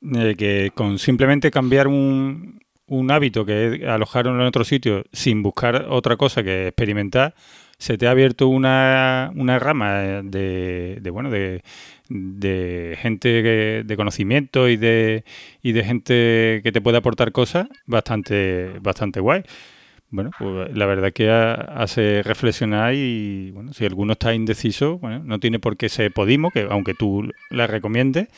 de 0.00 0.34
que 0.34 0.72
con 0.74 0.98
simplemente 0.98 1.50
cambiar 1.50 1.86
un, 1.86 2.58
un 2.86 3.10
hábito 3.10 3.44
que 3.44 3.74
es 3.74 3.80
en 3.82 4.40
otro 4.40 4.64
sitio 4.64 5.04
sin 5.12 5.42
buscar 5.42 5.86
otra 5.88 6.16
cosa 6.16 6.42
que 6.42 6.68
experimentar, 6.68 7.34
se 7.78 7.96
te 7.96 8.06
ha 8.06 8.10
abierto 8.10 8.48
una, 8.48 9.30
una 9.36 9.58
rama 9.58 9.94
de, 10.24 10.98
de, 11.00 11.10
bueno 11.10 11.30
de, 11.30 11.62
de 12.08 12.96
gente 13.00 13.42
que- 13.42 13.82
de 13.86 13.96
conocimiento 13.96 14.68
y 14.68 14.76
de, 14.76 15.24
y 15.62 15.72
de 15.72 15.84
gente 15.84 16.60
que 16.64 16.72
te 16.72 16.80
puede 16.80 16.98
aportar 16.98 17.32
cosas 17.32 17.68
bastante, 17.86 18.78
bastante 18.80 19.20
guay. 19.20 19.42
Bueno, 20.10 20.30
pues 20.38 20.74
la 20.74 20.86
verdad 20.86 21.12
que 21.12 21.30
ha- 21.30 21.52
hace 21.54 22.22
reflexionar 22.22 22.94
y 22.94 23.50
bueno, 23.52 23.72
si 23.74 23.84
alguno 23.84 24.12
está 24.14 24.34
indeciso, 24.34 24.98
bueno, 24.98 25.20
no 25.22 25.38
tiene 25.38 25.58
por 25.58 25.76
qué 25.76 25.88
ser 25.88 26.12
Podimo, 26.12 26.50
que 26.50 26.66
aunque 26.70 26.94
tú 26.94 27.30
la 27.50 27.66
recomiendes, 27.66 28.28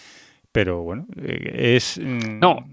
pero 0.53 0.83
bueno, 0.83 1.07
eh, 1.17 1.77
es 1.77 1.99
mm, 2.03 2.41
No, 2.41 2.69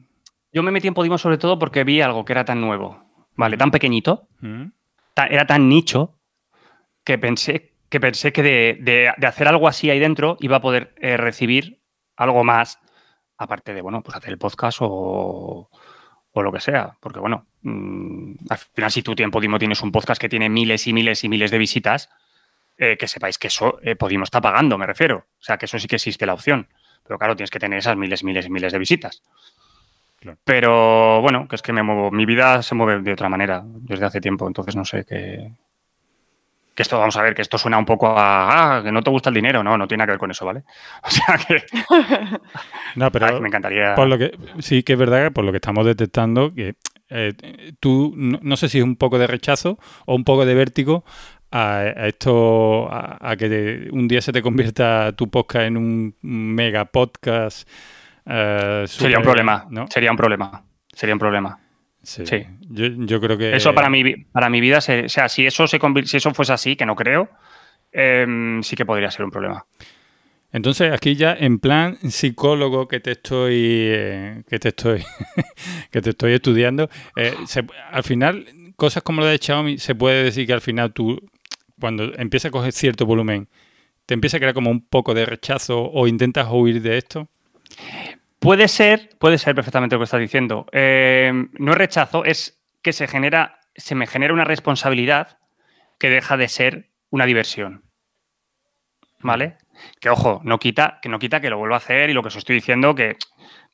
yo 0.51 0.63
me 0.63 0.71
metí 0.71 0.87
en 0.87 0.95
Podimo 0.95 1.17
sobre 1.19 1.37
todo 1.37 1.59
porque 1.59 1.83
vi 1.83 2.01
algo 2.01 2.25
que 2.25 2.33
era 2.33 2.43
tan 2.43 2.59
nuevo, 2.59 3.03
¿vale? 3.35 3.55
Tan 3.55 3.69
pequeñito, 3.71 4.27
¿Mm? 4.41 4.63
era 5.29 5.45
tan 5.45 5.69
nicho 5.69 6.16
que 7.07 7.17
pensé 7.17 7.71
que, 7.89 8.01
pensé 8.01 8.33
que 8.33 8.43
de, 8.43 8.77
de- 8.81 9.13
de 9.15 9.27
hacer 9.27 9.47
algo 9.47 9.69
así 9.69 9.89
ahí 9.89 9.97
dentro 9.97 10.35
iba 10.41 10.57
a 10.57 10.61
poder 10.61 10.93
eh, 10.97 11.15
recibir 11.15 11.79
algo 12.17 12.43
más, 12.43 12.79
aparte 13.37 13.73
de, 13.73 13.81
bueno, 13.81 14.03
pues 14.03 14.17
hacer 14.17 14.31
el 14.31 14.37
podcast 14.37 14.79
o, 14.81 15.69
o 16.31 16.41
lo 16.43 16.51
que 16.51 16.59
sea. 16.59 16.97
Porque, 16.99 17.19
bueno, 17.19 17.45
mm, 17.61 18.33
al 18.49 18.57
final 18.57 18.91
si 18.91 19.01
tú 19.03 19.13
en 19.17 19.31
Podimo 19.31 19.57
tienes 19.57 19.81
un 19.83 19.91
podcast 19.93 20.19
que 20.19 20.27
tiene 20.27 20.49
miles 20.49 20.85
y 20.85 20.91
miles 20.91 21.23
y 21.23 21.29
miles 21.29 21.49
de 21.49 21.57
visitas, 21.57 22.09
eh, 22.77 22.97
que 22.97 23.07
sepáis 23.07 23.37
que 23.37 23.47
eso 23.47 23.79
eh, 23.81 23.95
Podimo 23.95 24.25
está 24.25 24.41
pagando, 24.41 24.77
me 24.77 24.85
refiero. 24.85 25.17
O 25.39 25.41
sea, 25.43 25.57
que 25.57 25.65
eso 25.65 25.79
sí 25.79 25.87
que 25.87 25.95
existe 25.95 26.25
la 26.25 26.33
opción. 26.33 26.67
Pero 27.05 27.17
claro, 27.17 27.37
tienes 27.37 27.51
que 27.51 27.59
tener 27.59 27.79
esas 27.79 27.95
miles, 27.95 28.21
miles 28.23 28.45
y 28.47 28.49
miles 28.49 28.73
de 28.73 28.79
visitas. 28.79 29.23
Pero 30.43 31.21
bueno, 31.21 31.47
que 31.47 31.55
es 31.55 31.61
que 31.61 31.71
me 31.71 31.83
muevo, 31.83 32.11
mi 32.11 32.25
vida 32.25 32.61
se 32.63 32.75
mueve 32.75 33.01
de 33.01 33.13
otra 33.13 33.29
manera 33.29 33.61
desde 33.65 34.05
hace 34.05 34.19
tiempo, 34.19 34.45
entonces 34.47 34.75
no 34.75 34.83
sé 34.83 35.05
qué. 35.05 35.53
Que 36.77 36.83
esto, 36.83 36.99
vamos 36.99 37.17
a 37.17 37.23
ver, 37.23 37.33
que 37.33 37.41
esto 37.41 37.57
suena 37.57 37.79
un 37.79 37.85
poco 37.85 38.07
a 38.07 38.77
ah, 38.77 38.83
que 38.83 38.91
no 38.91 39.01
te 39.01 39.09
gusta 39.09 39.29
el 39.29 39.33
dinero. 39.33 39.63
No, 39.63 39.79
no 39.79 39.87
tiene 39.87 40.03
nada 40.03 40.05
que 40.05 40.11
ver 40.11 40.19
con 40.19 40.29
eso, 40.29 40.45
¿vale? 40.45 40.63
O 41.03 41.09
sea 41.09 41.35
que. 41.39 41.63
no, 42.93 43.11
pero. 43.11 43.41
me 43.41 43.47
encantaría. 43.47 43.95
Por 43.95 44.07
lo 44.07 44.19
que, 44.19 44.37
sí, 44.59 44.83
que 44.83 44.93
es 44.93 44.99
verdad 44.99 45.23
que 45.23 45.31
por 45.31 45.43
lo 45.43 45.51
que 45.51 45.57
estamos 45.57 45.87
detectando, 45.87 46.53
que 46.53 46.75
eh, 47.09 47.33
tú 47.79 48.13
no, 48.15 48.57
sé 48.57 48.69
si 48.69 48.77
es 48.77 48.83
un 48.83 48.95
poco 48.95 49.17
de 49.17 49.25
rechazo 49.25 49.79
o 50.05 50.13
un 50.13 50.23
poco 50.23 50.45
de 50.45 50.53
vértigo 50.53 51.03
a, 51.51 51.83
esto, 52.05 52.87
a, 52.91 53.35
que 53.39 53.89
un 53.91 54.07
día 54.07 54.21
se 54.21 54.31
te 54.31 54.43
convierta 54.43 55.13
tu 55.13 55.31
podcast 55.31 55.65
en 55.65 55.77
un 55.77 56.15
mega 56.21 56.85
podcast. 56.85 57.67
Eh, 58.23 58.83
Sería 58.85 59.17
un 59.17 59.23
problema, 59.23 59.65
¿no? 59.71 59.87
Sería 59.89 60.11
un 60.11 60.17
problema. 60.17 60.63
Sería 60.93 61.15
un 61.15 61.19
problema. 61.19 61.59
Sí. 62.07 62.23
Yo, 62.69 63.19
creo 63.19 63.37
que. 63.37 63.53
Eso 63.53 63.75
para 63.75 63.89
mi, 63.89 64.15
para 64.15 64.49
mi 64.49 64.61
vida, 64.61 64.77
o 64.77 64.81
sea, 64.81 65.27
si 65.27 65.45
eso, 65.45 65.67
se 65.67 65.77
si 66.05 66.17
eso 66.17 66.33
fuese 66.33 66.53
así, 66.53 66.77
que 66.77 66.85
no 66.85 66.95
creo, 66.95 67.29
em, 67.91 68.63
sí 68.63 68.77
que 68.77 68.85
podría 68.85 69.11
ser 69.11 69.25
un 69.25 69.31
problema. 69.31 69.65
Entonces, 70.53 70.93
aquí 70.93 71.15
ya 71.15 71.35
en 71.37 71.59
plan 71.59 71.97
psicólogo 72.09 72.87
que 72.87 73.01
te 73.01 73.11
estoy 73.11 73.55
eh, 73.59 74.43
que 74.47 74.57
te 74.57 74.69
estoy 74.69 75.03
que 75.91 76.01
te 76.01 76.11
estoy 76.11 76.31
estudiando, 76.31 76.89
eh, 77.17 77.35
al 77.91 78.03
final 78.03 78.45
cosas 78.77 79.03
como 79.03 79.21
la 79.21 79.27
de 79.27 79.39
Xiaomi 79.39 79.77
se 79.77 79.93
puede 79.93 80.23
decir 80.23 80.47
que 80.47 80.53
al 80.53 80.61
final 80.61 80.93
tú 80.93 81.19
cuando 81.77 82.13
empiezas 82.17 82.49
a 82.49 82.51
coger 82.51 82.71
cierto 82.71 83.05
volumen 83.05 83.49
te 84.05 84.13
empieza 84.13 84.37
a 84.37 84.39
crear 84.39 84.53
como 84.53 84.71
un 84.71 84.79
poco 84.79 85.13
de 85.13 85.25
rechazo 85.25 85.91
o 85.91 86.07
intentas 86.07 86.47
huir 86.49 86.81
de 86.81 86.97
esto. 86.97 87.27
Puede 88.39 88.67
ser, 88.67 89.09
puede 89.19 89.37
ser 89.37 89.55
perfectamente 89.55 89.95
lo 89.95 89.99
que 89.99 90.05
estás 90.05 90.19
diciendo. 90.19 90.67
Eh, 90.71 91.31
no 91.53 91.71
es 91.71 91.77
rechazo, 91.77 92.23
es 92.23 92.61
que 92.81 92.93
se 92.93 93.07
genera, 93.07 93.59
se 93.75 93.95
me 93.95 94.07
genera 94.07 94.33
una 94.33 94.43
responsabilidad 94.43 95.39
que 95.99 96.09
deja 96.09 96.37
de 96.37 96.47
ser 96.47 96.91
una 97.09 97.25
diversión. 97.25 97.83
¿Vale? 99.19 99.57
Que 99.99 100.09
ojo, 100.09 100.41
no 100.43 100.59
quita, 100.59 100.99
que 101.01 101.09
no 101.09 101.17
quita 101.17 101.41
que 101.41 101.49
lo 101.49 101.57
vuelva 101.57 101.75
a 101.75 101.79
hacer 101.79 102.09
y 102.09 102.13
lo 102.13 102.21
que 102.21 102.27
os 102.27 102.35
estoy 102.35 102.55
diciendo 102.55 102.93
que 102.93 103.17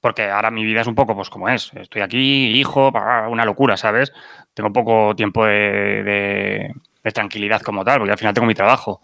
porque 0.03 0.29
ahora 0.29 0.51
mi 0.51 0.65
vida 0.65 0.81
es 0.81 0.87
un 0.87 0.95
poco 0.95 1.15
pues 1.15 1.29
como 1.29 1.47
es. 1.47 1.71
Estoy 1.75 2.01
aquí, 2.01 2.59
hijo, 2.59 2.91
una 3.29 3.45
locura, 3.45 3.77
¿sabes? 3.77 4.11
Tengo 4.53 4.73
poco 4.73 5.15
tiempo 5.15 5.45
de, 5.45 6.73
tranquilidad 7.13 7.61
como 7.61 7.85
tal, 7.85 7.99
porque 7.99 8.11
al 8.11 8.17
final 8.17 8.33
tengo 8.33 8.45
mi 8.45 8.53
trabajo. 8.53 9.01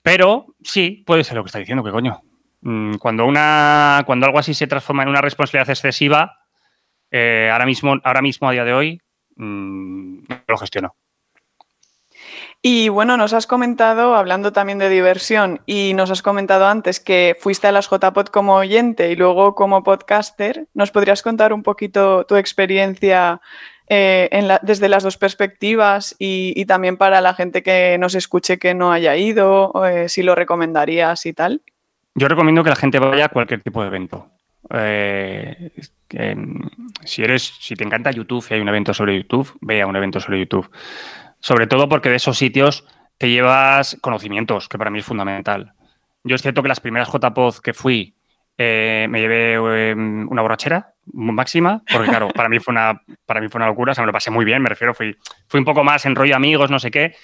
Pero 0.00 0.46
sí, 0.62 1.02
puede 1.04 1.24
ser 1.24 1.36
lo 1.36 1.42
que 1.42 1.48
está 1.48 1.58
diciendo, 1.58 1.82
que 1.82 1.90
coño. 1.90 2.22
Mm, 2.62 2.96
cuando, 2.96 3.26
una, 3.26 4.02
cuando 4.06 4.26
algo 4.26 4.38
así 4.38 4.54
se 4.54 4.66
transforma 4.66 5.02
en 5.02 5.08
una 5.08 5.20
responsabilidad 5.20 5.70
excesiva, 5.70 6.38
eh, 7.10 7.48
ahora, 7.52 7.66
mismo, 7.66 7.96
ahora 8.04 8.22
mismo, 8.22 8.48
a 8.48 8.52
día 8.52 8.64
de 8.64 8.74
hoy, 8.74 9.00
mm, 9.36 10.24
no 10.28 10.42
lo 10.46 10.58
gestiono. 10.58 10.94
Y 12.62 12.90
bueno, 12.90 13.16
nos 13.16 13.32
has 13.32 13.46
comentado, 13.46 14.14
hablando 14.14 14.52
también 14.52 14.78
de 14.78 14.90
diversión, 14.90 15.62
y 15.64 15.94
nos 15.94 16.10
has 16.10 16.20
comentado 16.20 16.66
antes 16.66 17.00
que 17.00 17.34
fuiste 17.40 17.66
a 17.66 17.72
las 17.72 17.88
JPod 17.88 18.26
como 18.26 18.54
oyente 18.56 19.10
y 19.10 19.16
luego 19.16 19.54
como 19.54 19.82
podcaster. 19.82 20.68
¿Nos 20.74 20.90
podrías 20.90 21.22
contar 21.22 21.54
un 21.54 21.62
poquito 21.62 22.26
tu 22.26 22.36
experiencia 22.36 23.40
eh, 23.88 24.28
desde 24.60 24.90
las 24.90 25.02
dos 25.02 25.16
perspectivas 25.16 26.14
y, 26.18 26.64
también 26.66 26.98
para 26.98 27.22
la 27.22 27.32
gente 27.32 27.62
que 27.62 27.96
nos 27.98 28.14
escuche 28.14 28.58
que 28.58 28.74
no 28.74 28.92
haya 28.92 29.16
ido, 29.16 29.72
eh, 29.86 30.10
si 30.10 30.22
lo 30.22 30.34
recomendarías 30.34 31.24
y 31.24 31.32
tal? 31.32 31.62
Yo 32.20 32.28
recomiendo 32.28 32.62
que 32.62 32.68
la 32.68 32.76
gente 32.76 32.98
vaya 32.98 33.24
a 33.24 33.28
cualquier 33.30 33.62
tipo 33.62 33.80
de 33.80 33.88
evento. 33.88 34.30
Eh, 34.74 35.70
si 37.02 37.22
eres, 37.22 37.42
si 37.60 37.74
te 37.74 37.82
encanta 37.82 38.10
YouTube 38.10 38.44
y 38.50 38.54
hay 38.54 38.60
un 38.60 38.68
evento 38.68 38.92
sobre 38.92 39.16
YouTube, 39.16 39.56
ve 39.62 39.80
a 39.80 39.86
un 39.86 39.96
evento 39.96 40.20
sobre 40.20 40.38
YouTube. 40.38 40.70
Sobre 41.40 41.66
todo 41.66 41.88
porque 41.88 42.10
de 42.10 42.16
esos 42.16 42.36
sitios 42.36 42.84
te 43.16 43.30
llevas 43.30 43.96
conocimientos, 44.02 44.68
que 44.68 44.76
para 44.76 44.90
mí 44.90 44.98
es 44.98 45.06
fundamental. 45.06 45.72
Yo 46.22 46.36
es 46.36 46.42
cierto 46.42 46.60
que 46.60 46.68
las 46.68 46.80
primeras 46.80 47.08
JPOD 47.10 47.60
que 47.60 47.72
fui 47.72 48.14
eh, 48.58 49.06
me 49.08 49.20
llevé 49.20 49.54
em, 49.88 50.28
una 50.28 50.42
borrachera 50.42 50.92
máxima, 51.14 51.82
porque 51.90 52.10
claro, 52.10 52.28
para 52.34 52.50
mí 52.50 52.58
fue 52.58 52.72
una, 52.72 53.00
para 53.24 53.40
mí 53.40 53.48
fue 53.48 53.60
una 53.60 53.68
locura, 53.68 53.92
o 53.92 53.94
sea, 53.94 54.02
me 54.02 54.08
lo 54.08 54.12
pasé 54.12 54.30
muy 54.30 54.44
bien, 54.44 54.60
me 54.60 54.68
refiero, 54.68 54.92
fui, 54.92 55.16
fui 55.48 55.58
un 55.58 55.64
poco 55.64 55.84
más 55.84 56.04
en 56.04 56.14
rollo 56.14 56.36
amigos, 56.36 56.70
no 56.70 56.80
sé 56.80 56.90
qué. 56.90 57.14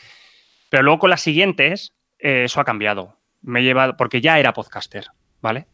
Pero 0.70 0.84
luego 0.84 1.01
con 1.01 1.11
las 1.11 1.20
siguientes, 1.20 1.92
eh, 2.18 2.44
eso 2.44 2.62
ha 2.62 2.64
cambiado. 2.64 3.18
Me 3.47 3.61
he 3.61 3.62
llevado, 3.62 3.97
porque 3.97 4.20
ya 4.20 4.38
era 4.38 4.53
podcaster, 4.53 5.07
¿vale? 5.40 5.66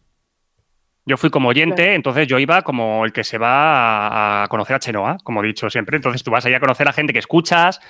Yo 1.05 1.17
fui 1.17 1.31
como 1.31 1.49
oyente, 1.49 1.95
entonces 1.95 2.29
yo 2.29 2.39
iba 2.39 2.63
como 2.63 3.05
el 3.05 3.13
que 3.13 3.25
se 3.25 3.37
va 3.37 4.45
a, 4.45 4.49
conocer 4.49 4.77
a 4.77 4.79
Chenoa, 4.79 5.17
como 5.25 5.43
he 5.43 5.49
dicho 5.49 5.69
siempre. 5.69 5.97
Entonces 5.97 6.23
tú 6.23 6.31
vas 6.31 6.47
ahí 6.47 6.55
a 6.55 6.61
conocer 6.61 6.87
a 6.87 6.93
gente 6.93 7.13
que 7.13 7.19
escuchas, 7.19 7.81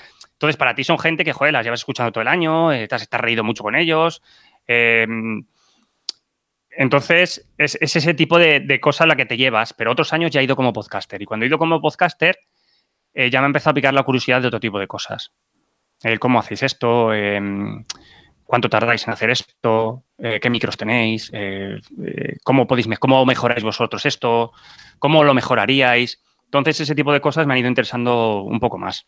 entonces, 0.42 0.56
para 0.56 0.74
ti 0.74 0.82
son 0.82 0.98
gente 0.98 1.24
que, 1.24 1.32
joder, 1.32 1.52
las 1.52 1.64
llevas 1.64 1.78
escuchando 1.78 2.10
todo 2.10 2.22
el 2.22 2.26
año, 2.26 2.72
eh, 2.72 2.82
estás, 2.82 3.06
reído 3.12 3.44
mucho 3.44 3.62
con 3.62 3.76
ellos. 3.76 4.22
Em, 4.66 5.44
entonces, 6.70 7.48
es, 7.58 7.78
ese 7.80 8.14
tipo 8.14 8.40
de, 8.40 8.80
cosas 8.80 9.06
la 9.06 9.14
que 9.14 9.24
te 9.24 9.36
llevas, 9.36 9.72
pero 9.72 9.92
otros 9.92 10.12
años 10.12 10.32
ya 10.32 10.40
he 10.40 10.44
ido 10.44 10.56
como 10.56 10.72
podcaster. 10.72 11.22
Y 11.22 11.26
cuando 11.26 11.44
he 11.44 11.46
ido 11.46 11.58
como 11.58 11.80
podcaster, 11.80 12.40
eh, 13.14 13.30
ya 13.30 13.40
me 13.40 13.44
ha 13.44 13.46
empezado 13.46 13.70
a 13.70 13.74
picar 13.74 13.94
la 13.94 14.02
curiosidad 14.02 14.40
de 14.40 14.48
otro 14.48 14.58
tipo 14.58 14.80
de 14.80 14.88
cosas. 14.88 15.32
El 16.02 16.18
cómo 16.18 16.40
hacéis 16.40 16.64
esto, 16.64 17.14
em, 17.14 17.84
cuánto 18.52 18.68
tardáis 18.68 19.06
en 19.06 19.14
hacer 19.14 19.30
esto, 19.30 20.04
eh, 20.18 20.38
qué 20.38 20.50
micros 20.50 20.76
tenéis, 20.76 21.32
cómo 22.44 22.66
podéis 22.66 22.86
cómo 22.98 23.24
mejoráis 23.24 23.62
vosotros 23.64 24.04
esto, 24.04 24.52
cómo 24.98 25.24
lo 25.24 25.32
mejoraríais. 25.32 26.20
Entonces, 26.44 26.78
ese 26.80 26.94
tipo 26.94 27.14
de 27.14 27.22
cosas 27.22 27.46
me 27.46 27.54
han 27.54 27.60
ido 27.60 27.68
interesando 27.68 28.42
un 28.42 28.60
poco 28.60 28.76
más. 28.76 29.06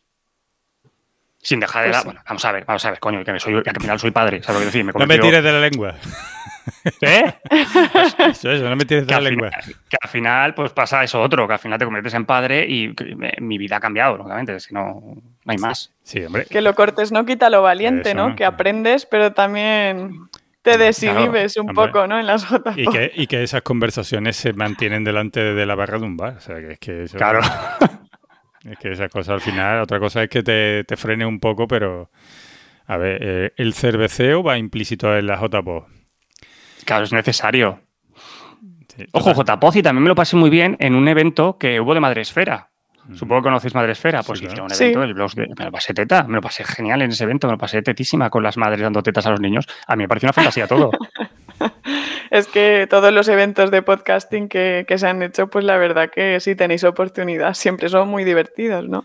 Sin 1.42 1.60
dejar 1.60 1.84
de 1.84 1.90
pues 1.90 2.04
Bueno, 2.06 2.22
vamos 2.26 2.42
a 2.42 2.52
ver, 2.52 2.64
vamos 2.64 2.86
a 2.86 2.90
ver, 2.90 3.00
coño, 3.00 3.22
que, 3.22 3.38
soy, 3.38 3.62
que 3.62 3.68
al 3.68 3.82
final 3.82 4.00
soy 4.00 4.12
padre, 4.12 4.42
¿sabes 4.42 4.54
lo 4.54 4.60
que 4.60 4.78
decir? 4.78 4.94
no 4.98 5.06
me 5.06 5.18
tires 5.18 5.44
de 5.44 5.52
la 5.52 5.60
lengua. 5.60 5.94
¿Eh? 7.00 7.34
Eso, 8.30 8.50
eso, 8.50 8.68
no 8.68 8.76
me 8.76 8.84
tires 8.84 9.06
la 9.08 9.20
lengua. 9.20 9.50
que 9.88 9.96
al 10.00 10.08
final, 10.08 10.54
pues 10.54 10.72
pasa 10.72 11.04
eso 11.04 11.20
otro, 11.20 11.46
que 11.46 11.54
al 11.54 11.58
final 11.58 11.78
te 11.78 11.84
conviertes 11.84 12.14
en 12.14 12.24
padre 12.24 12.66
y 12.68 12.94
mi 13.40 13.58
vida 13.58 13.76
ha 13.76 13.80
cambiado, 13.80 14.16
lógicamente, 14.16 14.58
si 14.60 14.72
no, 14.74 15.02
no 15.44 15.52
hay 15.52 15.58
más. 15.58 15.92
Sí, 16.02 16.24
hombre. 16.24 16.46
Que 16.48 16.60
lo 16.60 16.74
cortes 16.74 17.12
no 17.12 17.26
quita 17.26 17.50
lo 17.50 17.62
valiente, 17.62 18.14
¿no? 18.14 18.34
Que 18.34 18.44
aprendes, 18.44 19.06
pero 19.06 19.32
también 19.32 20.28
te 20.62 20.78
desinhibes 20.78 21.56
un 21.58 21.68
poco, 21.68 22.06
¿no? 22.06 22.18
En 22.18 22.26
las 22.26 22.50
otras 22.50 22.76
y 22.78 22.86
que, 22.86 23.12
y 23.14 23.26
que 23.26 23.42
esas 23.42 23.62
conversaciones 23.62 24.36
se 24.36 24.54
mantienen 24.54 25.04
delante 25.04 25.40
de 25.40 25.66
la 25.66 25.74
barra 25.74 25.98
de 25.98 26.04
un 26.04 26.16
bar. 26.16 26.36
O 26.38 26.40
sea, 26.40 26.56
que 26.56 26.72
es 26.72 26.78
que 26.78 27.02
eso 27.04 27.18
Claro. 27.18 27.40
Es 28.64 28.78
que 28.78 28.92
esa 28.92 29.10
cosa 29.10 29.34
al 29.34 29.42
final, 29.42 29.82
otra 29.82 30.00
cosa 30.00 30.22
es 30.22 30.30
que 30.30 30.42
te, 30.42 30.96
frene 30.96 31.26
un 31.26 31.38
poco, 31.38 31.68
pero 31.68 32.10
a 32.86 32.96
ver, 32.96 33.18
eh, 33.20 33.52
el 33.56 33.74
cerveceo 33.74 34.42
va 34.42 34.56
implícito 34.56 35.14
en 35.14 35.26
la 35.26 35.36
JPO. 35.36 35.86
Claro, 36.84 37.04
es 37.04 37.12
necesario. 37.12 37.80
Ojo, 39.12 39.32
JPOZ 39.34 39.76
y 39.76 39.82
también 39.82 40.04
me 40.04 40.08
lo 40.08 40.14
pasé 40.14 40.36
muy 40.36 40.50
bien 40.50 40.76
en 40.80 40.94
un 40.94 41.08
evento 41.08 41.58
que 41.58 41.80
hubo 41.80 41.94
de 41.94 42.00
Madresfera. 42.00 42.70
Supongo 43.12 43.42
que 43.42 43.44
conocéis 43.44 43.74
Madresfera. 43.74 44.22
Pues 44.22 44.38
sí, 44.38 44.46
un 44.46 44.72
evento, 44.72 45.02
el 45.02 45.14
blog 45.14 45.34
de, 45.34 45.48
me 45.58 45.64
lo 45.66 45.72
pasé 45.72 45.92
teta, 45.92 46.24
me 46.24 46.36
lo 46.36 46.40
pasé 46.40 46.64
genial 46.64 47.02
en 47.02 47.10
ese 47.10 47.24
evento, 47.24 47.46
me 47.46 47.52
lo 47.52 47.58
pasé 47.58 47.82
tetísima 47.82 48.30
con 48.30 48.42
las 48.42 48.56
madres 48.56 48.80
dando 48.80 49.02
tetas 49.02 49.26
a 49.26 49.30
los 49.30 49.40
niños. 49.40 49.66
A 49.86 49.94
mí 49.94 50.04
me 50.04 50.08
pareció 50.08 50.28
una 50.28 50.32
fantasía 50.32 50.66
todo. 50.66 50.90
es 52.30 52.46
que 52.46 52.86
todos 52.88 53.12
los 53.12 53.28
eventos 53.28 53.70
de 53.70 53.82
podcasting 53.82 54.48
que, 54.48 54.86
se 54.96 55.06
han 55.06 55.22
hecho, 55.22 55.48
pues 55.48 55.64
la 55.64 55.76
verdad 55.76 56.10
que 56.10 56.40
si 56.40 56.54
tenéis 56.54 56.84
oportunidad, 56.84 57.52
siempre 57.54 57.90
son 57.90 58.08
muy 58.08 58.24
divertidos, 58.24 58.88
¿no? 58.88 59.04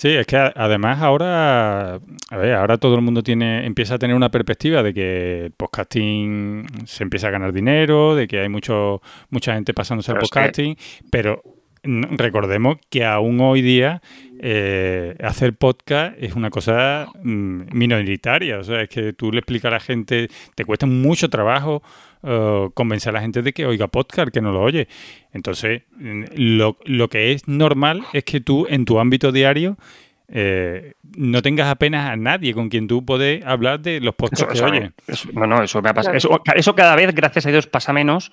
Sí, 0.00 0.08
es 0.08 0.26
que 0.26 0.38
además 0.38 1.02
ahora, 1.02 1.96
a 1.96 2.36
ver, 2.38 2.54
ahora 2.54 2.78
todo 2.78 2.94
el 2.94 3.02
mundo 3.02 3.22
tiene, 3.22 3.66
empieza 3.66 3.96
a 3.96 3.98
tener 3.98 4.16
una 4.16 4.30
perspectiva 4.30 4.82
de 4.82 4.94
que 4.94 5.44
el 5.44 5.50
podcasting 5.50 6.66
se 6.86 7.02
empieza 7.02 7.28
a 7.28 7.30
ganar 7.30 7.52
dinero, 7.52 8.14
de 8.14 8.26
que 8.26 8.40
hay 8.40 8.48
mucho, 8.48 9.02
mucha 9.28 9.52
gente 9.52 9.74
pasándose 9.74 10.12
al 10.12 10.18
podcasting, 10.20 10.74
pero 11.10 11.42
recordemos 11.82 12.78
que 12.88 13.04
aún 13.04 13.40
hoy 13.40 13.62
día 13.62 14.02
eh, 14.40 15.16
hacer 15.22 15.54
podcast 15.54 16.16
es 16.18 16.34
una 16.34 16.50
cosa 16.50 17.08
mm, 17.22 17.62
minoritaria. 17.72 18.58
O 18.58 18.64
sea, 18.64 18.82
es 18.82 18.88
que 18.88 19.12
tú 19.12 19.32
le 19.32 19.38
explicas 19.38 19.68
a 19.68 19.74
la 19.74 19.80
gente, 19.80 20.28
te 20.54 20.64
cuesta 20.64 20.86
mucho 20.86 21.28
trabajo 21.28 21.82
eh, 22.22 22.68
convencer 22.74 23.10
a 23.10 23.14
la 23.14 23.20
gente 23.20 23.42
de 23.42 23.52
que 23.52 23.66
oiga 23.66 23.88
podcast, 23.88 24.32
que 24.32 24.40
no 24.40 24.52
lo 24.52 24.62
oye. 24.62 24.88
Entonces, 25.32 25.82
lo, 25.98 26.78
lo 26.84 27.08
que 27.08 27.32
es 27.32 27.48
normal 27.48 28.02
es 28.12 28.24
que 28.24 28.40
tú 28.40 28.66
en 28.68 28.84
tu 28.84 28.98
ámbito 28.98 29.32
diario 29.32 29.76
eh, 30.32 30.94
no 31.16 31.42
tengas 31.42 31.68
apenas 31.68 32.08
a 32.08 32.16
nadie 32.16 32.54
con 32.54 32.68
quien 32.68 32.86
tú 32.86 33.04
puedes 33.04 33.44
hablar 33.44 33.80
de 33.80 34.00
los 34.00 34.14
podcasts 34.14 34.46
que 34.52 34.62
oyes. 34.62 34.90
no, 35.32 35.46
no, 35.46 35.62
eso 35.62 35.82
me 35.82 35.90
ha 35.90 35.94
pasado. 35.94 36.16
Eso, 36.16 36.40
eso, 36.54 36.74
cada 36.74 36.94
vez, 36.94 37.12
gracias 37.14 37.46
a 37.46 37.50
Dios, 37.50 37.66
pasa 37.66 37.92
menos. 37.92 38.30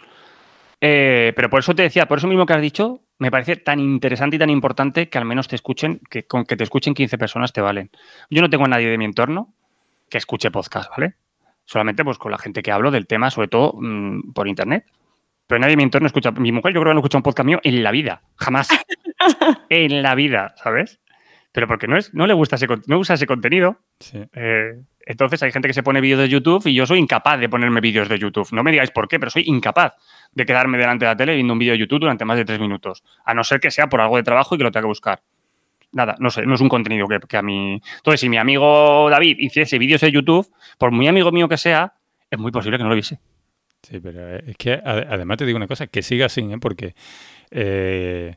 Pero 0.80 1.49
por 1.49 1.59
eso 1.59 1.75
te 1.75 1.84
decía, 1.84 2.07
por 2.07 2.19
eso 2.19 2.28
mismo 2.28 2.45
que 2.45 2.53
has 2.53 2.61
dicho, 2.61 3.01
me 3.19 3.32
parece 3.32 3.55
tan 3.55 3.80
interesante 3.80 4.36
y 4.36 4.39
tan 4.39 4.49
importante 4.49 5.09
que 5.09 5.17
al 5.17 5.25
menos 5.25 5.47
te 5.47 5.55
escuchen, 5.55 6.01
que 6.09 6.28
con 6.28 6.45
que 6.45 6.55
te 6.55 6.63
escuchen 6.63 6.93
15 6.93 7.17
personas 7.17 7.53
te 7.53 7.61
valen. 7.61 7.89
Yo 8.30 8.41
no 8.41 8.49
tengo 8.49 8.65
a 8.65 8.67
nadie 8.67 8.88
de 8.88 8.97
mi 8.97 9.05
entorno 9.05 9.53
que 10.09 10.17
escuche 10.17 10.51
podcast, 10.51 10.89
¿vale? 10.91 11.15
Solamente 11.65 12.03
pues 12.03 12.17
con 12.17 12.32
la 12.32 12.38
gente 12.38 12.61
que 12.61 12.71
hablo 12.71 12.91
del 12.91 13.07
tema, 13.07 13.30
sobre 13.32 13.47
todo 13.47 13.73
mm, 13.80 14.34
por 14.34 14.47
internet. 14.47 14.86
pero 15.47 15.59
nadie 15.59 15.73
en 15.73 15.78
mi 15.78 15.84
entorno 15.84 16.07
escucha. 16.07 16.32
Mi 16.32 16.51
mujer 16.51 16.73
yo 16.73 16.82
creo 16.82 16.91
que 16.91 16.95
no 16.95 16.99
escucha 16.99 17.17
un 17.17 17.23
podcast 17.23 17.45
mío 17.45 17.59
en 17.63 17.84
la 17.84 17.91
vida, 17.91 18.21
jamás. 18.36 18.69
en 19.69 20.01
la 20.01 20.15
vida, 20.15 20.53
¿sabes? 20.57 20.99
Pero 21.52 21.68
porque 21.68 21.88
no, 21.88 21.98
es, 21.98 22.14
no 22.14 22.28
le 22.28 22.34
gusta 22.34 22.56
ese, 22.56 22.68
no 22.88 23.00
usa 23.00 23.16
ese 23.16 23.26
contenido. 23.26 23.80
Eh, 24.34 24.82
entonces 25.06 25.41
hay 25.41 25.52
gente 25.52 25.68
que 25.68 25.74
se 25.74 25.84
pone 25.84 26.02
vídeos 26.02 26.20
de 26.20 26.30
YouTube 26.30 26.68
y 26.68 26.74
yo 26.74 26.86
soy 26.86 27.00
incapaz 27.00 27.39
de 27.39 27.50
ponerme 27.50 27.82
vídeos 27.82 28.10
de 28.10 28.20
YouTube. 28.20 28.48
No 28.52 28.64
me 28.64 28.72
digáis 28.72 28.91
por 28.91 29.08
qué, 29.08 29.20
pero 29.20 29.32
soy 29.32 29.43
incapaz 29.45 29.93
de 30.34 30.45
quedarme 30.45 30.78
delante 30.78 31.06
de 31.06 31.12
la 31.12 31.18
tele 31.18 31.36
viendo 31.36 31.54
un 31.54 31.60
vídeo 31.60 31.74
de 31.74 31.80
YouTube 31.80 32.02
durante 32.02 32.26
más 32.26 32.38
de 32.38 32.45
tres 32.45 32.60
minutos. 32.60 33.04
A 33.26 33.34
no 33.34 33.43
ser 33.43 33.60
que 33.60 33.72
sea 33.72 33.88
por 33.88 34.02
algo 34.02 34.18
de 34.18 34.24
trabajo 34.24 34.56
y 34.56 34.58
que 34.58 34.64
lo 34.66 34.72
tenga 34.72 34.84
que 34.84 34.88
buscar. 34.88 35.22
Nada, 35.93 36.16
no 36.20 36.30
sé, 36.30 36.45
no 36.45 36.56
es 36.56 36.62
un 36.62 36.70
contenido 36.70 37.08
que, 37.08 37.20
que 37.20 37.38
a 37.38 37.41
mí... 37.41 37.82
Entonces, 37.95 38.20
si 38.20 38.30
mi 38.30 38.38
amigo 38.38 39.10
David 39.10 39.38
hiciese 39.39 39.80
vídeos 39.80 40.02
de 40.02 40.12
YouTube, 40.12 40.48
por 40.78 40.91
muy 40.91 41.08
amigo 41.08 41.32
mío 41.32 41.48
que 41.48 41.58
sea, 41.58 41.93
es 42.30 42.38
muy 42.38 42.52
posible 42.52 42.78
que 42.78 42.84
no 42.84 42.89
lo 42.89 42.95
viese. 42.95 43.20
Sí, 43.84 44.00
pero 44.02 44.36
es 44.36 44.58
que 44.58 44.74
además 44.74 45.38
te 45.38 45.45
digo 45.45 45.56
una 45.56 45.68
cosa, 45.68 45.88
que 45.88 46.02
siga 46.02 46.26
así, 46.26 46.41
¿eh? 46.41 46.58
porque 46.60 46.93
eh, 47.52 48.36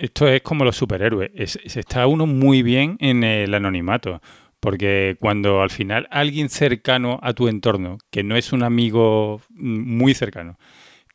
esto 0.00 0.26
es 0.28 0.42
como 0.42 0.64
los 0.64 0.76
superhéroes. 0.76 1.30
se 1.64 1.80
está 1.80 2.06
uno 2.06 2.26
muy 2.26 2.62
bien 2.62 2.96
en 3.00 3.22
el 3.22 3.54
anonimato. 3.54 4.20
Porque 4.60 5.16
cuando 5.18 5.62
al 5.62 5.70
final 5.70 6.06
alguien 6.10 6.50
cercano 6.50 7.18
a 7.22 7.32
tu 7.32 7.48
entorno, 7.48 7.96
que 8.10 8.22
no 8.22 8.36
es 8.36 8.52
un 8.52 8.62
amigo 8.62 9.40
muy 9.48 10.12
cercano, 10.12 10.58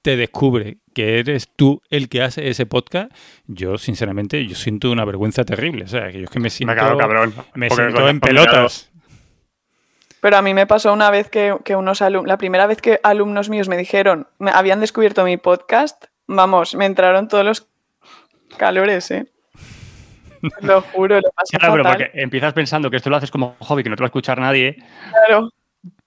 te 0.02 0.18
descubre 0.18 0.78
que 0.94 1.20
eres 1.20 1.50
tú 1.56 1.82
el 1.90 2.10
que 2.10 2.24
hace 2.24 2.48
ese 2.48 2.66
podcast, 2.66 3.12
yo 3.46 3.78
sinceramente 3.78 4.46
yo 4.48 4.56
siento 4.56 4.92
una 4.92 5.06
vergüenza 5.06 5.44
terrible. 5.44 5.86
O 5.86 5.88
sea, 5.88 6.12
que 6.12 6.20
yo 6.20 6.26
es 6.26 6.30
que 6.32 6.40
me 6.40 6.50
siento, 6.50 6.76
me, 7.54 7.70
siento 7.70 8.10
en 8.10 8.20
pelotas. 8.20 8.92
Pero 10.22 10.38
a 10.38 10.42
mí 10.42 10.56
me 10.56 10.66
pasó 10.66 10.92
una 10.92 11.12
vez 11.12 11.30
que, 11.30 11.54
unos 11.76 12.02
alumnos, 12.02 12.28
la 12.28 12.40
primera 12.40 12.66
vez 12.66 12.82
que 12.82 13.00
alumnos 13.04 13.50
míos 13.50 13.68
me 13.68 13.78
dijeron, 13.78 14.28
me 14.40 14.50
habían 14.50 14.80
descubierto 14.80 15.24
mi 15.24 15.38
podcast, 15.38 16.06
vamos, 16.26 16.74
me 16.74 16.88
entraron 16.88 17.28
todos 17.28 17.46
los 17.46 17.68
calores, 18.56 19.12
¿eh? 19.12 19.26
Lo 20.62 20.82
juro, 20.82 21.16
lo 21.16 21.32
pasé 21.32 21.58
Claro, 21.58 21.74
pero 21.74 21.84
porque 21.84 22.12
empiezas 22.14 22.54
pensando 22.54 22.90
que 22.90 22.98
esto 22.98 23.10
lo 23.10 23.16
haces 23.16 23.32
como 23.32 23.56
hobby, 23.60 23.84
que 23.84 23.90
no 23.90 23.96
te 23.96 24.02
va 24.02 24.06
a 24.06 24.10
escuchar 24.10 24.40
nadie. 24.40 24.78
Claro. 25.28 25.50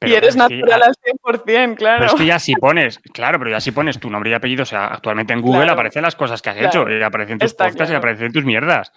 y 0.00 0.12
eres 0.12 0.36
natural 0.36 0.82
al 0.82 0.94
100%, 0.94 1.76
claro. 1.76 1.98
Pero 2.00 2.12
es 2.12 2.14
que 2.14 2.26
ya 2.26 2.38
si 2.38 2.54
pones, 2.54 3.00
claro, 3.12 3.38
pero 3.38 3.50
ya 3.50 3.60
si 3.60 3.72
pones 3.72 3.98
tu 3.98 4.10
nombre 4.10 4.30
y 4.30 4.34
apellido, 4.34 4.62
o 4.62 4.66
sea, 4.66 4.86
actualmente 4.86 5.32
en 5.32 5.40
Google 5.40 5.70
aparecen 5.70 6.02
las 6.02 6.16
cosas 6.16 6.42
que 6.42 6.50
has 6.50 6.56
hecho, 6.56 6.88
y 6.88 7.02
aparecen 7.02 7.38
tus 7.38 7.54
podcasts 7.54 7.90
y 7.90 7.94
aparecen 7.94 8.32
tus 8.32 8.44
mierdas. 8.44 8.92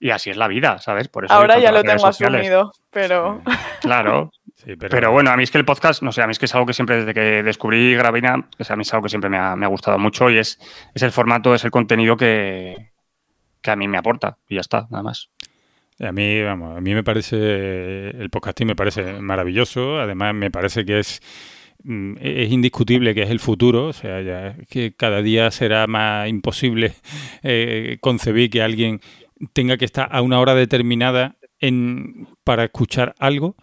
Y 0.00 0.10
así 0.10 0.30
es 0.30 0.36
la 0.36 0.46
vida, 0.46 0.78
¿sabes? 0.78 1.08
Por 1.08 1.24
eso 1.24 1.34
Ahora 1.34 1.58
ya 1.58 1.72
lo 1.72 1.82
tengo 1.82 2.06
asumido, 2.06 2.72
pero... 2.90 3.42
Claro. 3.80 4.30
pero... 4.78 5.12
bueno, 5.12 5.30
a 5.30 5.36
mí 5.36 5.44
es 5.44 5.50
que 5.50 5.58
el 5.58 5.64
podcast, 5.64 6.02
no 6.02 6.12
sé, 6.12 6.22
a 6.22 6.26
mí 6.26 6.32
es 6.32 6.38
que 6.38 6.46
es 6.46 6.54
algo 6.54 6.66
que 6.66 6.72
siempre, 6.72 6.96
desde 6.96 7.14
que 7.14 7.42
descubrí 7.42 7.94
Gravina, 7.94 8.48
o 8.58 8.64
sea, 8.64 8.74
a 8.74 8.76
mí 8.76 8.82
es 8.82 8.92
algo 8.92 9.04
que 9.04 9.08
siempre 9.08 9.30
me 9.30 9.38
ha, 9.38 9.56
me 9.56 9.66
ha 9.66 9.68
gustado 9.68 9.98
mucho 9.98 10.30
y 10.30 10.38
es, 10.38 10.58
es 10.94 11.02
el 11.02 11.12
formato, 11.12 11.54
es 11.54 11.64
el 11.64 11.70
contenido 11.70 12.16
que, 12.16 12.90
que 13.60 13.70
a 13.70 13.76
mí 13.76 13.88
me 13.88 13.98
aporta 13.98 14.38
y 14.48 14.56
ya 14.56 14.60
está, 14.60 14.86
nada 14.90 15.02
más. 15.02 15.30
A 16.00 16.12
mí, 16.12 16.42
vamos, 16.42 16.76
a 16.76 16.80
mí 16.80 16.94
me 16.94 17.02
parece, 17.02 18.10
el 18.10 18.30
podcasting 18.30 18.68
me 18.68 18.76
parece 18.76 19.20
maravilloso, 19.20 19.98
además 19.98 20.32
me 20.32 20.48
parece 20.48 20.84
que 20.84 21.00
es, 21.00 21.20
mm, 21.82 22.14
es 22.20 22.52
indiscutible 22.52 23.16
que 23.16 23.22
es 23.22 23.30
el 23.30 23.40
futuro, 23.40 23.86
o 23.86 23.92
sea, 23.92 24.20
ya 24.22 24.54
que 24.70 24.94
cada 24.94 25.22
día 25.22 25.50
será 25.50 25.88
más 25.88 26.28
imposible 26.28 26.92
eh, 27.42 27.98
concebir 28.00 28.48
que 28.48 28.62
alguien 28.62 29.00
tenga 29.52 29.76
que 29.76 29.84
estar 29.84 30.08
a 30.10 30.22
una 30.22 30.40
hora 30.40 30.54
determinada 30.54 31.36
en, 31.60 32.28
para 32.44 32.64
escuchar 32.64 33.14
algo. 33.18 33.56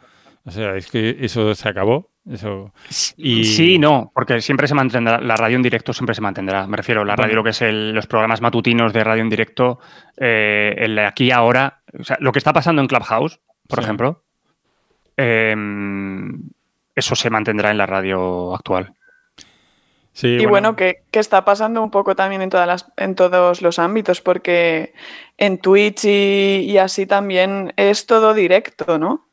O 0.44 0.52
sea, 0.52 0.76
es 0.76 0.90
que 0.90 1.18
eso 1.20 1.54
se 1.56 1.70
acabó. 1.70 2.12
Eso. 2.30 2.74
Y... 3.18 3.44
Sí, 3.46 3.78
no, 3.78 4.12
porque 4.14 4.42
siempre 4.42 4.68
se 4.68 4.74
mantendrá, 4.74 5.20
la 5.20 5.36
radio 5.36 5.58
en 5.58 5.62
directo 5.62 5.94
siempre 5.94 6.16
se 6.16 6.22
mantendrá. 6.22 6.66
Me 6.66 6.78
refiero, 6.78 7.06
la 7.06 7.16
radio, 7.16 7.36
lo 7.36 7.44
que 7.44 7.52
es 7.52 7.62
los 7.62 8.08
programas 8.08 8.42
matutinos 8.42 8.94
de 8.94 9.04
radio 9.04 9.22
en 9.22 9.30
directo, 9.30 9.80
eh, 10.18 10.74
el 10.78 10.98
aquí 11.00 11.30
ahora, 11.30 11.82
o 11.98 12.04
sea, 12.04 12.18
lo 12.20 12.32
que 12.32 12.40
está 12.40 12.52
pasando 12.52 12.82
en 12.82 12.88
Clubhouse, 12.88 13.40
por 13.68 13.80
ejemplo, 13.80 14.24
em, 15.16 16.50
eso 16.96 17.16
se 17.16 17.30
mantendrá 17.30 17.70
en 17.70 17.78
la 17.78 17.86
radio 17.86 18.56
actual. 18.56 18.96
Y 20.22 20.46
bueno, 20.46 20.76
que, 20.76 21.04
está 21.12 21.44
pasando 21.44 21.82
un 21.84 21.92
poco 21.92 22.16
también 22.16 22.42
en, 22.42 22.50
todas 22.50 22.68
las, 22.68 22.92
en 22.98 23.16
todos 23.16 23.62
los 23.62 23.80
ámbitos, 23.80 24.22
porque 24.22 24.94
en 25.38 25.58
Twitch 25.58 26.06
y 26.06 26.78
así 26.78 27.06
también 27.06 27.74
es 27.76 28.06
todo 28.06 28.34
directo, 28.34 28.98
¿no? 28.98 29.26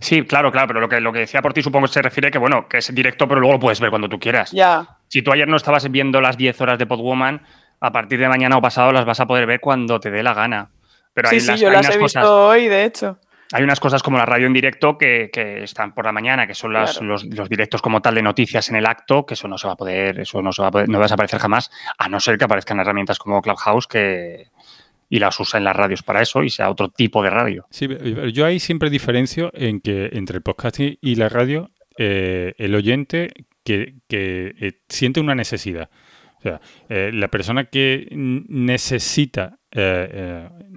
Sí, 0.00 0.24
claro, 0.24 0.50
claro, 0.50 0.68
pero 0.68 0.80
lo 0.80 0.88
que, 0.88 1.00
lo 1.00 1.12
que 1.12 1.20
decía 1.20 1.42
por 1.42 1.52
ti 1.52 1.62
supongo 1.62 1.86
se 1.86 2.02
refiere 2.02 2.30
que, 2.30 2.38
bueno, 2.38 2.68
que 2.68 2.78
es 2.78 2.94
directo, 2.94 3.28
pero 3.28 3.40
luego 3.40 3.54
lo 3.54 3.60
puedes 3.60 3.80
ver 3.80 3.90
cuando 3.90 4.08
tú 4.08 4.18
quieras. 4.18 4.50
Ya. 4.52 4.98
Si 5.08 5.22
tú 5.22 5.32
ayer 5.32 5.46
no 5.46 5.56
estabas 5.56 5.90
viendo 5.90 6.20
las 6.20 6.36
10 6.36 6.60
horas 6.60 6.78
de 6.78 6.86
Podwoman, 6.86 7.42
a 7.80 7.92
partir 7.92 8.18
de 8.18 8.28
mañana 8.28 8.56
o 8.56 8.62
pasado 8.62 8.92
las 8.92 9.04
vas 9.04 9.20
a 9.20 9.26
poder 9.26 9.46
ver 9.46 9.60
cuando 9.60 10.00
te 10.00 10.10
dé 10.10 10.22
la 10.22 10.34
gana. 10.34 10.70
Pero 11.12 11.28
sí, 11.28 11.40
sí, 11.40 11.56
yo 11.56 11.70
las 11.70 11.88
he 11.94 11.98
visto 11.98 12.46
hoy, 12.48 12.66
de 12.66 12.84
hecho. 12.84 13.18
Hay 13.52 13.62
unas 13.62 13.78
cosas 13.78 14.02
como 14.02 14.18
la 14.18 14.26
radio 14.26 14.46
en 14.46 14.52
directo 14.52 14.98
que, 14.98 15.30
están 15.62 15.94
por 15.94 16.06
la 16.06 16.12
mañana, 16.12 16.46
que 16.46 16.54
son 16.54 16.72
los, 16.72 17.28
directos 17.48 17.82
como 17.82 18.00
tal 18.00 18.14
de 18.14 18.22
noticias 18.22 18.68
en 18.70 18.76
el 18.76 18.86
acto, 18.86 19.26
que 19.26 19.34
eso 19.34 19.48
no 19.48 19.58
se 19.58 19.66
va 19.66 19.74
a 19.74 19.76
poder, 19.76 20.20
eso 20.20 20.42
no 20.42 20.52
se 20.52 20.62
va 20.62 20.68
a 20.68 20.70
poder, 20.70 20.88
no 20.88 20.98
va 20.98 21.04
a 21.04 21.06
desaparecer 21.06 21.40
jamás, 21.40 21.70
a 21.98 22.08
no 22.08 22.20
ser 22.20 22.38
que 22.38 22.44
aparezcan 22.44 22.80
herramientas 22.80 23.18
como 23.18 23.42
Clubhouse 23.42 23.86
que, 23.86 24.48
y 25.08 25.18
las 25.18 25.38
usa 25.38 25.58
en 25.58 25.64
las 25.64 25.76
radios 25.76 26.02
para 26.02 26.22
eso 26.22 26.42
y 26.42 26.50
sea 26.50 26.70
otro 26.70 26.88
tipo 26.88 27.22
de 27.22 27.30
radio. 27.30 27.66
Sí, 27.70 27.88
yo 28.32 28.46
ahí 28.46 28.58
siempre 28.58 28.90
diferencio 28.90 29.50
en 29.54 29.80
que 29.80 30.10
entre 30.12 30.38
el 30.38 30.42
podcasting 30.42 30.98
y 31.00 31.14
la 31.16 31.28
radio, 31.28 31.68
eh, 31.98 32.54
el 32.58 32.74
oyente 32.74 33.32
que, 33.62 33.94
eh, 34.10 34.72
siente 34.88 35.20
una 35.20 35.34
necesidad. 35.34 35.90
O 36.44 36.48
sea, 36.48 36.60
eh, 36.90 37.10
la 37.12 37.28
persona 37.28 37.64
que 37.64 38.06
necesita 38.12 39.58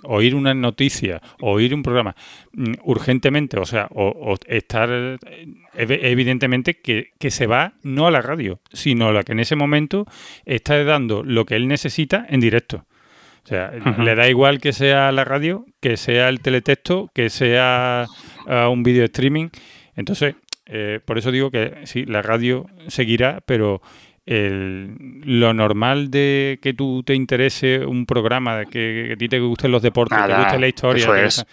oír 0.03 0.33
una 0.33 0.55
noticia, 0.55 1.21
oír 1.39 1.75
un 1.75 1.83
programa 1.83 2.15
mm, 2.53 2.73
urgentemente, 2.85 3.59
o 3.59 3.65
sea, 3.65 3.87
o, 3.91 4.35
estar 4.47 5.19
evidentemente 5.75 6.79
que, 6.81 7.11
que, 7.19 7.29
se 7.29 7.45
va 7.45 7.73
no 7.83 8.07
a 8.07 8.11
la 8.11 8.23
radio, 8.23 8.59
sino 8.73 9.09
a 9.09 9.13
la 9.13 9.21
que 9.21 9.33
en 9.33 9.39
ese 9.39 9.55
momento 9.55 10.07
está 10.45 10.83
dando 10.83 11.21
lo 11.21 11.45
que 11.45 11.55
él 11.57 11.67
necesita 11.67 12.25
en 12.27 12.39
directo. 12.39 12.85
O 13.43 13.47
sea, 13.47 13.71
le 13.71 14.15
da 14.15 14.27
igual 14.27 14.59
que 14.59 14.73
sea 14.73 15.09
la 15.13 15.23
radio, 15.23 15.65
que 15.79 15.95
sea 15.95 16.27
el 16.27 16.41
teletexto, 16.41 17.09
que 17.13 17.29
sea 17.29 18.05
uh, 18.45 18.69
un 18.69 18.83
video 18.83 19.05
streaming. 19.05 19.47
Entonces, 19.95 20.35
eh, 20.65 20.99
por 21.05 21.17
eso 21.17 21.31
digo 21.31 21.49
que 21.49 21.73
sí, 21.85 22.05
la 22.05 22.21
radio 22.21 22.65
seguirá, 22.87 23.39
pero 23.45 23.81
lo 24.27 25.53
normal 25.53 26.11
de 26.11 26.59
que 26.61 26.73
tú 26.73 27.01
te 27.03 27.15
interese 27.15 27.85
un 27.85 28.05
programa, 28.05 28.57
de 28.57 28.65
que, 28.65 29.11
a 29.13 29.15
ti 29.17 29.29
te 29.29 29.39
gusten 29.39 29.71
los 29.71 29.81
deportes, 29.81 30.17
te 30.17 30.35
guste 30.35 30.59
la 30.59 30.67
historia, 30.67 31.25
eso, 31.25 31.45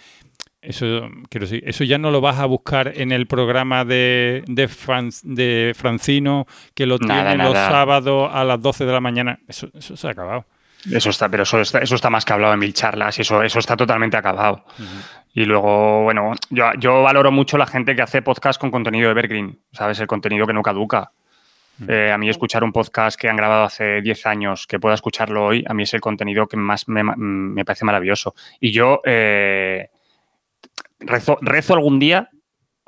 eso, 0.61 1.09
quiero 1.29 1.45
decir, 1.45 1.63
eso 1.65 1.83
ya 1.83 1.97
no 1.97 2.11
lo 2.11 2.21
vas 2.21 2.39
a 2.39 2.45
buscar 2.45 2.91
en 2.95 3.11
el 3.11 3.27
programa 3.27 3.85
de, 3.85 4.43
de, 4.47 4.69
de 5.23 5.73
Francino 5.75 6.47
que 6.73 6.85
lo 6.85 6.99
tiene 6.99 7.37
los 7.37 7.53
sábados 7.53 8.29
a 8.33 8.43
las 8.43 8.61
12 8.61 8.85
de 8.85 8.91
la 8.91 9.01
mañana. 9.01 9.39
Eso, 9.47 9.69
eso 9.73 9.95
se 9.95 10.07
ha 10.07 10.11
acabado. 10.11 10.45
Eso 10.91 11.09
está, 11.09 11.29
pero 11.29 11.43
eso 11.43 11.61
está, 11.61 11.79
eso 11.79 11.95
está 11.95 12.09
más 12.09 12.25
que 12.25 12.33
hablado 12.33 12.53
en 12.53 12.59
mil 12.59 12.73
charlas 12.73 13.17
y 13.17 13.21
eso, 13.21 13.41
eso 13.41 13.59
está 13.59 13.75
totalmente 13.75 14.17
acabado. 14.17 14.65
Y 15.33 15.45
luego, 15.45 16.03
bueno, 16.03 16.33
yo, 16.49 16.65
yo, 16.79 17.03
valoro 17.03 17.31
mucho 17.31 17.57
la 17.57 17.65
gente 17.65 17.95
que 17.95 18.01
hace 18.01 18.21
podcast 18.21 18.59
con 18.59 18.71
contenido 18.71 19.09
evergreen, 19.09 19.59
¿sabes? 19.71 19.99
El 19.99 20.07
contenido 20.07 20.45
que 20.45 20.53
no 20.53 20.61
caduca. 20.61 21.11
Eh, 21.87 22.11
a 22.11 22.17
mí 22.17 22.29
escuchar 22.29 22.63
un 22.63 22.71
podcast 22.71 23.19
que 23.19 23.29
han 23.29 23.35
grabado 23.35 23.63
hace 23.63 24.01
10 24.01 24.25
años, 24.25 24.67
que 24.67 24.79
pueda 24.79 24.95
escucharlo 24.95 25.45
hoy, 25.45 25.63
a 25.67 25.73
mí 25.73 25.83
es 25.83 25.93
el 25.93 26.01
contenido 26.01 26.47
que 26.47 26.57
más 26.57 26.87
me, 26.87 27.03
me 27.03 27.65
parece 27.65 27.85
maravilloso. 27.85 28.33
Y 28.59 28.71
yo 28.71 29.01
eh, 29.05 29.89
rezo, 30.99 31.37
rezo, 31.41 31.73
algún 31.73 31.99
día 31.99 32.29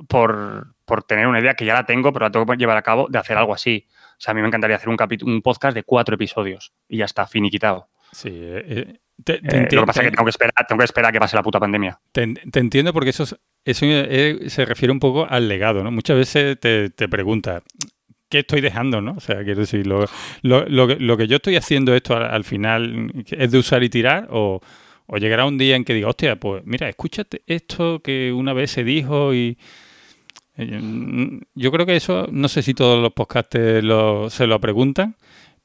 por, 0.07 0.75
por, 0.85 1.03
tener 1.03 1.27
una 1.27 1.39
idea 1.39 1.55
que 1.55 1.65
ya 1.65 1.73
la 1.73 1.85
tengo, 1.85 2.13
pero 2.13 2.25
la 2.25 2.31
tengo 2.31 2.45
que 2.45 2.57
llevar 2.57 2.77
a 2.77 2.81
cabo, 2.81 3.07
de 3.09 3.19
hacer 3.19 3.37
algo 3.37 3.53
así. 3.53 3.87
O 4.11 4.19
sea, 4.19 4.31
a 4.31 4.35
mí 4.35 4.41
me 4.41 4.47
encantaría 4.47 4.77
hacer 4.77 4.89
un, 4.89 4.97
un 5.23 5.41
podcast 5.41 5.75
de 5.75 5.83
cuatro 5.83 6.15
episodios 6.15 6.73
y 6.87 6.97
ya 6.97 7.05
está, 7.05 7.27
finiquitado. 7.27 7.89
Sí, 8.11 8.29
eh, 8.31 8.63
eh, 9.25 9.41
eh, 9.43 9.67
lo 9.71 9.81
que 9.81 9.87
pasa 9.87 10.01
es 10.01 10.05
que 10.05 10.11
tengo 10.11 10.23
que, 10.23 10.29
esperar, 10.29 10.53
tengo 10.67 10.79
que 10.79 10.85
esperar 10.85 11.09
a 11.09 11.11
que 11.11 11.19
pase 11.19 11.35
la 11.35 11.43
puta 11.43 11.59
pandemia. 11.59 11.99
Te, 12.11 12.23
entiendo 12.23 12.93
porque 12.93 13.09
eso, 13.09 13.23
eso 13.65 13.85
se 14.47 14.65
refiere 14.65 14.91
un 14.91 14.99
poco 14.99 15.27
al 15.29 15.47
legado, 15.47 15.83
¿no? 15.83 15.91
Muchas 15.91 16.17
veces 16.17 16.59
te, 16.59 16.89
te 16.89 17.09
preguntas, 17.09 17.63
¿qué 18.29 18.39
estoy 18.39 18.61
dejando, 18.61 19.01
no? 19.01 19.13
O 19.17 19.19
sea, 19.19 19.43
quiero 19.43 19.61
decir, 19.61 19.85
lo, 19.87 20.05
lo, 20.41 20.65
lo, 20.67 21.17
que 21.17 21.27
yo 21.27 21.37
estoy 21.37 21.55
haciendo 21.55 21.95
esto 21.95 22.15
al, 22.15 22.43
final 22.43 23.11
es 23.29 23.51
de 23.51 23.57
usar 23.57 23.83
y 23.83 23.89
tirar 23.89 24.27
o, 24.31 24.61
o, 25.05 25.17
llegará 25.17 25.45
un 25.45 25.57
día 25.57 25.75
en 25.75 25.83
que 25.83 25.93
diga, 25.93 26.09
hostia, 26.09 26.35
pues 26.35 26.63
mira, 26.65 26.89
escúchate 26.89 27.41
esto 27.47 28.01
que 28.01 28.31
una 28.33 28.53
vez 28.53 28.71
se 28.71 28.83
dijo 28.83 29.33
y 29.33 29.57
eh, 30.57 31.39
yo 31.53 31.71
creo 31.71 31.85
que 31.85 31.95
eso, 31.95 32.27
no 32.31 32.47
sé 32.47 32.61
si 32.61 32.73
todos 32.73 33.01
los 33.01 33.13
podcasters 33.13 34.33
se 34.33 34.47
lo 34.47 34.59
preguntan, 34.59 35.15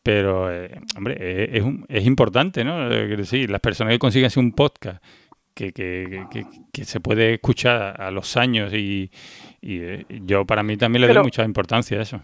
pero, 0.03 0.53
eh, 0.53 0.71
hombre, 0.97 1.17
eh, 1.19 1.51
es, 1.53 1.65
es, 1.89 2.07
importante, 2.07 2.65
¿no? 2.65 2.89
Quiero 2.89 3.17
decir, 3.17 3.49
las 3.51 3.61
personas 3.61 3.93
que 3.93 3.99
consiguen 3.99 4.27
hacer 4.27 4.43
un 4.43 4.53
podcast 4.53 5.03
que, 5.55 5.73
que, 5.73 6.27
que, 6.73 6.85
se 6.85 7.01
puede 7.01 7.35
escuchar 7.35 8.01
a 8.01 8.11
los 8.11 8.37
años 8.37 8.73
y, 8.73 9.11
yo 9.63 10.45
para 10.45 10.63
mí 10.63 10.77
también 10.77 11.03
le 11.03 11.13
doy 11.13 11.23
mucha 11.23 11.45
importancia 11.45 11.99
a 11.99 12.03
eso. 12.03 12.23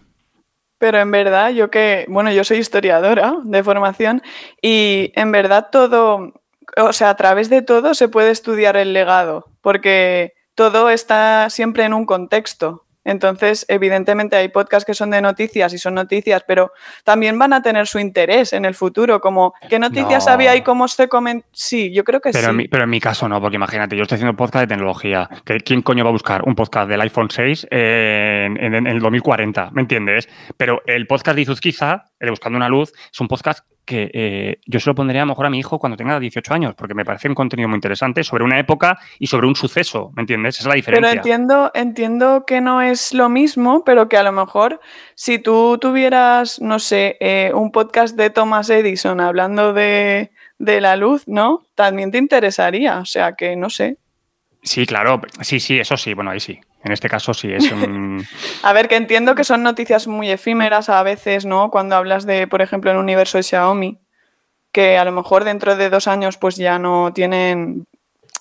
Pero 0.78 0.98
en 0.98 1.10
verdad, 1.10 1.50
yo 1.50 1.70
que, 1.70 2.06
bueno, 2.08 2.30
yo 2.32 2.44
soy 2.44 2.58
historiadora 2.58 3.34
de 3.44 3.62
formación 3.64 4.22
y 4.62 5.12
en 5.16 5.32
verdad 5.32 5.68
todo, 5.70 6.32
o 6.76 6.92
sea, 6.92 7.10
a 7.10 7.16
través 7.16 7.50
de 7.50 7.62
todo 7.62 7.94
se 7.94 8.08
puede 8.08 8.30
estudiar 8.30 8.76
el 8.76 8.92
legado, 8.92 9.46
porque 9.60 10.34
todo 10.54 10.90
está 10.90 11.50
siempre 11.50 11.84
en 11.84 11.94
un 11.94 12.06
contexto. 12.06 12.87
Entonces, 13.08 13.64
evidentemente 13.68 14.36
hay 14.36 14.48
podcasts 14.48 14.84
que 14.84 14.92
son 14.92 15.08
de 15.08 15.22
noticias 15.22 15.72
y 15.72 15.78
son 15.78 15.94
noticias, 15.94 16.44
pero 16.46 16.72
también 17.04 17.38
van 17.38 17.54
a 17.54 17.62
tener 17.62 17.86
su 17.86 17.98
interés 17.98 18.52
en 18.52 18.66
el 18.66 18.74
futuro, 18.74 19.18
como 19.18 19.54
qué 19.70 19.78
noticias 19.78 20.28
había 20.28 20.54
y 20.54 20.60
cómo 20.60 20.86
se 20.88 21.08
comen. 21.08 21.42
Sí, 21.50 21.90
yo 21.90 22.04
creo 22.04 22.20
que 22.20 22.32
pero 22.32 22.44
sí. 22.44 22.50
En 22.50 22.56
mi, 22.56 22.68
pero 22.68 22.84
en 22.84 22.90
mi 22.90 23.00
caso 23.00 23.26
no, 23.26 23.40
porque 23.40 23.56
imagínate, 23.56 23.96
yo 23.96 24.02
estoy 24.02 24.16
haciendo 24.16 24.36
podcast 24.36 24.64
de 24.64 24.74
tecnología. 24.74 25.26
¿Quién 25.64 25.80
coño 25.80 26.04
va 26.04 26.10
a 26.10 26.12
buscar 26.12 26.42
un 26.44 26.54
podcast 26.54 26.90
del 26.90 27.00
iPhone 27.00 27.30
6 27.30 27.68
en, 27.70 28.62
en, 28.62 28.74
en 28.74 28.86
el 28.86 29.00
2040? 29.00 29.70
¿Me 29.72 29.80
entiendes? 29.80 30.28
Pero 30.58 30.82
el 30.84 31.06
podcast 31.06 31.36
de 31.36 31.42
Izuzquiza, 31.42 32.04
el 32.20 32.28
Buscando 32.28 32.58
una 32.58 32.68
Luz, 32.68 32.92
es 33.10 33.20
un 33.20 33.28
podcast 33.28 33.64
que 33.88 34.10
eh, 34.12 34.60
yo 34.66 34.80
se 34.80 34.90
lo 34.90 34.94
pondría 34.94 35.22
a 35.22 35.24
lo 35.24 35.30
mejor 35.30 35.46
a 35.46 35.50
mi 35.50 35.58
hijo 35.58 35.78
cuando 35.78 35.96
tenga 35.96 36.20
18 36.20 36.52
años, 36.52 36.74
porque 36.74 36.92
me 36.92 37.06
parece 37.06 37.26
un 37.26 37.34
contenido 37.34 37.70
muy 37.70 37.76
interesante 37.76 38.22
sobre 38.22 38.44
una 38.44 38.58
época 38.58 38.98
y 39.18 39.28
sobre 39.28 39.46
un 39.46 39.56
suceso, 39.56 40.12
¿me 40.14 40.20
entiendes? 40.20 40.56
Esa 40.56 40.64
es 40.64 40.66
la 40.68 40.74
diferencia. 40.74 41.08
Pero 41.08 41.16
entiendo, 41.18 41.70
entiendo 41.72 42.44
que 42.46 42.60
no 42.60 42.82
es 42.82 43.14
lo 43.14 43.30
mismo, 43.30 43.84
pero 43.84 44.06
que 44.10 44.18
a 44.18 44.22
lo 44.22 44.32
mejor 44.32 44.78
si 45.14 45.38
tú 45.38 45.78
tuvieras, 45.80 46.60
no 46.60 46.78
sé, 46.78 47.16
eh, 47.20 47.50
un 47.54 47.72
podcast 47.72 48.14
de 48.14 48.28
Thomas 48.28 48.68
Edison 48.68 49.22
hablando 49.22 49.72
de, 49.72 50.32
de 50.58 50.80
la 50.82 50.96
luz, 50.96 51.26
¿no? 51.26 51.62
También 51.74 52.10
te 52.10 52.18
interesaría, 52.18 52.98
o 52.98 53.06
sea 53.06 53.36
que 53.36 53.56
no 53.56 53.70
sé. 53.70 53.96
Sí, 54.62 54.86
claro, 54.86 55.20
sí, 55.40 55.60
sí, 55.60 55.78
eso 55.78 55.96
sí, 55.96 56.14
bueno, 56.14 56.30
ahí 56.30 56.40
sí. 56.40 56.60
En 56.84 56.92
este 56.92 57.08
caso 57.08 57.34
sí 57.34 57.50
es 57.52 57.70
un... 57.72 58.24
a 58.62 58.72
ver, 58.72 58.88
que 58.88 58.96
entiendo 58.96 59.34
que 59.34 59.44
son 59.44 59.62
noticias 59.62 60.06
muy 60.06 60.30
efímeras 60.30 60.88
a 60.88 61.02
veces, 61.02 61.44
¿no? 61.44 61.70
Cuando 61.70 61.96
hablas 61.96 62.26
de, 62.26 62.46
por 62.46 62.62
ejemplo, 62.62 62.90
el 62.90 62.96
universo 62.96 63.38
de 63.38 63.42
Xiaomi, 63.42 63.98
que 64.72 64.96
a 64.96 65.04
lo 65.04 65.12
mejor 65.12 65.44
dentro 65.44 65.76
de 65.76 65.90
dos 65.90 66.06
años 66.06 66.36
pues 66.38 66.56
ya 66.56 66.78
no 66.78 67.12
tienen 67.12 67.84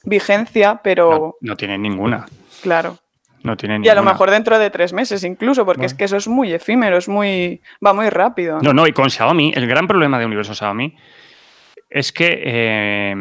vigencia, 0.03 0.81
pero... 0.83 1.37
No, 1.41 1.51
no 1.51 1.57
tienen 1.57 1.81
ninguna. 1.81 2.27
Claro. 2.61 2.99
No 3.43 3.55
tienen 3.55 3.85
y 3.85 3.89
a 3.89 3.95
lo 3.95 4.03
mejor 4.03 4.29
dentro 4.29 4.59
de 4.59 4.69
tres 4.69 4.93
meses 4.93 5.23
incluso, 5.23 5.65
porque 5.65 5.81
bueno. 5.81 5.87
es 5.87 5.93
que 5.93 6.03
eso 6.05 6.17
es 6.17 6.27
muy 6.27 6.53
efímero, 6.53 6.97
es 6.97 7.07
muy... 7.07 7.61
va 7.85 7.93
muy 7.93 8.09
rápido. 8.09 8.59
No, 8.61 8.73
no, 8.73 8.87
y 8.87 8.91
con 8.91 9.09
Xiaomi, 9.09 9.53
el 9.55 9.67
gran 9.67 9.87
problema 9.87 10.19
de 10.19 10.25
Universo 10.25 10.53
Xiaomi 10.53 10.95
es 11.89 12.11
que 12.11 12.41
eh, 12.43 13.15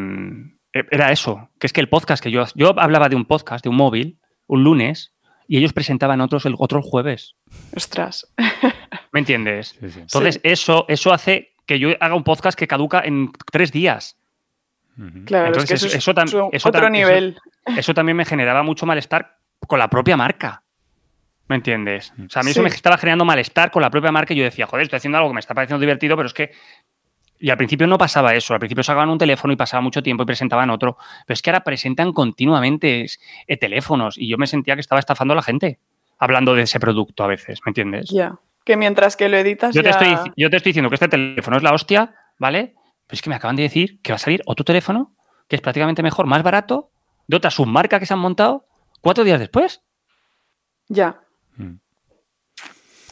era 0.91 1.13
eso, 1.13 1.51
que 1.59 1.67
es 1.67 1.73
que 1.73 1.81
el 1.81 1.89
podcast 1.89 2.23
que 2.23 2.31
yo... 2.31 2.45
Yo 2.55 2.79
hablaba 2.79 3.09
de 3.09 3.17
un 3.17 3.25
podcast, 3.25 3.63
de 3.65 3.69
un 3.69 3.77
móvil, 3.77 4.19
un 4.47 4.65
lunes 4.65 5.15
y 5.49 5.59
ellos 5.59 5.73
presentaban 5.73 6.21
otros 6.21 6.47
el 6.47 6.55
otro 6.59 6.83
jueves. 6.83 7.35
Ostras. 7.75 8.33
¿Me 9.13 9.21
entiendes? 9.21 9.77
Sí, 9.81 9.91
sí. 9.91 10.01
Entonces, 10.01 10.35
sí. 10.35 10.41
Eso, 10.43 10.85
eso 10.89 11.13
hace 11.13 11.55
que 11.67 11.79
yo 11.79 11.91
haga 12.01 12.15
un 12.15 12.25
podcast 12.25 12.59
que 12.59 12.67
caduca 12.67 13.01
en 13.05 13.31
tres 13.53 13.73
días. 13.73 14.19
Claro, 15.27 15.49
Entonces, 15.49 15.71
es 15.71 15.93
que 15.93 15.99
eso, 15.99 16.11
eso, 16.13 16.23
eso, 16.23 16.49
eso 16.53 16.69
otro 16.69 16.89
nivel. 16.89 17.37
Eso, 17.77 17.93
también 17.93 18.17
me 18.17 18.25
generaba 18.25 18.63
mucho 18.63 18.87
malestar 18.87 19.39
con 19.67 19.79
la 19.79 19.91
propia 19.91 20.17
marca. 20.17 20.63
¿Me 21.49 21.57
entiendes? 21.57 22.13
O 22.25 22.29
sea, 22.31 22.41
a 22.41 22.43
mí 22.43 22.51
eso 22.51 22.63
me 22.63 22.69
estaba 22.69 22.97
generando 22.97 23.25
malestar 23.25 23.71
con 23.71 23.83
la 23.83 23.91
propia 23.91 24.11
marca 24.11 24.33
y 24.33 24.39
yo 24.39 24.45
decía, 24.45 24.67
joder, 24.67 24.85
estoy 24.85 24.97
haciendo 24.97 25.19
algo 25.19 25.31
que 25.31 25.35
me 25.35 25.41
está 25.41 25.55
pareciendo 25.55 25.81
divertido, 25.81 26.17
pero 26.17 26.27
es 26.27 26.35
que 26.35 26.51
y 27.39 27.51
al 27.51 27.57
principio 27.57 27.87
no 27.87 27.99
pasaba 27.99 28.35
eso, 28.35 28.55
al 28.55 28.61
principio 28.61 28.83
sacaban 28.83 29.09
un 29.09 29.19
teléfono 29.19 29.53
y 29.53 29.57
pasaba 29.57 29.81
mucho 29.81 30.03
tiempo 30.03 30.23
y 30.23 30.27
presentaban 30.27 30.71
otro, 30.71 30.97
pero 31.27 31.35
es 31.35 31.43
que 31.43 31.51
ahora 31.51 31.65
presentan 31.65 32.13
continuamente 32.13 33.07
eh, 33.47 33.57
teléfonos 33.57 34.17
y 34.19 34.29
yo 34.29 34.39
me 34.39 34.47
sentía 34.47 34.75
que 34.75 34.81
estaba 34.81 34.99
estafando 34.99 35.33
a 35.33 35.37
la 35.37 35.43
gente 35.43 35.79
hablando 36.19 36.55
de 36.55 36.63
ese 36.63 36.81
producto 36.81 37.25
a 37.25 37.27
veces, 37.27 37.61
¿me 37.67 37.71
entiendes? 37.71 38.09
Ya, 38.09 38.15
yeah. 38.15 38.39
que 38.65 38.77
mientras 38.77 39.17
que 39.17 39.29
lo 39.29 39.37
editas 39.37 39.75
yo, 39.75 39.83
ya... 39.83 39.99
te 39.99 40.05
estoy, 40.13 40.33
yo 40.37 40.51
te 40.51 40.57
estoy 40.57 40.71
diciendo 40.71 40.89
que 40.89 40.97
este 40.97 41.09
teléfono 41.09 41.57
es 41.57 41.63
la 41.63 41.73
hostia, 41.73 42.15
¿vale? 42.39 42.75
Pero 43.07 43.17
es 43.17 43.23
que 43.23 43.31
me 43.31 43.37
acaban 43.37 43.57
de 43.57 43.63
decir 43.63 44.01
que 44.03 44.13
va 44.13 44.17
a 44.17 44.19
salir 44.19 44.43
otro 44.47 44.65
teléfono 44.65 45.13
que 45.49 45.57
es 45.57 45.63
prácticamente 45.63 46.03
mejor, 46.03 46.27
más 46.27 46.43
barato, 46.43 46.91
de 47.27 47.37
otra 47.37 47.51
submarca 47.51 48.01
que 48.01 48.07
se 48.07 48.15
han 48.15 48.21
montado 48.21 48.67
cuatro 49.01 49.25
días 49.25 49.39
después. 49.39 49.83
Ya. 50.89 51.21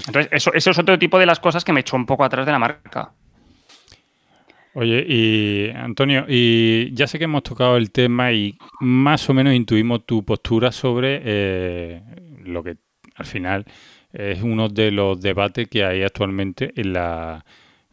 Entonces, 0.07 0.29
eso, 0.33 0.53
eso 0.53 0.71
es 0.71 0.79
otro 0.79 0.99
tipo 0.99 1.19
de 1.19 1.27
las 1.27 1.41
cosas 1.41 1.65
que 1.65 1.73
me 1.73 1.81
echó 1.81 1.97
un 1.97 2.07
poco 2.07 2.25
atrás 2.25 2.45
de 2.45 2.53
la 2.53 2.59
marca. 2.59 3.13
Oye, 4.77 5.07
y 5.09 5.71
Antonio, 5.71 6.25
y 6.29 6.93
ya 6.95 7.07
sé 7.07 7.19
que 7.19 7.25
hemos 7.25 7.45
tocado 7.45 7.77
el 7.77 7.93
tema 7.93 8.33
y 8.33 8.59
más 8.81 9.29
o 9.31 9.35
menos 9.35 9.55
intuimos 9.55 10.05
tu 10.05 10.25
postura 10.25 10.73
sobre 10.73 11.21
eh, 11.25 12.03
lo 12.45 12.65
que 12.65 12.77
al 13.15 13.25
final 13.25 13.65
es 14.13 14.43
uno 14.43 14.69
de 14.69 14.91
los 14.91 15.21
debates 15.21 15.69
que 15.69 15.85
hay 15.85 16.03
actualmente 16.03 16.73
en 16.75 16.93
la 16.93 17.45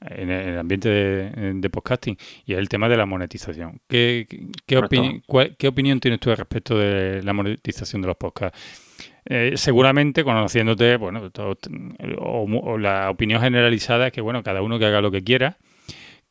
en 0.03 0.31
el 0.31 0.57
ambiente 0.57 0.89
de, 0.89 1.53
de 1.53 1.69
podcasting 1.69 2.17
y 2.47 2.53
es 2.53 2.59
el 2.59 2.67
tema 2.67 2.89
de 2.89 2.97
la 2.97 3.05
monetización. 3.05 3.79
¿Qué, 3.87 4.25
qué, 4.65 4.77
opini 4.77 5.21
cuál, 5.27 5.55
¿Qué, 5.57 5.67
opinión 5.67 5.99
tienes 5.99 6.19
tú 6.19 6.33
respecto 6.33 6.75
de 6.79 7.21
la 7.21 7.33
monetización 7.33 8.01
de 8.01 8.07
los 8.07 8.17
podcasts? 8.17 8.57
Eh, 9.25 9.53
seguramente 9.55 10.23
conociéndote, 10.23 10.97
bueno, 10.97 11.29
todo, 11.29 11.55
o, 12.17 12.43
o 12.45 12.77
la 12.79 13.11
opinión 13.11 13.39
generalizada 13.39 14.07
es 14.07 14.13
que, 14.13 14.21
bueno, 14.21 14.41
cada 14.41 14.63
uno 14.63 14.79
que 14.79 14.85
haga 14.85 15.01
lo 15.01 15.11
que 15.11 15.23
quiera, 15.23 15.59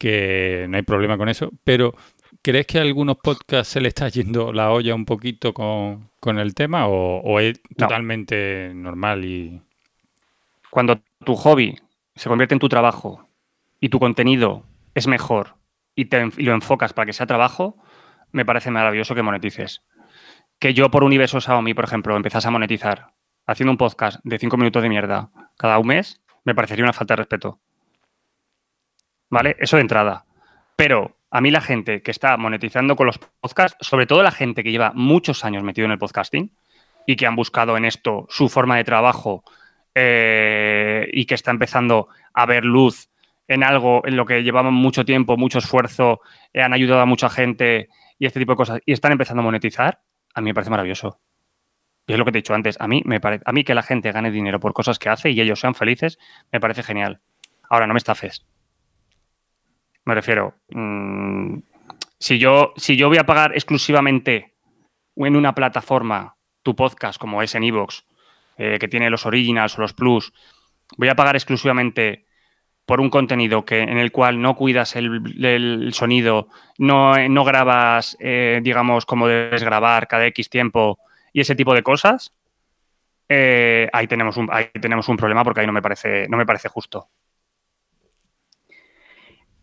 que 0.01 0.65
no 0.71 0.79
hay 0.79 0.83
problema 0.83 1.19
con 1.19 1.29
eso, 1.29 1.53
pero 1.63 1.95
¿crees 2.41 2.67
que 2.67 2.79
a 2.79 2.83
algunos 2.83 3.19
podcasts 3.19 3.75
se 3.75 3.83
le 3.83 3.89
está 3.89 4.09
yendo 4.09 4.51
la 4.51 4.73
olla 4.73 4.95
un 4.95 5.05
poquito 5.05 5.53
con, 5.53 6.09
con 6.21 6.39
el 6.39 6.55
tema 6.55 6.89
o, 6.89 7.21
o 7.21 7.39
es 7.39 7.61
no. 7.77 7.87
totalmente 7.87 8.73
normal 8.75 9.25
y... 9.25 9.61
Cuando 10.71 11.01
tu 11.25 11.35
hobby 11.37 11.77
se 12.15 12.29
convierte 12.29 12.55
en 12.55 12.61
tu 12.61 12.69
trabajo 12.69 13.29
y 13.79 13.91
tu 13.91 13.99
contenido 13.99 14.65
es 14.95 15.07
mejor 15.07 15.57
y, 15.95 16.07
te, 16.07 16.31
y 16.39 16.45
lo 16.45 16.55
enfocas 16.55 16.95
para 16.95 17.07
que 17.07 17.13
sea 17.13 17.27
trabajo, 17.27 17.77
me 18.33 18.47
parece 18.47 18.71
maravilloso 18.71 19.15
que 19.15 19.23
monetices. 19.23 19.83
Que 20.59 20.73
yo 20.73 20.91
por 20.91 21.05
Universo 21.05 21.41
Xiaomi, 21.41 21.75
por 21.75 21.85
ejemplo, 21.85 22.17
empezase 22.17 22.49
a 22.49 22.53
monetizar 22.53 23.13
haciendo 23.47 23.73
un 23.73 23.79
podcast 23.79 24.21
de 24.23 24.39
5 24.39 24.57
minutos 24.57 24.83
de 24.83 24.89
mierda 24.89 25.31
cada 25.59 25.79
un 25.79 25.89
mes, 25.89 26.23
me 26.45 26.55
parecería 26.55 26.85
una 26.85 26.93
falta 26.93 27.15
de 27.15 27.19
respeto. 27.19 27.59
¿Vale? 29.31 29.57
Eso 29.59 29.77
de 29.77 29.83
entrada. 29.83 30.25
Pero 30.77 31.17
a 31.31 31.41
mí 31.41 31.51
la 31.51 31.61
gente 31.61 32.03
que 32.03 32.11
está 32.11 32.37
monetizando 32.37 32.97
con 32.97 33.07
los 33.07 33.19
podcasts, 33.19 33.77
sobre 33.81 34.07
todo 34.07 34.23
la 34.23 34.33
gente 34.33 34.65
que 34.65 34.73
lleva 34.73 34.93
muchos 34.95 35.45
años 35.45 35.63
metido 35.63 35.87
en 35.87 35.93
el 35.93 35.99
podcasting 35.99 36.53
y 37.07 37.17
que 37.17 37.27
han 37.27 37.37
buscado 37.37 37.77
en 37.77 37.85
esto 37.85 38.27
su 38.29 38.49
forma 38.49 38.77
de 38.77 38.85
trabajo 38.85 39.45
eh, 39.95 41.09
y 41.13 41.27
que 41.27 41.35
está 41.35 41.51
empezando 41.51 42.09
a 42.35 42.47
ver 42.47 42.65
luz 42.65 43.09
en 43.49 43.65
algo 43.65 44.07
en 44.07 44.17
lo 44.17 44.27
que 44.27 44.43
llevaban 44.43 44.75
mucho 44.75 45.05
tiempo, 45.05 45.37
mucho 45.37 45.59
esfuerzo, 45.59 46.21
eh, 46.53 46.63
han 46.63 46.73
ayudado 46.73 47.01
a 47.01 47.07
mucha 47.07 47.29
gente 47.29 47.89
y 48.19 48.27
este 48.27 48.39
tipo 48.39 48.53
de 48.53 48.57
cosas, 48.57 48.81
y 48.85 48.93
están 48.93 49.13
empezando 49.13 49.41
a 49.41 49.45
monetizar, 49.45 50.03
a 50.35 50.41
mí 50.41 50.51
me 50.51 50.55
parece 50.55 50.71
maravilloso. 50.71 51.21
Y 52.07 52.13
es 52.13 52.19
lo 52.19 52.25
que 52.25 52.33
te 52.33 52.39
he 52.39 52.43
dicho 52.43 52.55
antes, 52.55 52.77
a 52.81 52.87
mí, 52.87 53.03
me 53.05 53.19
parece, 53.19 53.43
a 53.47 53.53
mí 53.53 53.65
que 53.65 53.75
la 53.75 53.83
gente 53.83 54.13
gane 54.13 54.31
dinero 54.31 54.61
por 54.61 54.73
cosas 54.73 54.99
que 54.99 55.09
hace 55.09 55.31
y 55.31 55.41
ellos 55.41 55.59
sean 55.59 55.75
felices, 55.75 56.19
me 56.53 56.61
parece 56.61 56.83
genial. 56.83 57.21
Ahora, 57.69 57.87
no 57.87 57.95
me 57.95 57.99
estafes. 57.99 58.47
Me 60.05 60.15
refiero, 60.15 60.55
mmm, 60.71 61.59
si, 62.19 62.39
yo, 62.39 62.73
si 62.77 62.97
yo 62.97 63.09
voy 63.09 63.19
a 63.19 63.27
pagar 63.27 63.53
exclusivamente 63.55 64.55
en 65.17 65.37
una 65.37 65.55
plataforma 65.55 66.37
tu 66.63 66.77
podcast, 66.77 67.21
como 67.21 67.43
es 67.43 67.55
en 67.55 67.65
Evox, 67.65 68.05
eh, 68.57 68.79
que 68.79 68.89
tiene 68.89 69.11
los 69.11 69.27
originals 69.27 69.79
o 69.79 69.83
los 69.83 69.95
plus, 69.95 70.33
voy 70.97 71.09
a 71.09 71.15
pagar 71.15 71.37
exclusivamente 71.37 72.27
por 72.85 73.01
un 73.01 73.09
contenido 73.09 73.65
que, 73.65 73.81
en 73.81 73.99
el 73.99 74.11
cual 74.11 74.43
no 74.43 74.57
cuidas 74.57 74.97
el, 74.97 75.45
el 75.45 75.93
sonido, 75.95 76.49
no, 76.77 77.17
no 77.29 77.45
grabas, 77.45 78.17
eh, 78.21 78.61
digamos, 78.63 79.07
como 79.07 79.29
debes 79.29 79.63
grabar 79.63 80.09
cada 80.09 80.27
X 80.27 80.51
tiempo 80.51 80.99
y 81.33 81.41
ese 81.41 81.55
tipo 81.55 81.73
de 81.73 81.83
cosas, 81.83 82.35
eh, 83.29 83.89
ahí, 83.93 84.09
tenemos 84.09 84.37
un, 84.37 84.49
ahí 84.51 84.71
tenemos 84.81 85.09
un 85.09 85.17
problema 85.17 85.45
porque 85.45 85.61
ahí 85.61 85.67
no 85.67 85.73
me 85.73 85.83
parece, 85.83 86.27
no 86.29 86.37
me 86.37 86.45
parece 86.45 86.69
justo. 86.69 87.09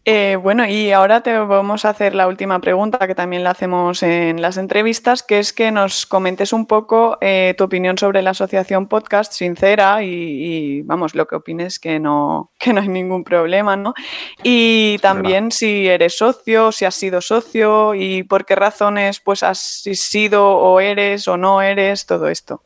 Eh, 0.09 0.37
bueno, 0.37 0.65
y 0.65 0.93
ahora 0.93 1.19
te 1.19 1.37
vamos 1.37 1.83
a 1.83 1.89
hacer 1.89 2.15
la 2.15 2.29
última 2.29 2.61
pregunta 2.61 3.07
que 3.07 3.13
también 3.13 3.43
la 3.43 3.49
hacemos 3.49 4.03
en 4.03 4.41
las 4.41 4.55
entrevistas, 4.55 5.21
que 5.21 5.37
es 5.37 5.51
que 5.51 5.69
nos 5.69 6.05
comentes 6.05 6.53
un 6.53 6.65
poco 6.65 7.17
eh, 7.19 7.55
tu 7.57 7.65
opinión 7.65 7.97
sobre 7.97 8.21
la 8.21 8.29
asociación 8.29 8.87
podcast, 8.87 9.33
sincera 9.33 10.01
y, 10.03 10.07
y, 10.07 10.81
vamos, 10.83 11.13
lo 11.13 11.27
que 11.27 11.35
opines 11.35 11.77
que 11.77 11.99
no, 11.99 12.53
que 12.57 12.71
no 12.71 12.79
hay 12.79 12.87
ningún 12.87 13.25
problema, 13.25 13.75
¿no? 13.75 13.95
Y 14.43 14.97
también 14.99 15.51
si 15.51 15.89
eres 15.89 16.17
socio, 16.17 16.71
si 16.71 16.85
has 16.85 16.95
sido 16.95 17.19
socio 17.19 17.93
y 17.93 18.23
por 18.23 18.45
qué 18.45 18.55
razones 18.55 19.19
pues 19.19 19.43
has 19.43 19.59
sido 19.59 20.47
o 20.55 20.79
eres 20.79 21.27
o 21.27 21.35
no 21.35 21.61
eres, 21.61 22.05
todo 22.05 22.29
esto. 22.29 22.63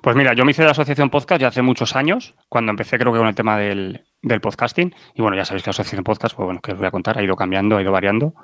Pues 0.00 0.16
mira, 0.16 0.34
yo 0.34 0.44
me 0.44 0.50
hice 0.50 0.62
de 0.62 0.66
la 0.66 0.72
asociación 0.72 1.10
podcast 1.10 1.40
ya 1.40 1.48
hace 1.48 1.62
muchos 1.62 1.96
años, 1.96 2.34
cuando 2.48 2.70
empecé 2.70 2.98
creo 2.98 3.12
que 3.12 3.18
con 3.18 3.28
el 3.28 3.34
tema 3.34 3.56
del, 3.58 4.04
del 4.22 4.40
podcasting. 4.40 4.94
Y 5.14 5.22
bueno, 5.22 5.36
ya 5.36 5.44
sabéis 5.44 5.64
que 5.64 5.68
la 5.68 5.72
asociación 5.72 6.04
podcast, 6.04 6.34
pues 6.34 6.44
bueno, 6.44 6.60
que 6.60 6.72
os 6.72 6.78
voy 6.78 6.86
a 6.86 6.90
contar, 6.90 7.18
ha 7.18 7.22
ido 7.22 7.36
cambiando, 7.36 7.76
ha 7.76 7.82
ido 7.82 7.92
variando. 7.92 8.34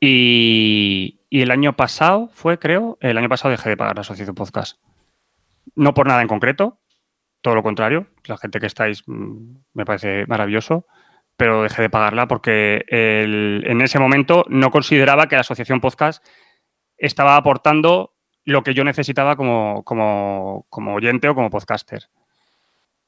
Y, 0.00 1.20
y, 1.30 1.40
el 1.40 1.50
año 1.50 1.74
pasado 1.74 2.28
fue, 2.32 2.58
creo, 2.58 2.98
el 3.00 3.16
año 3.16 3.28
pasado 3.28 3.50
dejé 3.50 3.70
de 3.70 3.76
pagar 3.76 3.96
la 3.96 4.02
asociación 4.02 4.34
podcast. 4.34 4.78
No 5.74 5.94
por 5.94 6.06
nada 6.06 6.22
en 6.22 6.28
concreto, 6.28 6.80
todo 7.40 7.54
lo 7.54 7.62
contrario, 7.62 8.08
la 8.24 8.36
gente 8.36 8.60
que 8.60 8.66
estáis 8.66 9.04
mm, 9.06 9.56
me 9.74 9.84
parece 9.84 10.26
maravilloso, 10.26 10.86
pero 11.36 11.62
dejé 11.62 11.82
de 11.82 11.90
pagarla 11.90 12.26
porque 12.26 12.84
en 12.88 13.80
ese 13.80 13.98
momento 13.98 14.44
no 14.48 14.70
consideraba 14.70 15.28
que 15.28 15.36
la 15.36 15.42
asociación 15.42 15.80
podcast 15.80 16.26
estaba 16.96 17.36
aportando 17.36 18.15
lo 18.46 18.62
que 18.62 18.74
yo 18.74 18.84
necesitaba 18.84 19.36
como, 19.36 19.82
como, 19.82 20.66
como 20.70 20.94
oyente 20.94 21.28
o 21.28 21.34
como 21.34 21.50
podcaster. 21.50 22.08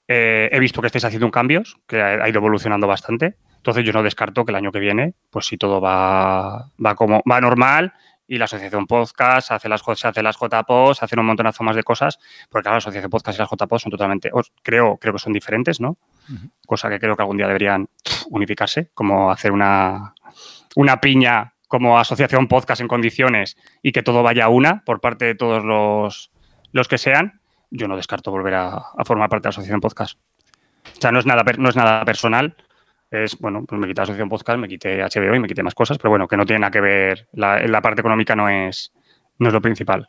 Eh, 0.09 0.49
he 0.53 0.59
visto 0.59 0.81
que 0.81 0.89
estáis 0.89 1.05
haciendo 1.05 1.31
cambios, 1.31 1.79
que 1.87 2.03
ha, 2.03 2.29
ido 2.29 2.39
evolucionando 2.39 2.87
bastante. 2.87 3.37
Entonces 3.57 3.85
yo 3.85 3.93
no 3.93 4.03
descarto 4.03 4.45
que 4.45 4.51
el 4.53 4.57
año 4.57 4.73
que 4.73 4.81
viene, 4.81 5.15
pues 5.31 5.47
si 5.47 5.57
todo 5.57 5.81
va, 5.81 6.71
va 6.85 6.95
como 6.97 7.23
va 7.31 7.41
normal 7.41 7.93
y 8.27 8.37
la 8.37 8.47
asociación 8.47 8.87
podcast 8.87 9.53
hace 9.53 9.69
las 9.69 9.83
se 9.95 10.09
hace 10.09 10.23
las 10.23 10.37
JPOS, 10.37 11.03
hacen 11.03 11.19
un 11.21 11.27
montonazo 11.27 11.63
más 11.63 11.77
de 11.77 11.83
cosas, 11.83 12.19
porque 12.51 12.65
claro, 12.65 12.75
la 12.75 12.79
asociación 12.79 13.11
podcast 13.11 13.39
y 13.39 13.43
las 13.43 13.51
JPOS 13.51 13.83
son 13.83 13.91
totalmente, 13.91 14.31
creo, 14.63 14.97
creo 14.99 15.13
que 15.13 15.19
son 15.19 15.33
diferentes, 15.33 15.81
¿no? 15.81 15.97
Cosa 16.67 16.91
que 16.91 16.99
creo 16.99 17.17
que 17.17 17.23
algún 17.23 17.37
día 17.37 17.47
deberían 17.47 17.89
unificarse, 18.29 18.91
como 18.93 19.31
hacer 19.31 19.53
una, 19.53 20.15
una 20.77 21.01
piña 21.01 21.55
como 21.69 21.99
asociación 21.99 22.49
podcast 22.49 22.81
en 22.81 22.89
condiciones 22.89 23.57
y 23.83 23.93
que 23.93 24.03
todo 24.03 24.23
vaya 24.23 24.47
a 24.47 24.49
una 24.49 24.83
por 24.85 25.01
parte 25.01 25.27
de 25.27 25.35
todos 25.35 25.65
los, 25.65 26.33
los 26.73 26.89
que 26.89 26.99
sean 26.99 27.41
yo 27.71 27.89
no 27.89 27.97
descarto 27.97 28.31
volver 28.31 28.55
a, 28.55 28.83
formar 29.05 29.29
parte 29.29 29.45
de 29.45 29.47
la 29.49 29.51
asociación 29.51 29.81
podcast. 29.81 30.19
O 30.97 31.01
sea, 31.01 31.13
no 31.13 31.19
es 31.19 31.27
nada, 31.27 31.45
no 31.59 31.69
es 31.69 31.77
nada 31.77 32.05
personal. 32.05 32.57
Es, 33.11 33.39
bueno, 33.39 33.65
pues 33.67 33.81
me 33.81 33.87
quité 33.87 34.01
la 34.01 34.05
asociación 34.05 34.29
podcast, 34.29 34.59
me 34.59 34.69
quité 34.69 35.03
HBO 35.03 35.35
y 35.35 35.41
me 35.41 35.49
quité 35.49 35.63
más 35.63 35.75
cosas, 35.75 35.99
pero 35.99 36.11
bueno, 36.11 36.29
que 36.29 36.37
no 36.37 36.47
tiene 36.47 36.61
nada 36.61 36.71
que 36.71 36.81
ver. 36.81 37.29
La, 37.33 37.61
la 37.67 37.81
parte 37.81 38.01
económica 38.01 38.35
no 38.35 38.49
es, 38.49 38.93
no 39.39 39.49
es 39.49 39.55
lo 39.55 39.61
principal. 39.61 40.09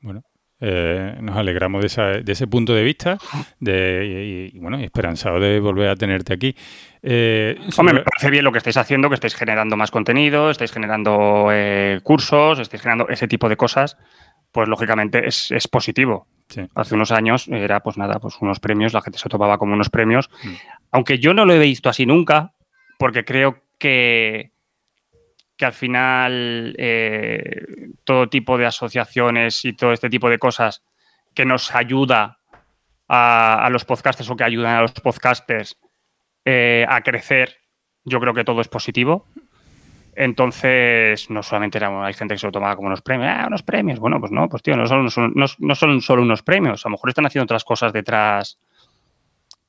Bueno, 0.00 0.22
eh, 0.60 1.16
nos 1.20 1.36
alegramos 1.36 1.82
de, 1.82 2.22
de, 2.22 2.32
ese 2.32 2.46
punto 2.46 2.74
de 2.74 2.84
vista 2.84 3.18
de, 3.60 4.50
y, 4.52 4.58
bueno, 4.58 4.78
esperanzado 4.78 5.40
de 5.40 5.60
volver 5.60 5.88
a 5.88 5.96
tenerte 5.96 6.32
aquí. 6.32 6.54
Eh, 7.02 7.56
Hombre, 7.76 7.94
me 7.94 8.02
parece 8.02 8.30
bien 8.30 8.44
lo 8.44 8.52
que 8.52 8.58
estáis 8.58 8.76
haciendo, 8.76 9.08
que 9.08 9.16
estáis 9.16 9.34
generando 9.34 9.76
más 9.76 9.90
contenido, 9.90 10.50
estáis 10.50 10.72
generando 10.72 11.48
eh, 11.52 12.00
cursos, 12.02 12.58
estáis 12.58 12.82
generando 12.82 13.08
ese 13.08 13.28
tipo 13.28 13.48
de 13.48 13.56
cosas 13.56 13.96
pues 14.54 14.68
lógicamente 14.68 15.26
es, 15.26 15.68
positivo. 15.68 16.28
Hace 16.76 16.94
unos 16.94 17.10
años 17.10 17.48
era 17.48 17.80
pues 17.80 17.98
nada, 17.98 18.20
pues 18.20 18.36
unos 18.40 18.60
premios, 18.60 18.92
la 18.92 19.02
gente 19.02 19.18
se 19.18 19.28
topaba 19.28 19.58
como 19.58 19.74
unos 19.74 19.90
premios, 19.90 20.30
mm. 20.44 20.52
aunque 20.92 21.18
yo 21.18 21.34
no 21.34 21.44
lo 21.44 21.54
he 21.54 21.58
visto 21.58 21.88
así 21.88 22.06
nunca, 22.06 22.52
porque 22.96 23.24
creo 23.24 23.64
que, 23.78 24.52
que 25.56 25.64
al 25.64 25.72
final 25.72 26.74
eh, 26.78 27.64
todo 28.04 28.28
tipo 28.28 28.58
de 28.58 28.66
asociaciones 28.66 29.64
y 29.64 29.72
todo 29.72 29.92
este 29.92 30.10
tipo 30.10 30.28
de 30.28 30.38
cosas 30.38 30.82
que 31.34 31.44
nos 31.44 31.74
ayuda 31.74 32.38
a, 33.08 33.68
los 33.70 33.84
podcasters 33.84 34.30
o 34.30 34.36
que 34.36 34.44
ayudan 34.44 34.76
a 34.76 34.82
los 34.82 34.92
podcasters 34.92 35.78
eh, 36.44 36.86
a 36.88 37.00
crecer, 37.02 37.56
yo 38.04 38.20
creo 38.20 38.34
que 38.34 38.44
todo 38.44 38.60
es 38.60 38.68
positivo. 38.68 39.26
Entonces, 40.16 41.28
no 41.30 41.42
solamente 41.42 41.78
era, 41.78 42.04
hay 42.04 42.14
gente 42.14 42.34
que 42.34 42.38
se 42.38 42.46
lo 42.46 42.52
tomaba 42.52 42.76
como 42.76 42.86
unos 42.86 43.02
premios, 43.02 43.32
ah, 43.34 43.44
unos 43.48 43.62
premios. 43.62 43.98
Bueno, 43.98 44.20
pues 44.20 44.30
no, 44.30 44.48
pues 44.48 44.62
tío, 44.62 44.76
no 44.76 44.86
son, 44.86 45.32
no, 45.34 45.74
son 45.74 46.00
solo 46.00 46.22
unos 46.22 46.42
premios, 46.42 46.84
a 46.84 46.88
lo 46.88 46.92
mejor 46.92 47.10
están 47.10 47.26
haciendo 47.26 47.44
otras 47.44 47.64
cosas 47.64 47.92
detrás 47.92 48.58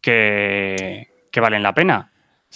que, 0.02 1.08
valen 1.36 1.64
la 1.64 1.74
pena. 1.74 2.12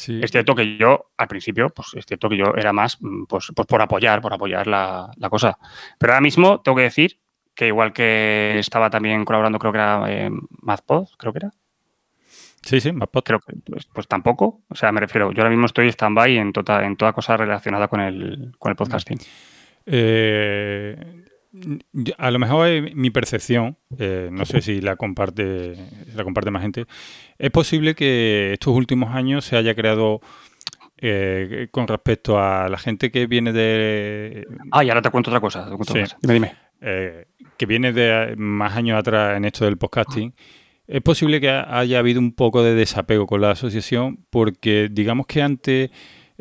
Es 0.08 0.32
cierto 0.32 0.56
que 0.56 0.78
yo, 0.78 1.12
al 1.18 1.28
principio, 1.28 1.70
pues 1.70 1.90
es 1.96 2.06
cierto 2.06 2.30
que 2.30 2.38
yo 2.38 2.54
era 2.56 2.72
más 2.72 2.98
mm, 3.02 3.26
pues, 3.26 3.52
pues 3.56 3.68
por 3.68 3.82
apoyar, 3.82 4.22
por 4.22 4.34
apoyar 4.34 4.68
la, 4.68 5.12
cosa. 5.30 5.58
Pero 5.98 6.14
ahora 6.14 6.22
mismo 6.22 6.62
tengo 6.62 6.78
que 6.78 6.84
decir 6.84 7.20
que 7.54 7.68
igual 7.68 7.92
que 7.92 8.58
estaba 8.60 8.90
también 8.90 9.26
colaborando, 9.26 9.60
creo 9.60 9.72
que 9.74 9.78
era 9.78 10.04
eh, 10.08 10.30
MathPod, 10.62 11.10
creo 11.18 11.34
que 11.34 11.40
era, 11.40 11.52
Sí, 12.62 12.82
sí, 12.82 12.92
Creo 13.24 13.40
que 13.40 13.54
pues, 13.66 13.88
pues, 13.94 14.08
tampoco. 14.08 14.64
O 14.70 14.76
sea, 14.76 14.92
me 14.92 15.00
refiero, 15.00 15.32
yo 15.32 15.42
ahora 15.42 15.50
mismo 15.50 15.66
estoy 15.66 15.88
stand-by 15.88 16.38
en, 16.38 16.52
tota, 16.52 16.86
en 16.86 16.98
toda 16.98 17.14
cosa 17.14 17.38
relacionada 17.38 17.88
con 17.88 18.02
el, 18.02 18.52
con 18.60 18.70
el 18.70 18.76
podcasting. 18.76 19.18
Eh, 19.86 21.26
a 22.18 22.32
lo 22.32 22.40
mejor 22.40 22.94
mi 22.96 23.10
percepción, 23.10 23.78
eh, 23.98 24.30
no 24.32 24.46
sé 24.46 24.62
si 24.62 24.82
la 24.82 24.96
comparte, 24.96 25.76
la 26.16 26.24
comparte 26.24 26.52
más 26.52 26.62
gente, 26.62 26.86
es 27.38 27.52
posible 27.52 27.96
que 27.96 28.54
estos 28.54 28.76
últimos 28.76 29.14
años 29.16 29.46
se 29.46 29.56
haya 29.56 29.74
creado 29.76 30.22
eh, 30.98 31.68
con 31.72 31.88
respecto 31.88 32.40
a 32.40 32.70
la 32.70 32.78
gente 32.78 33.12
que 33.12 33.26
viene 33.28 33.54
de... 33.54 34.48
Ah, 34.72 34.84
y 34.84 34.90
ahora 34.90 35.02
te 35.02 35.10
cuento 35.10 35.32
otra 35.32 35.42
cosa. 35.42 35.70
Dime, 36.22 36.34
dime. 36.34 36.56
que 37.58 37.66
viene 37.66 37.94
de 37.94 38.36
más 38.38 38.76
años 38.76 39.00
atrás 39.00 39.38
en 39.38 39.46
esto 39.46 39.66
del 39.66 39.78
podcasting. 39.78 40.34
Es 40.88 41.02
posible 41.02 41.40
que 41.40 41.50
haya 41.50 42.00
habido 42.00 42.20
un 42.20 42.34
poco 42.34 42.64
de 42.64 42.74
desapego 42.74 43.28
con 43.28 43.42
la 43.42 43.52
asociación 43.52 44.26
porque 44.32 44.90
digamos 44.92 45.28
que 45.28 45.42
antes 45.42 45.92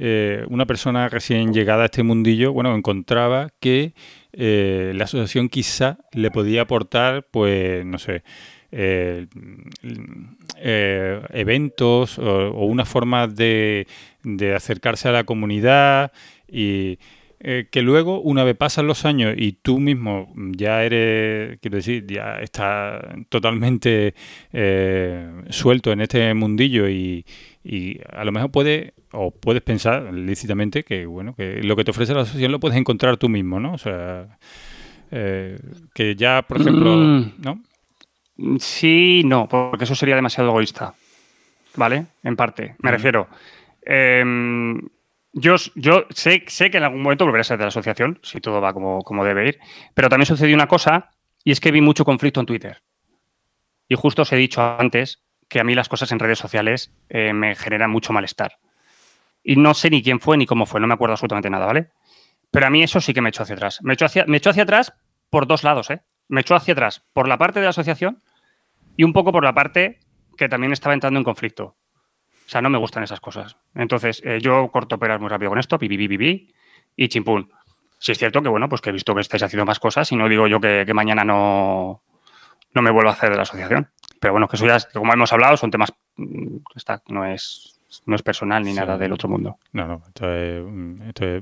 eh, 0.00 0.44
una 0.48 0.64
persona 0.64 1.08
recién 1.08 1.52
llegada 1.52 1.82
a 1.82 1.86
este 1.86 2.04
mundillo, 2.04 2.52
bueno, 2.52 2.72
encontraba 2.74 3.48
que 3.58 3.94
eh, 4.32 4.92
la 4.94 5.04
asociación 5.04 5.48
quizá 5.48 5.98
le 6.12 6.30
podía 6.30 6.62
aportar, 6.62 7.26
pues, 7.30 7.84
no 7.84 7.98
sé, 7.98 8.22
eh, 8.70 9.26
eventos 11.30 12.18
o, 12.18 12.64
una 12.66 12.84
forma 12.84 13.26
de, 13.26 13.86
de 14.22 14.54
acercarse 14.54 15.08
a 15.08 15.12
la 15.12 15.24
comunidad 15.24 16.12
y 16.46 16.98
eh, 17.40 17.68
que 17.70 17.82
luego, 17.82 18.20
una 18.20 18.42
vez 18.42 18.56
pasan 18.56 18.88
los 18.88 19.04
años 19.04 19.34
y 19.36 19.52
tú 19.52 19.78
mismo 19.78 20.32
ya 20.34 20.82
eres, 20.82 21.58
quiero 21.60 21.76
decir, 21.76 22.04
ya 22.06 22.40
estás 22.40 23.00
totalmente 23.28 24.14
eh, 24.52 25.30
suelto 25.48 25.92
en 25.92 26.00
este 26.00 26.34
mundillo 26.34 26.88
y, 26.88 27.24
a 28.12 28.24
lo 28.24 28.32
mejor 28.32 28.50
puedes, 28.50 28.92
o 29.12 29.30
puedes 29.30 29.62
pensar 29.62 30.12
lícitamente 30.12 30.82
que, 30.82 31.06
bueno, 31.06 31.34
que 31.36 31.62
lo 31.62 31.76
que 31.76 31.84
te 31.84 31.92
ofrece 31.92 32.14
la 32.14 32.22
asociación 32.22 32.50
lo 32.50 32.60
puedes 32.60 32.78
encontrar 32.78 33.18
tú 33.18 33.28
mismo, 33.28 33.60
¿no? 33.60 33.74
O 33.74 33.78
sea, 33.78 34.38
eh, 35.12 35.58
que 35.94 36.16
ya, 36.16 36.42
por 36.42 36.60
ejemplo, 36.60 36.96
mm. 36.96 37.32
¿no? 37.38 37.60
Sí, 38.58 39.22
no, 39.24 39.48
porque 39.48 39.84
eso 39.84 39.94
sería 39.94 40.16
demasiado 40.16 40.50
egoísta, 40.50 40.94
¿vale? 41.76 42.06
En 42.24 42.34
parte, 42.34 42.74
me 42.80 42.90
refiero. 42.90 43.28
Em, 43.82 44.80
yo, 45.32 45.56
sé, 46.10 46.44
que 46.44 46.76
en 46.78 46.82
algún 46.82 47.02
momento 47.02 47.24
volveré 47.24 47.42
a 47.42 47.44
ser 47.44 47.58
de 47.58 47.64
la 47.64 47.68
asociación, 47.68 48.18
si 48.22 48.40
todo 48.40 48.60
va 48.60 48.72
como, 48.72 49.02
como 49.02 49.24
debe 49.24 49.48
ir, 49.48 49.58
pero 49.94 50.08
también 50.08 50.26
sucedió 50.26 50.54
una 50.54 50.68
cosa 50.68 51.10
y 51.44 51.52
es 51.52 51.60
que 51.60 51.70
vi 51.70 51.80
mucho 51.80 52.04
conflicto 52.04 52.40
en 52.40 52.46
Twitter. 52.46 52.82
Y 53.88 53.94
justo 53.94 54.22
os 54.22 54.32
he 54.32 54.36
dicho 54.36 54.62
antes 54.62 55.22
que 55.48 55.60
a 55.60 55.64
mí 55.64 55.74
las 55.74 55.88
cosas 55.88 56.12
en 56.12 56.18
redes 56.18 56.38
sociales 56.38 56.92
eh, 57.08 57.32
me 57.32 57.54
generan 57.54 57.90
mucho 57.90 58.12
malestar. 58.12 58.58
Y 59.42 59.56
no 59.56 59.74
sé 59.74 59.90
ni 59.90 60.02
quién 60.02 60.20
fue 60.20 60.36
ni 60.36 60.46
cómo 60.46 60.66
fue, 60.66 60.80
no 60.80 60.86
me 60.86 60.94
acuerdo 60.94 61.12
absolutamente 61.14 61.48
nada, 61.48 61.66
¿vale? 61.66 61.90
Pero 62.50 62.66
a 62.66 62.70
mí 62.70 62.82
eso 62.82 63.00
sí 63.00 63.14
que 63.14 63.20
me 63.20 63.30
echó 63.30 63.42
hacia 63.42 63.54
atrás. 63.54 63.80
Me 63.82 63.94
echó 63.94 64.06
hacia, 64.06 64.24
me 64.26 64.38
echó 64.38 64.50
hacia 64.50 64.64
atrás 64.64 64.92
por 65.30 65.46
dos 65.46 65.64
lados, 65.64 65.90
¿eh? 65.90 66.02
Me 66.28 66.42
echó 66.42 66.54
hacia 66.54 66.72
atrás 66.72 67.04
por 67.12 67.28
la 67.28 67.38
parte 67.38 67.60
de 67.60 67.64
la 67.64 67.70
asociación 67.70 68.22
y 68.96 69.04
un 69.04 69.12
poco 69.12 69.32
por 69.32 69.44
la 69.44 69.54
parte 69.54 70.00
que 70.36 70.48
también 70.48 70.72
estaba 70.72 70.94
entrando 70.94 71.18
en 71.18 71.24
conflicto. 71.24 71.76
O 72.48 72.50
sea, 72.50 72.62
no 72.62 72.70
me 72.70 72.78
gustan 72.78 73.02
esas 73.02 73.20
cosas. 73.20 73.58
Entonces, 73.74 74.22
eh, 74.24 74.38
yo 74.40 74.70
corto 74.72 74.98
peras 74.98 75.20
muy 75.20 75.28
rápido 75.28 75.50
con 75.50 75.58
esto, 75.58 75.78
pipi, 75.78 76.08
pipi, 76.08 76.50
y 76.96 77.08
chimpún. 77.08 77.52
Si 77.98 78.12
es 78.12 78.16
cierto 78.16 78.40
que, 78.40 78.48
bueno, 78.48 78.70
pues 78.70 78.80
que 78.80 78.88
he 78.88 78.92
visto 78.92 79.14
que 79.14 79.20
estáis 79.20 79.42
haciendo 79.42 79.66
más 79.66 79.78
cosas 79.78 80.10
y 80.12 80.16
no 80.16 80.30
digo 80.30 80.46
yo 80.46 80.58
que, 80.58 80.86
mañana 80.94 81.24
no, 81.24 82.02
no 82.72 82.80
me 82.80 82.90
vuelvo 82.90 83.10
a 83.10 83.12
hacer 83.12 83.28
de 83.28 83.36
la 83.36 83.42
asociación. 83.42 83.90
Pero 84.18 84.32
bueno, 84.32 84.48
que 84.48 84.56
eso 84.56 84.66
ya, 84.66 84.78
como 84.94 85.12
hemos 85.12 85.30
hablado, 85.30 85.58
son 85.58 85.70
temas, 85.70 85.92
mm, 86.16 86.56
está, 86.74 87.02
no 87.08 87.26
es, 87.26 87.78
no 88.06 88.16
es 88.16 88.22
personal 88.22 88.64
ni 88.64 88.72
nada 88.72 88.96
del 88.96 89.12
otro 89.12 89.28
mundo. 89.28 89.58
No, 89.72 89.86
no, 89.86 90.02
esto 90.06 90.32
es, 90.32 90.64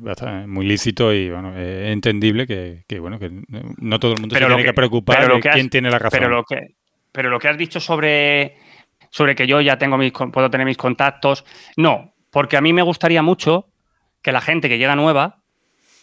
esto 0.05 0.27
muy 0.49 0.67
lícito 0.67 1.13
y 1.13 1.31
bueno, 1.31 1.57
es 1.57 1.93
entendible 1.93 2.49
que, 2.49 2.99
bueno, 2.99 3.21
que 3.21 3.31
no 3.31 4.01
todo 4.01 4.15
el 4.15 4.21
mundo 4.21 4.35
se 4.35 4.45
tiene 4.45 4.65
que, 4.65 4.73
preocupar 4.73 5.33
de 5.33 5.41
quién 5.41 5.71
tiene 5.71 5.89
la 5.89 6.01
razón. 6.01 6.19
Pero 6.19 6.31
lo 6.31 6.43
que, 6.43 6.75
pero 7.13 7.31
lo 7.31 7.39
que 7.39 7.47
has 7.47 7.57
dicho 7.57 7.79
sobre 7.79 8.66
sobre 9.17 9.35
que 9.35 9.47
yo 9.47 9.62
ya 9.62 9.79
tengo 9.79 9.97
mis, 9.97 10.12
puedo 10.12 10.51
tener 10.51 10.67
mis 10.67 10.77
contactos. 10.77 11.47
No, 11.79 12.12
porque 12.31 12.59
a 12.59 12.61
mí 12.61 12.75
me 12.75 12.83
gustaría 12.83 13.23
mucho 13.23 13.71
que 14.21 14.31
la 14.31 14.43
gente 14.43 14.69
que 14.69 14.77
llega 14.77 14.95
nueva, 14.95 15.39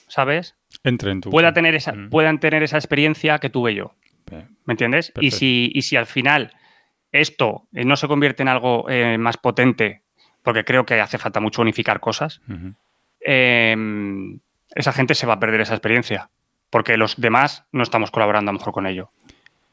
¿sabes? 0.08 0.56
Entre 0.84 1.12
en 1.12 1.22
tu 1.22 1.30
pueda 1.30 1.54
tener 1.54 1.76
esa, 1.76 1.94
puedan 2.10 2.40
tener 2.40 2.64
esa 2.64 2.78
experiencia 2.78 3.38
que 3.38 3.52
tuve 3.52 3.76
yo. 3.76 3.94
¿Me 4.66 4.74
entiendes? 4.74 5.14
Y 5.20 5.30
si, 5.30 5.72
y 5.76 5.84
si 5.84 5.96
al 5.96 6.08
final 6.08 6.56
esto 7.12 7.68
eh, 7.72 7.86
no 7.86 7.98
se 7.98 8.08
convierte 8.08 8.42
en 8.42 8.50
algo 8.50 8.90
eh, 8.90 9.20
más 9.20 9.38
potente, 9.38 10.02
porque 10.42 10.64
creo 10.64 10.84
que 10.84 11.00
hace 11.00 11.20
falta 11.20 11.40
mucho 11.40 11.62
unificar 11.62 12.00
cosas, 12.00 12.42
em, 13.20 14.40
esa 14.74 14.92
gente 14.92 15.14
se 15.14 15.28
va 15.28 15.34
a 15.34 15.40
perder 15.40 15.62
esa 15.62 15.76
experiencia, 15.76 16.32
porque 16.72 16.98
los 16.98 17.22
demás 17.22 17.66
no 17.72 17.84
estamos 17.84 18.10
colaborando 18.10 18.50
a 18.50 18.54
lo 18.54 18.58
mejor 18.58 18.74
con 18.74 18.88
ello. 18.88 19.12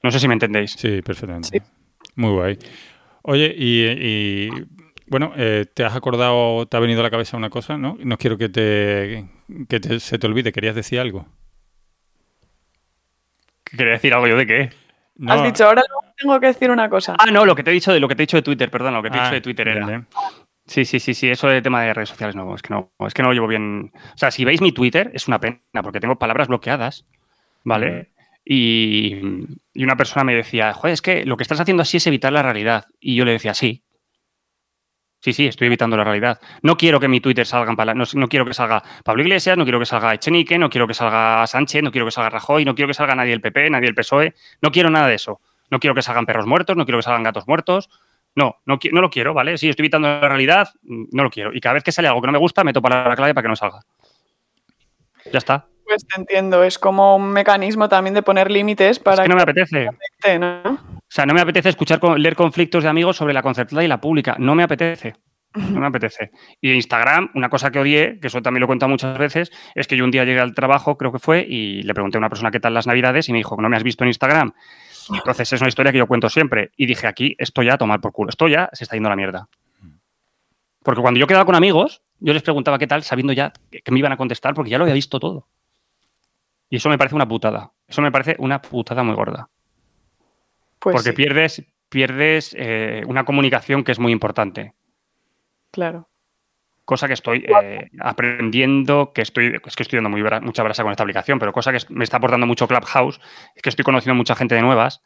No 0.03 0.11
sé 0.11 0.21
si 0.21 0.29
me 0.29 0.35
entendéis. 0.35 0.73
Sí, 0.73 1.01
perfectamente. 1.01 1.63
Muy 2.17 2.33
guay. 2.33 2.59
Oye, 3.23 3.55
y, 3.57 4.49
bueno, 5.07 5.33
eh, 5.37 5.67
¿te 5.73 5.85
has 5.85 5.95
acordado, 5.95 6.67
te 6.67 6.77
ha 6.77 6.81
venido 6.81 7.01
a 7.01 7.03
la 7.03 7.11
cabeza 7.11 7.37
una 7.37 7.51
cosa, 7.51 7.77
no? 7.77 7.97
No 8.03 8.17
quiero 8.17 8.39
que 8.39 8.49
te, 8.49 9.27
que 9.69 10.01
se 10.01 10.19
te 10.19 10.27
olvide, 10.27 10.53
¿querías 10.53 10.75
decir 10.75 11.01
algo? 11.01 11.27
¿Quería 13.65 13.93
decir 13.93 14.15
algo 14.15 14.27
yo 14.27 14.37
de 14.37 14.47
qué? 14.47 14.71
Has 15.27 15.43
dicho, 15.45 15.67
ahora 15.67 15.83
tengo 16.17 16.41
que 16.41 16.47
decir 16.47 16.71
una 16.71 16.89
cosa. 16.89 17.15
Ah, 17.19 17.31
no, 17.31 17.45
lo 17.45 17.55
que 17.55 17.63
te 17.63 17.71
he 17.71 17.75
dicho 17.75 17.93
de 17.93 18.01
lo 18.01 18.09
que 18.09 18.15
te 18.15 18.23
he 18.23 18.27
dicho 18.27 18.37
de 18.39 18.43
Twitter, 18.43 18.71
perdón, 18.71 18.95
lo 18.95 19.03
que 19.03 19.11
te 19.11 19.17
he 19.17 19.21
Ah, 19.21 19.25
dicho 19.25 19.35
de 19.35 19.41
Twitter 19.43 19.69
era. 19.69 20.07
Sí, 20.67 20.85
sí, 20.85 21.01
sí, 21.01 21.15
sí, 21.15 21.29
eso 21.29 21.49
de 21.49 21.63
tema 21.63 21.83
de 21.83 21.93
redes 21.93 22.09
sociales 22.11 22.37
no, 22.37 22.55
es 22.55 22.63
que 22.63 22.73
no, 22.73 22.93
es 23.07 23.13
que 23.13 23.23
no 23.23 23.29
lo 23.29 23.35
llevo 23.35 23.49
bien. 23.49 23.93
O 23.95 24.17
sea, 24.17 24.31
si 24.31 24.45
veis 24.45 24.61
mi 24.61 24.73
Twitter, 24.73 25.11
es 25.15 25.27
una 25.29 25.41
pena, 25.41 25.61
porque 25.83 26.01
tengo 26.01 26.19
palabras 26.19 26.49
bloqueadas, 26.49 27.07
¿vale? 27.65 28.10
Y, 28.45 29.15
una 29.75 29.97
persona 29.97 30.25
me 30.25 30.35
decía, 30.35 30.73
joder, 30.75 30.95
es 30.95 31.03
que 31.03 31.25
lo 31.25 31.37
que 31.37 31.43
estás 31.43 31.61
haciendo 31.61 31.83
así 31.83 31.99
es 31.99 32.07
evitar 32.07 32.33
la 32.33 32.43
realidad. 32.43 32.87
Y 32.99 33.15
yo 33.15 33.25
le 33.25 33.33
decía, 33.33 33.55
sí. 33.55 33.83
Sí, 35.23 35.35
sí, 35.35 35.47
estoy 35.47 35.67
evitando 35.67 35.97
la 35.99 36.05
realidad. 36.05 36.41
No 36.63 36.77
quiero 36.79 36.99
que 36.99 37.07
mi 37.07 37.21
Twitter 37.21 37.47
salgan 37.47 37.77
pala- 37.77 37.93
no, 37.95 38.07
quiero 38.29 38.47
que 38.47 38.55
salga 38.55 38.83
Pablo 39.05 39.23
Iglesias, 39.23 39.57
no 39.59 39.65
quiero 39.65 39.79
que 39.79 39.85
salga 39.85 40.15
Echenique, 40.15 40.59
no 40.59 40.71
quiero 40.71 40.87
que 40.87 40.95
salga 40.95 41.47
Sánchez, 41.47 41.83
no 41.83 41.91
quiero 41.91 42.07
que 42.07 42.11
salga 42.11 42.31
Rajoy, 42.31 42.65
no 42.65 42.75
quiero 42.75 42.89
que 42.89 42.95
salga 42.95 43.15
nadie 43.15 43.33
del 43.33 43.43
PP, 43.43 43.69
nadie 43.69 43.87
del 43.87 43.95
PSOE. 43.95 44.35
No 44.63 44.71
quiero 44.71 44.89
nada 44.89 45.09
de 45.09 45.17
eso. 45.17 45.41
No 45.71 45.79
quiero 45.79 45.95
que 45.95 46.01
salgan 46.03 46.25
perros 46.25 46.47
muertos, 46.47 46.75
no 46.77 46.87
quiero 46.87 46.99
que 46.99 47.03
salgan 47.03 47.23
gatos 47.23 47.47
muertos. 47.47 47.91
No, 48.35 48.57
no, 48.65 48.79
lo 48.93 49.11
quiero, 49.11 49.35
¿vale? 49.35 49.59
Sí, 49.59 49.69
estoy 49.69 49.85
evitando 49.85 50.09
la 50.09 50.29
realidad, 50.29 50.71
mm, 50.83 51.05
no 51.13 51.25
lo 51.25 51.31
quiero. 51.31 51.53
Y 51.53 51.61
cada 51.61 51.75
vez 51.75 51.85
que 51.85 51.93
sale 51.93 52.09
algo 52.09 52.21
que 52.21 52.27
no 52.29 52.33
me 52.33 52.39
gusta, 52.39 52.65
meto 52.65 52.81
palabra 52.81 53.15
clave 53.17 53.35
para 53.35 53.43
que 53.43 53.49
no 53.49 53.57
salga. 53.57 53.81
Ya 55.33 55.39
está. 55.39 55.67
Pues 55.91 56.07
te 56.07 56.21
entiendo, 56.21 56.63
es 56.63 56.79
como 56.79 57.17
un 57.17 57.33
mecanismo 57.33 57.89
también 57.89 58.15
de 58.15 58.23
poner 58.23 58.49
límites 58.49 59.01
para 59.01 59.17
Es 59.17 59.21
que 59.23 59.29
no 59.29 59.35
me 59.35 59.43
apetece. 59.43 59.89
O 59.89 60.79
sea, 61.09 61.27
no 61.27 61.35
me 61.35 61.41
apetece 61.41 61.69
escuchar, 61.69 62.01
leer 62.17 62.37
conflictos 62.37 62.85
de 62.85 62.89
amigos 62.89 63.17
sobre 63.17 63.35
la 63.35 63.43
concertada 63.43 63.83
y 63.83 63.89
la 63.89 64.01
pública. 64.01 64.37
No 64.39 64.55
me 64.55 64.63
apetece. 64.63 65.17
No 65.53 65.81
me 65.81 65.89
apetece. 65.89 66.31
Y 66.61 66.71
Instagram, 66.71 67.33
una 67.35 67.49
cosa 67.49 67.73
que 67.73 67.81
odié, 67.81 68.21
que 68.21 68.29
eso 68.29 68.41
también 68.41 68.61
lo 68.61 68.67
he 68.67 68.69
contado 68.69 68.89
muchas 68.89 69.19
veces, 69.19 69.51
es 69.75 69.89
que 69.89 69.97
yo 69.97 70.05
un 70.05 70.13
día 70.13 70.25
llegué 70.25 70.39
al 70.39 70.55
trabajo, 70.55 70.97
creo 70.97 71.11
que 71.11 71.19
fue, 71.19 71.45
y 71.45 71.83
le 71.83 71.93
pregunté 71.93 72.19
a 72.19 72.21
una 72.21 72.29
persona 72.29 72.53
qué 72.53 72.61
tal 72.61 72.73
las 72.73 72.87
navidades 72.87 73.29
y 73.29 73.33
me 73.33 73.39
dijo, 73.39 73.61
¿no 73.61 73.69
me 73.69 73.77
has 73.77 73.83
visto 73.83 74.05
en 74.05 74.11
Instagram? 74.11 74.53
Entonces 75.13 75.53
es 75.53 75.61
una 75.61 75.67
historia 75.67 75.91
que 75.91 75.99
yo 75.99 76.07
cuento 76.07 76.29
siempre. 76.29 76.71
Y 76.77 76.87
dije, 76.87 77.09
aquí, 77.09 77.35
esto 77.37 77.65
ya 77.65 77.75
a 77.75 77.79
tomar 77.79 78.01
por 78.01 78.13
culo. 78.13 78.31
Esto 78.31 78.47
ya 78.47 78.71
se 78.73 78.85
está 78.85 78.95
yendo 78.95 79.09
a 79.09 79.11
la 79.11 79.17
mierda. 79.17 79.49
Porque 80.85 81.01
cuando 81.01 81.19
yo 81.19 81.27
quedaba 81.27 81.47
con 81.47 81.57
amigos, 81.57 82.05
yo 82.21 82.33
les 82.33 82.45
preguntaba 82.45 82.79
qué 82.79 82.87
tal, 82.87 83.03
sabiendo 83.03 83.33
ya 83.33 83.53
que 83.71 83.91
me 83.91 83.99
iban 83.99 84.13
a 84.13 84.17
contestar, 84.17 84.55
porque 84.55 84.71
ya 84.71 84.79
lo 84.79 84.85
había 84.85 84.95
visto 84.95 85.19
todo. 85.19 85.49
Y 86.71 86.77
eso 86.77 86.89
me 86.89 86.97
parece 86.97 87.17
una 87.17 87.29
putada. 87.29 87.73
Eso 87.87 88.01
me 88.01 88.13
parece 88.13 88.37
una 88.39 88.63
putada 88.63 89.03
muy 89.03 89.15
gorda. 89.15 89.51
Pues 90.79 90.95
porque 90.95 91.11
sí, 91.11 91.17
pierdes, 91.17 91.65
pierdes 91.91 92.57
eh, 92.57 93.03
una 93.07 93.25
comunicación 93.25 93.85
que 93.85 93.93
es 93.93 93.99
muy 93.99 94.13
importante. 94.13 94.73
claro. 95.71 96.07
Cosa 96.87 97.07
que 97.07 97.15
estoy 97.15 97.47
eh, 97.47 97.89
aprendiendo, 98.01 99.13
que 99.13 99.23
estoy, 99.23 99.61
es 99.65 99.77
que 99.77 99.85
estoy 99.85 99.99
dando 99.99 100.11
muy 100.11 100.25
mucha 100.41 100.65
brasa 100.65 100.83
con 100.83 100.91
esta 100.91 101.05
aplicación, 101.05 101.39
pero 101.39 101.53
cosa 101.53 101.71
que 101.71 101.79
me 101.91 102.03
está 102.03 102.17
aportando 102.17 102.49
mucho 102.49 102.67
Clubhouse, 102.67 103.21
es 103.55 103.63
que 103.63 103.69
estoy 103.69 103.85
conociendo 103.85 104.17
mucha 104.17 104.35
gente 104.35 104.57
de 104.57 104.63
nuevas 104.63 105.01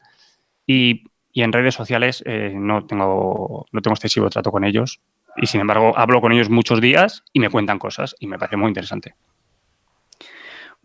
y, 0.67 1.05
y 1.31 1.43
en 1.43 1.53
redes 1.53 1.75
sociales 1.75 2.23
eh, 2.25 2.53
no, 2.55 2.87
tengo, 2.87 3.67
no 3.71 3.83
tengo 3.83 3.93
excesivo 3.93 4.31
trato 4.31 4.51
con 4.51 4.65
ellos. 4.65 5.03
Y 5.37 5.47
sin 5.47 5.61
embargo, 5.61 5.93
hablo 5.95 6.23
con 6.23 6.33
ellos 6.33 6.49
muchos 6.49 6.81
días 6.81 7.23
y 7.35 7.41
me 7.41 7.51
cuentan 7.51 7.79
cosas 7.79 8.17
y 8.19 8.29
me 8.29 8.39
parece 8.39 8.57
muy 8.57 8.69
interesante. 8.69 9.15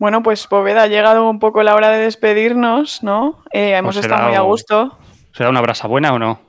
Bueno, 0.00 0.22
pues 0.22 0.46
Poveda, 0.46 0.84
ha 0.84 0.86
llegado 0.86 1.28
un 1.28 1.38
poco 1.38 1.62
la 1.62 1.74
hora 1.74 1.90
de 1.90 1.98
despedirnos, 1.98 3.02
¿no? 3.02 3.44
Eh, 3.52 3.74
hemos 3.76 3.96
Pues 3.96 4.06
estado 4.06 4.28
muy 4.28 4.34
a 4.34 4.40
gusto. 4.40 4.98
¿Será 5.34 5.50
una 5.50 5.60
brasa 5.60 5.86
buena 5.88 6.14
o 6.14 6.18
no? 6.18 6.40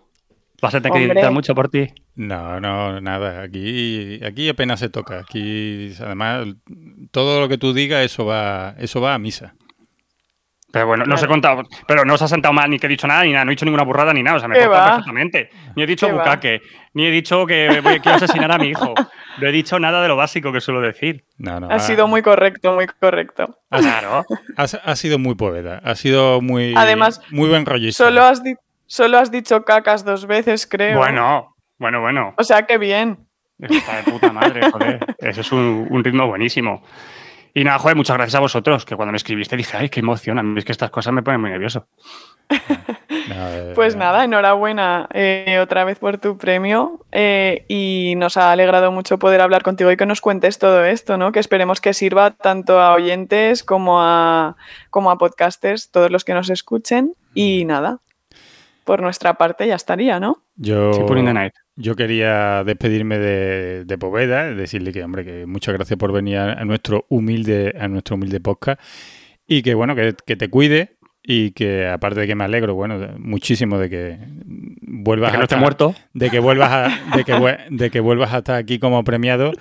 ¿Vas 0.61 0.73
a 0.73 0.79
tener 0.79 0.97
que 0.97 1.11
editar 1.11 1.33
mucho 1.33 1.53
por 1.53 1.67
ti? 1.67 1.89
No, 2.15 2.61
no, 2.61 3.01
nada. 3.01 3.41
Aquí, 3.41 4.21
aquí 4.23 4.47
apenas 4.47 4.79
se 4.79 4.87
toca. 4.87 5.19
Aquí, 5.19 5.93
además, 5.99 6.47
todo 7.11 7.41
lo 7.41 7.49
que 7.49 7.57
tú 7.57 7.73
digas, 7.73 8.05
eso 8.05 8.25
va, 8.25 8.73
eso 8.77 9.01
va 9.01 9.15
a 9.15 9.19
misa. 9.19 9.53
Pero 10.71 10.87
bueno, 10.87 11.03
no 11.05 11.15
os 11.15 11.23
he 11.23 11.27
contado, 11.27 11.63
pero 11.85 12.05
no 12.05 12.13
os 12.13 12.21
ha 12.21 12.27
sentado 12.29 12.53
mal 12.53 12.69
ni 12.69 12.79
que 12.79 12.87
he 12.87 12.89
dicho 12.89 13.05
nada, 13.05 13.23
ni 13.23 13.31
nada, 13.33 13.43
no 13.43 13.51
he 13.51 13.53
dicho 13.55 13.65
ninguna 13.65 13.83
burrada 13.83 14.13
ni 14.13 14.23
nada, 14.23 14.37
o 14.37 14.39
sea, 14.39 14.47
me 14.47 14.57
he 14.57 14.61
¿Qué 14.61 14.67
va? 14.67 14.85
perfectamente. 14.85 15.49
Ni 15.75 15.83
he 15.83 15.85
dicho 15.85 16.07
¿Qué 16.07 16.13
va? 16.13 16.19
bucaque, 16.19 16.61
ni 16.93 17.05
he 17.07 17.11
dicho 17.11 17.45
que 17.45 17.81
voy- 17.81 17.99
quiero 17.99 18.15
asesinar 18.17 18.51
a 18.51 18.57
mi 18.57 18.69
hijo. 18.69 18.93
No 19.39 19.47
he 19.47 19.51
dicho 19.51 19.79
nada 19.79 20.01
de 20.01 20.07
lo 20.07 20.15
básico 20.15 20.51
que 20.53 20.61
suelo 20.61 20.79
decir. 20.81 21.25
No, 21.37 21.59
no. 21.59 21.69
Ha 21.69 21.79
sido 21.79 22.07
muy 22.07 22.21
correcto, 22.21 22.73
muy 22.73 22.85
correcto. 22.87 23.57
Claro. 23.69 24.25
ha, 24.57 24.63
ha 24.63 24.95
sido 24.95 25.19
muy 25.19 25.35
poveda. 25.35 25.81
Ha 25.83 25.95
sido 25.95 26.41
muy, 26.41 26.73
Además, 26.77 27.21
muy 27.31 27.49
buen 27.49 27.65
rollista. 27.65 28.05
Solo 28.05 28.23
has, 28.23 28.41
di- 28.43 28.55
solo 28.85 29.17
has 29.19 29.29
dicho 29.31 29.63
cacas 29.63 30.05
dos 30.05 30.25
veces, 30.25 30.67
creo. 30.67 30.97
Bueno, 30.97 31.55
bueno, 31.79 31.99
bueno. 32.01 32.33
O 32.37 32.43
sea, 32.43 32.65
que 32.65 32.77
bien. 32.77 33.27
Está 33.59 33.97
de 33.97 34.03
puta 34.11 34.31
madre, 34.31 34.71
joder. 34.71 34.99
Eso 35.19 35.41
es 35.41 35.51
un, 35.51 35.87
un 35.89 36.03
ritmo 36.03 36.27
buenísimo. 36.27 36.81
Y 37.53 37.63
nada, 37.63 37.79
joder, 37.79 37.97
muchas 37.97 38.15
gracias 38.15 38.35
a 38.35 38.39
vosotros, 38.39 38.85
que 38.85 38.95
cuando 38.95 39.11
me 39.11 39.17
escribiste 39.17 39.57
dije, 39.57 39.75
ay, 39.77 39.89
qué 39.89 39.99
emoción, 39.99 40.39
a 40.39 40.43
mí 40.43 40.57
es 40.57 40.65
que 40.65 40.71
estas 40.71 40.89
cosas 40.89 41.13
me 41.13 41.21
ponen 41.21 41.41
muy 41.41 41.49
nervioso. 41.49 41.87
No, 43.27 43.47
eh, 43.49 43.73
Pues 43.75 43.95
nada, 43.95 44.23
enhorabuena 44.23 45.07
eh, 45.13 45.59
otra 45.61 45.83
vez 45.83 45.99
por 45.99 46.17
tu 46.17 46.37
premio 46.37 47.05
eh, 47.11 47.65
y 47.67 48.15
nos 48.17 48.35
ha 48.35 48.51
alegrado 48.51 48.91
mucho 48.91 49.19
poder 49.19 49.41
hablar 49.41 49.63
contigo 49.63 49.91
y 49.91 49.97
que 49.97 50.05
nos 50.05 50.21
cuentes 50.21 50.57
todo 50.57 50.83
esto, 50.83 51.17
¿no? 51.17 51.31
Que 51.31 51.39
esperemos 51.39 51.81
que 51.81 51.93
sirva 51.93 52.31
tanto 52.31 52.81
a 52.81 52.93
oyentes 52.93 53.63
como 53.63 54.01
a, 54.01 54.55
como 54.89 55.11
a 55.11 55.17
podcasters, 55.17 55.91
todos 55.91 56.09
los 56.09 56.25
que 56.25 56.33
nos 56.33 56.49
escuchen 56.49 57.13
y 57.33 57.63
nada, 57.65 57.99
por 58.85 59.01
nuestra 59.01 59.35
parte 59.35 59.67
ya 59.67 59.75
estaría, 59.75 60.19
¿no? 60.19 60.41
Yo, 60.55 60.91
Keep 60.91 61.05
putting 61.05 61.25
the 61.25 61.33
night. 61.33 61.53
Yo 61.81 61.95
quería 61.95 62.63
despedirme 62.63 63.17
de, 63.19 63.85
de 63.85 63.97
Poveda, 63.97 64.53
decirle 64.53 64.91
que, 64.91 65.03
hombre, 65.03 65.25
que 65.25 65.45
muchas 65.45 65.73
gracias 65.73 65.97
por 65.97 66.11
venir 66.11 66.37
a, 66.37 66.63
nuestro 66.65 67.05
humilde, 67.09 67.75
a 67.79 67.87
nuestro 67.87 68.15
humilde 68.15 68.39
podcast 68.39 68.79
y 69.47 69.61
que, 69.63 69.73
bueno, 69.73 69.95
que, 69.95 70.15
que 70.25 70.35
te 70.35 70.49
cuide 70.49 70.91
y 71.23 71.51
que, 71.51 71.87
aparte 71.87 72.21
de 72.21 72.27
que 72.27 72.35
me 72.35 72.43
alegro, 72.43 72.73
bueno, 72.73 72.97
de- 72.97 73.09
muchísimo 73.19 73.77
de 73.77 73.89
que 73.91 74.17
vuelvas 74.81 75.31
Que 75.31 75.37
no 75.37 75.43
esté 75.43 75.55
muerto. 75.55 75.93
de 76.13 76.29
que 76.31 76.39
vuelvas 76.39 76.71
a, 76.71 77.15
de 77.17 77.23
que, 77.23 77.57
de 77.69 77.89
que 77.91 77.99
vuelvas 77.99 78.33
a 78.33 78.39
estar 78.39 78.55
aquí 78.55 78.79
como 78.79 79.03
premiado. 79.03 79.51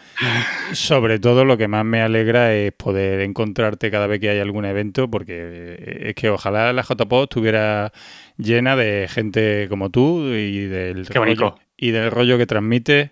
Sobre 0.72 1.18
todo 1.18 1.44
lo 1.44 1.56
que 1.58 1.68
más 1.68 1.84
me 1.84 2.00
alegra 2.00 2.54
es 2.54 2.72
poder 2.72 3.20
encontrarte 3.20 3.90
cada 3.90 4.06
vez 4.06 4.20
que 4.20 4.30
hay 4.30 4.38
algún 4.38 4.64
evento, 4.64 5.10
porque 5.10 5.34
eh, 5.38 6.08
es 6.08 6.14
que 6.14 6.30
ojalá 6.30 6.72
la 6.72 6.82
JPO 6.82 7.24
estuviera 7.24 7.92
llena 8.38 8.74
de 8.76 9.06
gente 9.08 9.66
como 9.68 9.90
tú 9.90 10.28
y 10.32 10.66
del 10.66 11.08
Qué 11.08 11.18
bonito. 11.18 11.58
Y 11.80 11.90
del 11.92 12.10
rollo 12.10 12.38
que 12.38 12.46
transmites. 12.46 13.10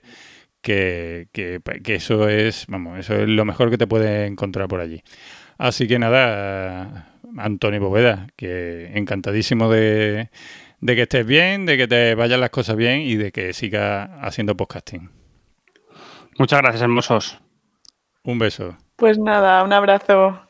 Que, 0.60 1.28
que- 1.32 1.60
que 1.84 1.94
eso 1.94 2.28
es, 2.28 2.66
vamos, 2.68 2.98
eso 2.98 3.14
es 3.14 3.28
lo 3.28 3.44
mejor 3.44 3.70
que 3.70 3.78
te 3.78 3.86
puedes 3.86 4.28
encontrar 4.28 4.66
por 4.68 4.80
allí. 4.80 5.02
Así 5.56 5.86
que 5.86 5.98
nada, 6.00 7.12
Antonio 7.36 7.80
Boveda, 7.80 8.26
que 8.36 8.90
encantadísimo 8.94 9.70
de, 9.70 10.30
de 10.80 10.96
que 10.96 11.02
estés 11.02 11.24
bien, 11.24 11.64
de 11.64 11.76
que 11.76 11.86
te 11.86 12.14
vayan 12.16 12.40
las 12.40 12.50
cosas 12.50 12.74
bien 12.74 13.02
y 13.02 13.14
de 13.14 13.30
que 13.30 13.52
sigas 13.52 14.10
haciendo 14.20 14.56
podcasting. 14.56 15.08
Muchas 16.38 16.60
gracias, 16.60 16.82
hermosos. 16.82 17.40
Un 18.24 18.38
beso. 18.40 18.76
Pues 18.96 19.16
nada, 19.18 19.62
un 19.62 19.72
abrazo. 19.72 20.40